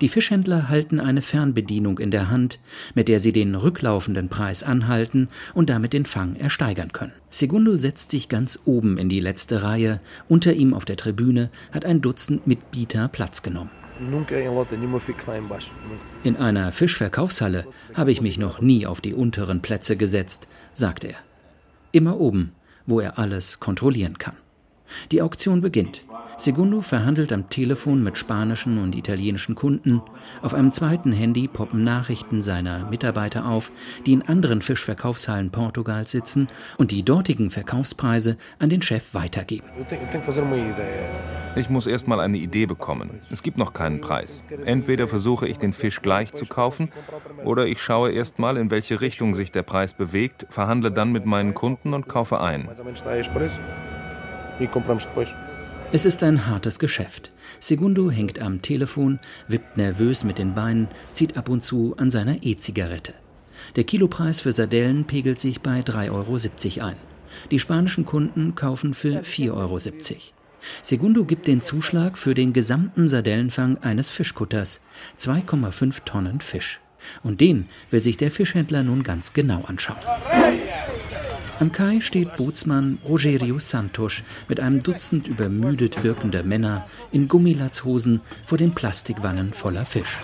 Die 0.00 0.08
Fischhändler 0.08 0.68
halten 0.68 1.00
eine 1.00 1.22
Fernbedienung 1.22 1.98
in 1.98 2.10
der 2.10 2.30
Hand, 2.30 2.58
mit 2.94 3.08
der 3.08 3.20
sie 3.20 3.32
den 3.32 3.54
rücklaufenden 3.54 4.28
Preis 4.28 4.62
anhalten 4.62 5.28
und 5.54 5.70
damit 5.70 5.92
den 5.92 6.04
Fang 6.04 6.36
ersteigern 6.36 6.92
können. 6.92 7.12
Segundo 7.30 7.76
setzt 7.76 8.10
sich 8.10 8.28
ganz 8.28 8.60
oben 8.64 8.98
in 8.98 9.08
die 9.08 9.20
letzte 9.20 9.62
Reihe. 9.62 10.00
Unter 10.28 10.52
ihm 10.52 10.74
auf 10.74 10.84
der 10.84 10.96
Tribüne 10.96 11.50
hat 11.72 11.84
ein 11.84 12.00
Dutzend 12.00 12.46
Mitbieter 12.46 13.08
Platz 13.08 13.42
genommen. 13.42 13.70
In 16.24 16.36
einer 16.36 16.72
Fischverkaufshalle 16.72 17.66
habe 17.94 18.10
ich 18.10 18.20
mich 18.20 18.38
noch 18.38 18.60
nie 18.60 18.86
auf 18.86 19.00
die 19.00 19.14
unteren 19.14 19.62
Plätze 19.62 19.96
gesetzt, 19.96 20.48
sagt 20.72 21.04
er. 21.04 21.14
Immer 21.92 22.18
oben, 22.18 22.52
wo 22.86 22.98
er 23.00 23.18
alles 23.18 23.60
kontrollieren 23.60 24.18
kann. 24.18 24.34
Die 25.12 25.22
Auktion 25.22 25.60
beginnt. 25.60 26.02
Segundo 26.36 26.80
verhandelt 26.80 27.32
am 27.32 27.48
Telefon 27.48 28.02
mit 28.02 28.18
spanischen 28.18 28.78
und 28.78 28.96
italienischen 28.96 29.54
Kunden. 29.54 30.02
Auf 30.42 30.52
einem 30.52 30.72
zweiten 30.72 31.12
Handy 31.12 31.46
poppen 31.46 31.84
Nachrichten 31.84 32.42
seiner 32.42 32.90
Mitarbeiter 32.90 33.46
auf, 33.46 33.70
die 34.04 34.12
in 34.12 34.22
anderen 34.22 34.60
Fischverkaufshallen 34.60 35.50
Portugals 35.50 36.10
sitzen 36.10 36.48
und 36.76 36.90
die 36.90 37.04
dortigen 37.04 37.50
Verkaufspreise 37.50 38.36
an 38.58 38.68
den 38.68 38.82
Chef 38.82 39.14
weitergeben. 39.14 39.68
Ich 41.56 41.70
muss 41.70 41.86
erst 41.86 42.08
mal 42.08 42.18
eine 42.18 42.38
Idee 42.38 42.66
bekommen. 42.66 43.10
Es 43.30 43.44
gibt 43.44 43.58
noch 43.58 43.72
keinen 43.72 44.00
Preis. 44.00 44.42
Entweder 44.64 45.06
versuche 45.06 45.46
ich 45.46 45.58
den 45.58 45.72
Fisch 45.72 46.02
gleich 46.02 46.32
zu 46.32 46.46
kaufen 46.46 46.90
oder 47.44 47.66
ich 47.66 47.80
schaue 47.80 48.10
erst 48.10 48.40
mal, 48.40 48.56
in 48.56 48.72
welche 48.72 49.00
Richtung 49.00 49.36
sich 49.36 49.52
der 49.52 49.62
Preis 49.62 49.94
bewegt, 49.94 50.46
verhandle 50.50 50.90
dann 50.90 51.12
mit 51.12 51.26
meinen 51.26 51.54
Kunden 51.54 51.94
und 51.94 52.08
kaufe 52.08 52.40
ein. 52.40 52.68
Es 55.92 56.04
ist 56.04 56.22
ein 56.22 56.46
hartes 56.46 56.78
Geschäft. 56.78 57.30
Segundo 57.60 58.10
hängt 58.10 58.40
am 58.40 58.62
Telefon, 58.62 59.20
wippt 59.48 59.76
nervös 59.76 60.24
mit 60.24 60.38
den 60.38 60.54
Beinen, 60.54 60.88
zieht 61.12 61.36
ab 61.36 61.48
und 61.48 61.62
zu 61.62 61.94
an 61.96 62.10
seiner 62.10 62.42
E-Zigarette. 62.42 63.14
Der 63.76 63.84
Kilopreis 63.84 64.40
für 64.40 64.52
Sardellen 64.52 65.04
pegelt 65.04 65.38
sich 65.38 65.60
bei 65.60 65.80
3,70 65.80 66.10
Euro 66.78 66.86
ein. 66.86 66.96
Die 67.50 67.58
spanischen 67.58 68.04
Kunden 68.04 68.54
kaufen 68.54 68.94
für 68.94 69.20
4,70 69.20 69.52
Euro. 69.52 69.78
Segundo 70.82 71.24
gibt 71.24 71.46
den 71.46 71.62
Zuschlag 71.62 72.16
für 72.16 72.34
den 72.34 72.52
gesamten 72.52 73.08
Sardellenfang 73.08 73.78
eines 73.78 74.10
Fischkutters, 74.10 74.84
2,5 75.18 76.04
Tonnen 76.04 76.40
Fisch. 76.40 76.80
Und 77.22 77.40
den 77.40 77.68
will 77.90 78.00
sich 78.00 78.16
der 78.16 78.30
Fischhändler 78.30 78.82
nun 78.82 79.02
ganz 79.02 79.32
genau 79.32 79.62
anschauen. 79.66 79.98
Am 81.60 81.70
Kai 81.70 82.00
steht 82.00 82.36
Bootsmann 82.36 82.98
Rogerio 83.08 83.60
Santos 83.60 84.22
mit 84.48 84.58
einem 84.58 84.82
Dutzend 84.82 85.28
übermüdet 85.28 86.02
wirkender 86.02 86.42
Männer 86.42 86.86
in 87.12 87.28
Gummilatzhosen 87.28 88.20
vor 88.44 88.58
den 88.58 88.74
Plastikwannen 88.74 89.52
voller 89.52 89.84
Fisch. 89.84 90.18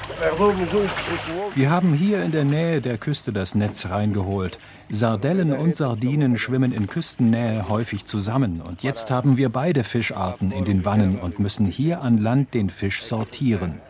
Wir 1.54 1.70
haben 1.70 1.94
hier 1.94 2.22
in 2.22 2.32
der 2.32 2.44
Nähe 2.44 2.80
der 2.80 2.98
Küste 2.98 3.32
das 3.32 3.54
Netz 3.54 3.86
reingeholt. 3.86 4.58
Sardellen 4.88 5.52
und 5.52 5.76
Sardinen 5.76 6.36
schwimmen 6.36 6.72
in 6.72 6.88
Küstennähe 6.88 7.68
häufig 7.68 8.06
zusammen. 8.06 8.60
Und 8.60 8.82
jetzt 8.82 9.12
haben 9.12 9.36
wir 9.36 9.50
beide 9.50 9.84
Fischarten 9.84 10.50
in 10.50 10.64
den 10.64 10.84
Wannen 10.84 11.18
und 11.18 11.38
müssen 11.38 11.66
hier 11.66 12.02
an 12.02 12.18
Land 12.18 12.54
den 12.54 12.70
Fisch 12.70 13.02
sortieren. 13.02 13.80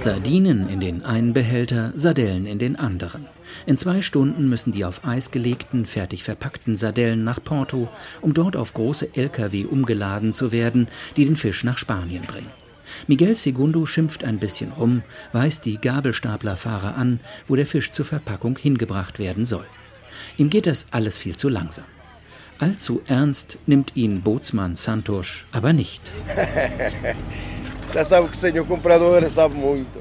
Sardinen 0.00 0.68
in 0.68 0.80
den 0.80 1.04
einen 1.04 1.32
Behälter, 1.32 1.92
Sardellen 1.94 2.46
in 2.46 2.58
den 2.58 2.76
anderen. 2.76 3.28
In 3.66 3.78
zwei 3.78 4.02
Stunden 4.02 4.48
müssen 4.48 4.72
die 4.72 4.84
auf 4.84 5.04
Eis 5.04 5.30
gelegten, 5.30 5.86
fertig 5.86 6.22
verpackten 6.24 6.76
Sardellen 6.76 7.24
nach 7.24 7.42
Porto, 7.42 7.88
um 8.20 8.34
dort 8.34 8.56
auf 8.56 8.74
große 8.74 9.14
Lkw 9.14 9.64
umgeladen 9.64 10.32
zu 10.32 10.52
werden, 10.52 10.88
die 11.16 11.24
den 11.24 11.36
Fisch 11.36 11.64
nach 11.64 11.78
Spanien 11.78 12.22
bringen. 12.22 12.50
Miguel 13.06 13.34
Segundo 13.34 13.86
schimpft 13.86 14.24
ein 14.24 14.38
bisschen 14.38 14.72
rum, 14.72 15.02
weist 15.32 15.64
die 15.64 15.80
Gabelstaplerfahrer 15.80 16.96
an, 16.96 17.20
wo 17.46 17.56
der 17.56 17.66
Fisch 17.66 17.90
zur 17.90 18.04
Verpackung 18.04 18.58
hingebracht 18.58 19.18
werden 19.18 19.44
soll. 19.44 19.66
Ihm 20.36 20.50
geht 20.50 20.66
das 20.66 20.88
alles 20.90 21.18
viel 21.18 21.36
zu 21.36 21.48
langsam. 21.48 21.86
Allzu 22.58 23.02
ernst 23.06 23.58
nimmt 23.66 23.96
ihn 23.96 24.22
Bootsmann 24.22 24.76
Santos 24.76 25.44
aber 25.50 25.72
nicht. 25.72 26.12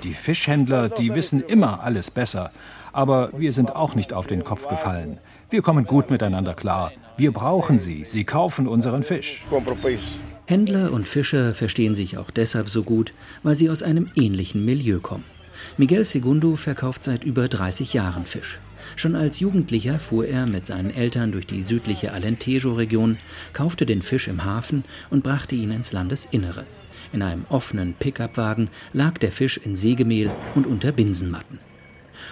Die 0.04 0.14
Fischhändler, 0.14 0.90
die 0.90 1.14
wissen 1.14 1.42
immer 1.42 1.84
alles 1.84 2.10
besser. 2.10 2.52
Aber 2.94 3.32
wir 3.36 3.52
sind 3.52 3.76
auch 3.76 3.96
nicht 3.96 4.14
auf 4.14 4.28
den 4.28 4.44
Kopf 4.44 4.68
gefallen. 4.70 5.18
Wir 5.50 5.62
kommen 5.62 5.86
gut 5.86 6.10
miteinander 6.10 6.54
klar. 6.54 6.92
Wir 7.18 7.32
brauchen 7.32 7.78
sie. 7.78 8.06
Sie 8.06 8.24
kaufen 8.24 8.68
unseren 8.68 9.04
Fisch. 9.04 9.46
Händler 10.46 10.92
und 10.92 11.08
Fischer 11.08 11.54
verstehen 11.54 11.96
sich 11.96 12.18
auch 12.18 12.32
deshalb 12.32 12.70
so 12.70 12.84
gut, 12.84 13.14
weil 13.44 13.56
sie 13.56 13.70
aus 13.70 13.84
einem 13.84 14.10
ähnlichen 14.16 14.64
Milieu 14.64 15.00
kommen. 15.00 15.24
Miguel 15.78 16.06
Segundo 16.06 16.56
verkauft 16.56 17.04
seit 17.04 17.24
über 17.24 17.48
30 17.48 17.94
Jahren 17.94 18.26
Fisch. 18.26 18.60
Schon 18.96 19.16
als 19.16 19.40
Jugendlicher 19.40 19.98
fuhr 20.00 20.28
er 20.28 20.46
mit 20.46 20.68
seinen 20.68 20.94
Eltern 20.94 21.32
durch 21.32 21.48
die 21.48 21.64
südliche 21.64 22.12
Alentejo-Region, 22.14 23.18
kaufte 23.54 23.86
den 23.86 24.02
Fisch 24.02 24.28
im 24.28 24.44
Hafen 24.44 24.84
und 25.10 25.24
brachte 25.24 25.56
ihn 25.56 25.72
ins 25.72 25.94
Landesinnere. 25.94 26.66
In 27.12 27.22
einem 27.22 27.46
offenen 27.50 27.94
Pickupwagen 27.94 28.70
lag 28.92 29.18
der 29.18 29.32
Fisch 29.32 29.58
in 29.58 29.76
Sägemehl 29.76 30.32
und 30.56 30.68
unter 30.68 30.92
Binsenmatten. 30.92 31.60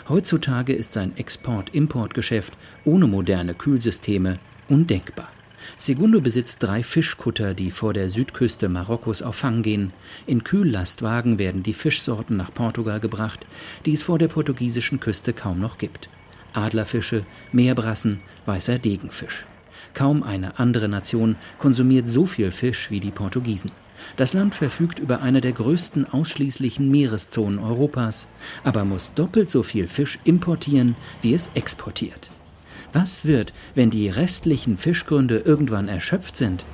Heutzutage 0.10 0.74
ist 0.74 0.94
sein 0.94 1.16
Export-Import-Geschäft 1.18 2.54
ohne 2.86 3.08
moderne 3.08 3.54
Kühlsysteme 3.54 4.40
undenkbar. 4.70 5.30
Segundo 5.78 6.22
besitzt 6.22 6.64
drei 6.64 6.84
Fischkutter, 6.84 7.54
die 7.54 7.72
vor 7.72 7.94
der 7.94 8.10
Südküste 8.10 8.70
Marokkos 8.70 9.22
auf 9.22 9.36
Fang 9.36 9.62
gehen. 9.62 9.94
In 10.26 10.44
Kühllastwagen 10.44 11.40
werden 11.40 11.64
die 11.64 11.74
Fischsorten 11.74 12.38
nach 12.38 12.54
Portugal 12.54 13.00
gebracht, 13.00 13.46
die 13.86 13.94
es 13.94 14.04
vor 14.04 14.18
der 14.18 14.28
portugiesischen 14.28 15.00
Küste 15.00 15.34
kaum 15.34 15.60
noch 15.60 15.78
gibt. 15.78 16.10
Adlerfische, 16.54 17.26
Meerbrassen, 17.52 18.20
weißer 18.46 18.80
Degenfisch. 18.80 19.46
Kaum 19.94 20.24
eine 20.24 20.60
andere 20.60 20.88
Nation 20.88 21.36
konsumiert 21.58 22.10
so 22.10 22.26
viel 22.26 22.52
Fisch 22.52 22.90
wie 22.90 23.00
die 23.00 23.12
Portugiesen. 23.12 23.72
Das 24.18 24.34
Land 24.34 24.56
verfügt 24.56 25.00
über 25.00 25.22
eine 25.22 25.42
der 25.42 25.54
größten 25.54 26.12
ausschließlichen 26.12 26.90
Meereszonen 26.90 27.60
Europas, 27.60 28.28
aber 28.64 28.86
muss 28.86 29.14
doppelt 29.14 29.50
so 29.50 29.64
viel 29.64 29.88
Fisch 29.88 30.20
importieren, 30.24 30.96
wie 31.22 31.34
es 31.34 31.50
exportiert. 31.56 32.30
Was 32.94 33.26
wird, 33.26 33.54
wenn 33.74 33.90
die 33.90 34.10
restlichen 34.10 34.78
Fischgründe 34.78 35.40
irgendwann 35.40 35.88
erschöpft 35.88 36.36
sind? 36.36 36.66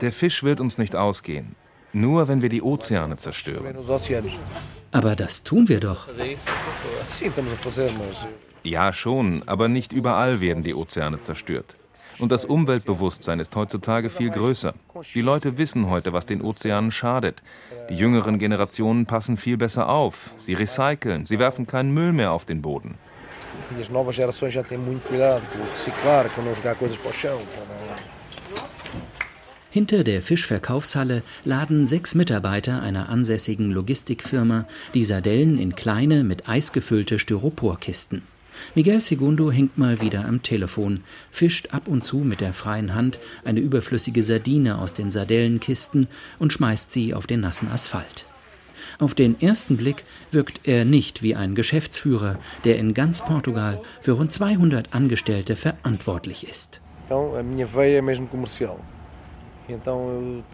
Der 0.00 0.12
Fisch 0.12 0.42
wird 0.42 0.60
uns 0.60 0.78
nicht 0.78 0.96
ausgehen. 0.96 1.54
Nur 1.92 2.28
wenn 2.28 2.42
wir 2.42 2.48
die 2.48 2.62
Ozeane 2.62 3.16
zerstören. 3.16 3.74
Aber 4.90 5.16
das 5.16 5.42
tun 5.42 5.68
wir 5.68 5.80
doch. 5.80 6.08
Ja, 8.62 8.92
schon, 8.92 9.42
aber 9.46 9.68
nicht 9.68 9.92
überall 9.92 10.40
werden 10.40 10.62
die 10.62 10.74
Ozeane 10.74 11.20
zerstört. 11.20 11.76
Und 12.18 12.32
das 12.32 12.44
Umweltbewusstsein 12.44 13.38
ist 13.38 13.54
heutzutage 13.54 14.10
viel 14.10 14.30
größer. 14.30 14.74
Die 15.14 15.20
Leute 15.20 15.58
wissen 15.58 15.88
heute, 15.88 16.12
was 16.12 16.26
den 16.26 16.42
Ozeanen 16.42 16.90
schadet. 16.90 17.42
Die 17.90 17.94
jüngeren 17.94 18.38
Generationen 18.38 19.06
passen 19.06 19.36
viel 19.36 19.56
besser 19.56 19.88
auf. 19.88 20.32
Sie 20.36 20.54
recyceln, 20.54 21.26
sie 21.26 21.38
werfen 21.38 21.66
keinen 21.66 21.92
Müll 21.92 22.12
mehr 22.12 22.32
auf 22.32 22.44
den 22.44 22.62
Boden. 22.62 22.94
Hinter 29.70 30.02
der 30.02 30.22
Fischverkaufshalle 30.22 31.22
laden 31.44 31.86
sechs 31.86 32.14
Mitarbeiter 32.14 32.82
einer 32.82 33.10
ansässigen 33.10 33.70
Logistikfirma 33.70 34.66
die 34.94 35.04
Sardellen 35.04 35.58
in 35.58 35.74
kleine, 35.74 36.24
mit 36.24 36.48
Eis 36.48 36.72
gefüllte 36.72 37.18
Styroporkisten. 37.18 38.22
Miguel 38.74 39.00
Segundo 39.00 39.50
hängt 39.50 39.78
mal 39.78 40.00
wieder 40.00 40.24
am 40.26 40.42
Telefon, 40.42 41.02
fischt 41.30 41.74
ab 41.74 41.88
und 41.88 42.04
zu 42.04 42.18
mit 42.18 42.40
der 42.40 42.52
freien 42.52 42.94
Hand 42.94 43.18
eine 43.44 43.60
überflüssige 43.60 44.22
Sardine 44.22 44.78
aus 44.78 44.94
den 44.94 45.10
Sardellenkisten 45.10 46.08
und 46.38 46.52
schmeißt 46.52 46.90
sie 46.90 47.14
auf 47.14 47.26
den 47.26 47.40
nassen 47.40 47.70
Asphalt. 47.70 48.26
Auf 48.98 49.14
den 49.14 49.40
ersten 49.40 49.76
Blick 49.76 50.04
wirkt 50.32 50.66
er 50.66 50.84
nicht 50.84 51.22
wie 51.22 51.36
ein 51.36 51.54
Geschäftsführer, 51.54 52.36
der 52.64 52.78
in 52.78 52.94
ganz 52.94 53.24
Portugal 53.24 53.80
für 54.00 54.12
rund 54.12 54.32
200 54.32 54.92
Angestellte 54.92 55.54
verantwortlich 55.54 56.48
ist. 56.48 56.80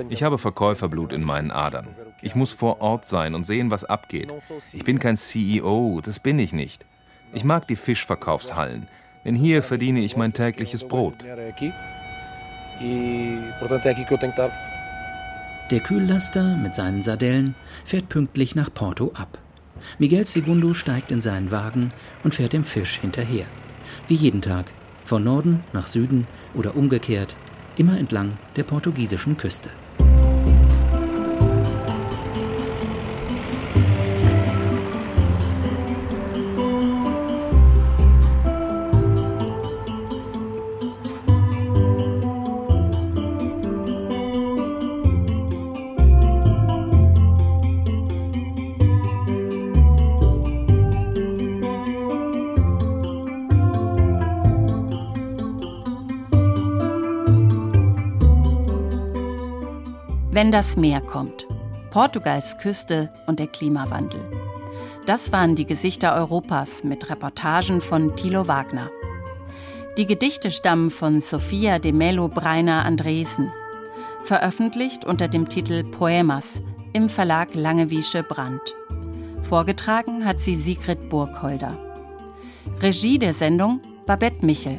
Ich 0.09 0.23
habe 0.23 0.39
Verkäuferblut 0.39 1.13
in 1.13 1.23
meinen 1.23 1.51
Adern. 1.51 1.89
Ich 2.21 2.35
muss 2.35 2.53
vor 2.53 2.81
Ort 2.81 3.05
sein 3.07 3.35
und 3.35 3.45
sehen, 3.45 3.71
was 3.71 3.85
abgeht. 3.85 4.33
Ich 4.73 4.85
bin 4.85 4.99
kein 4.99 5.17
CEO, 5.17 6.01
das 6.05 6.21
bin 6.21 6.39
ich 6.39 6.53
nicht. 6.53 6.85
Ich 7.35 7.45
mag 7.45 7.67
die 7.67 7.77
Fischverkaufshallen, 7.77 8.89
denn 9.25 9.35
hier 9.35 9.63
verdiene 9.63 10.01
ich 10.01 10.17
mein 10.17 10.33
tägliches 10.33 10.87
Brot. 10.87 11.17
Der 15.71 15.81
Kühllaster 15.81 16.57
mit 16.57 16.75
seinen 16.75 17.03
Sardellen 17.03 17.55
fährt 17.85 18.09
pünktlich 18.09 18.55
nach 18.55 18.73
Porto 18.73 19.13
ab. 19.15 19.39
Miguel 19.99 20.25
Segundo 20.25 20.75
steigt 20.75 21.11
in 21.11 21.21
seinen 21.21 21.51
Wagen 21.51 21.93
und 22.23 22.35
fährt 22.35 22.53
dem 22.53 22.65
Fisch 22.65 23.01
hinterher. 23.01 23.47
Wie 24.09 24.15
jeden 24.15 24.41
Tag, 24.41 24.67
von 25.05 25.25
Norden 25.25 25.65
nach 25.73 25.89
Süden 25.89 26.27
oder 26.55 26.77
umgekehrt, 26.77 27.35
immer 27.77 27.99
entlang 27.99 28.37
der 28.57 28.63
portugiesischen 28.63 29.37
Küste. 29.37 29.71
Wenn 60.45 60.53
das 60.53 60.77
Meer 60.77 61.01
kommt. 61.01 61.47
Portugals 61.89 62.59
Küste 62.59 63.11
und 63.27 63.39
der 63.39 63.47
Klimawandel. 63.47 64.21
Das 65.07 65.33
waren 65.33 65.57
die 65.57 65.65
Gesichter 65.65 66.15
Europas 66.15 66.85
mit 66.85 67.09
Reportagen 67.09 67.81
von 67.81 68.15
Thilo 68.15 68.47
Wagner. 68.47 68.91
Die 69.97 70.07
Gedichte 70.07 70.51
stammen 70.51 70.91
von 70.91 71.23
Sophia 71.23 71.79
de 71.79 71.93
Mello 71.93 72.29
Breiner 72.29 72.85
Andresen. 72.85 73.51
Veröffentlicht 74.25 75.07
unter 75.07 75.29
dem 75.29 75.49
Titel 75.49 75.83
Poemas 75.83 76.61
im 76.93 77.09
Verlag 77.09 77.55
Langewiesche 77.55 78.23
Brandt. 78.23 78.75
Vorgetragen 79.41 80.27
hat 80.27 80.41
sie 80.41 80.57
Sigrid 80.57 81.09
Burgholder. 81.09 81.79
Regie 82.83 83.19
der 83.19 83.33
Sendung 83.33 83.81
Babette 84.05 84.45
Michel. 84.45 84.79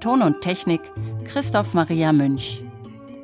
Ton 0.00 0.22
und 0.22 0.40
Technik 0.40 0.80
Christoph 1.24 1.72
Maria 1.72 2.12
Münch. 2.12 2.64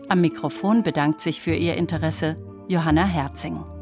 Am 0.09 0.21
Mikrofon 0.21 0.83
bedankt 0.83 1.21
sich 1.21 1.41
für 1.41 1.55
Ihr 1.55 1.77
Interesse 1.77 2.37
Johanna 2.69 3.05
Herzing. 3.05 3.74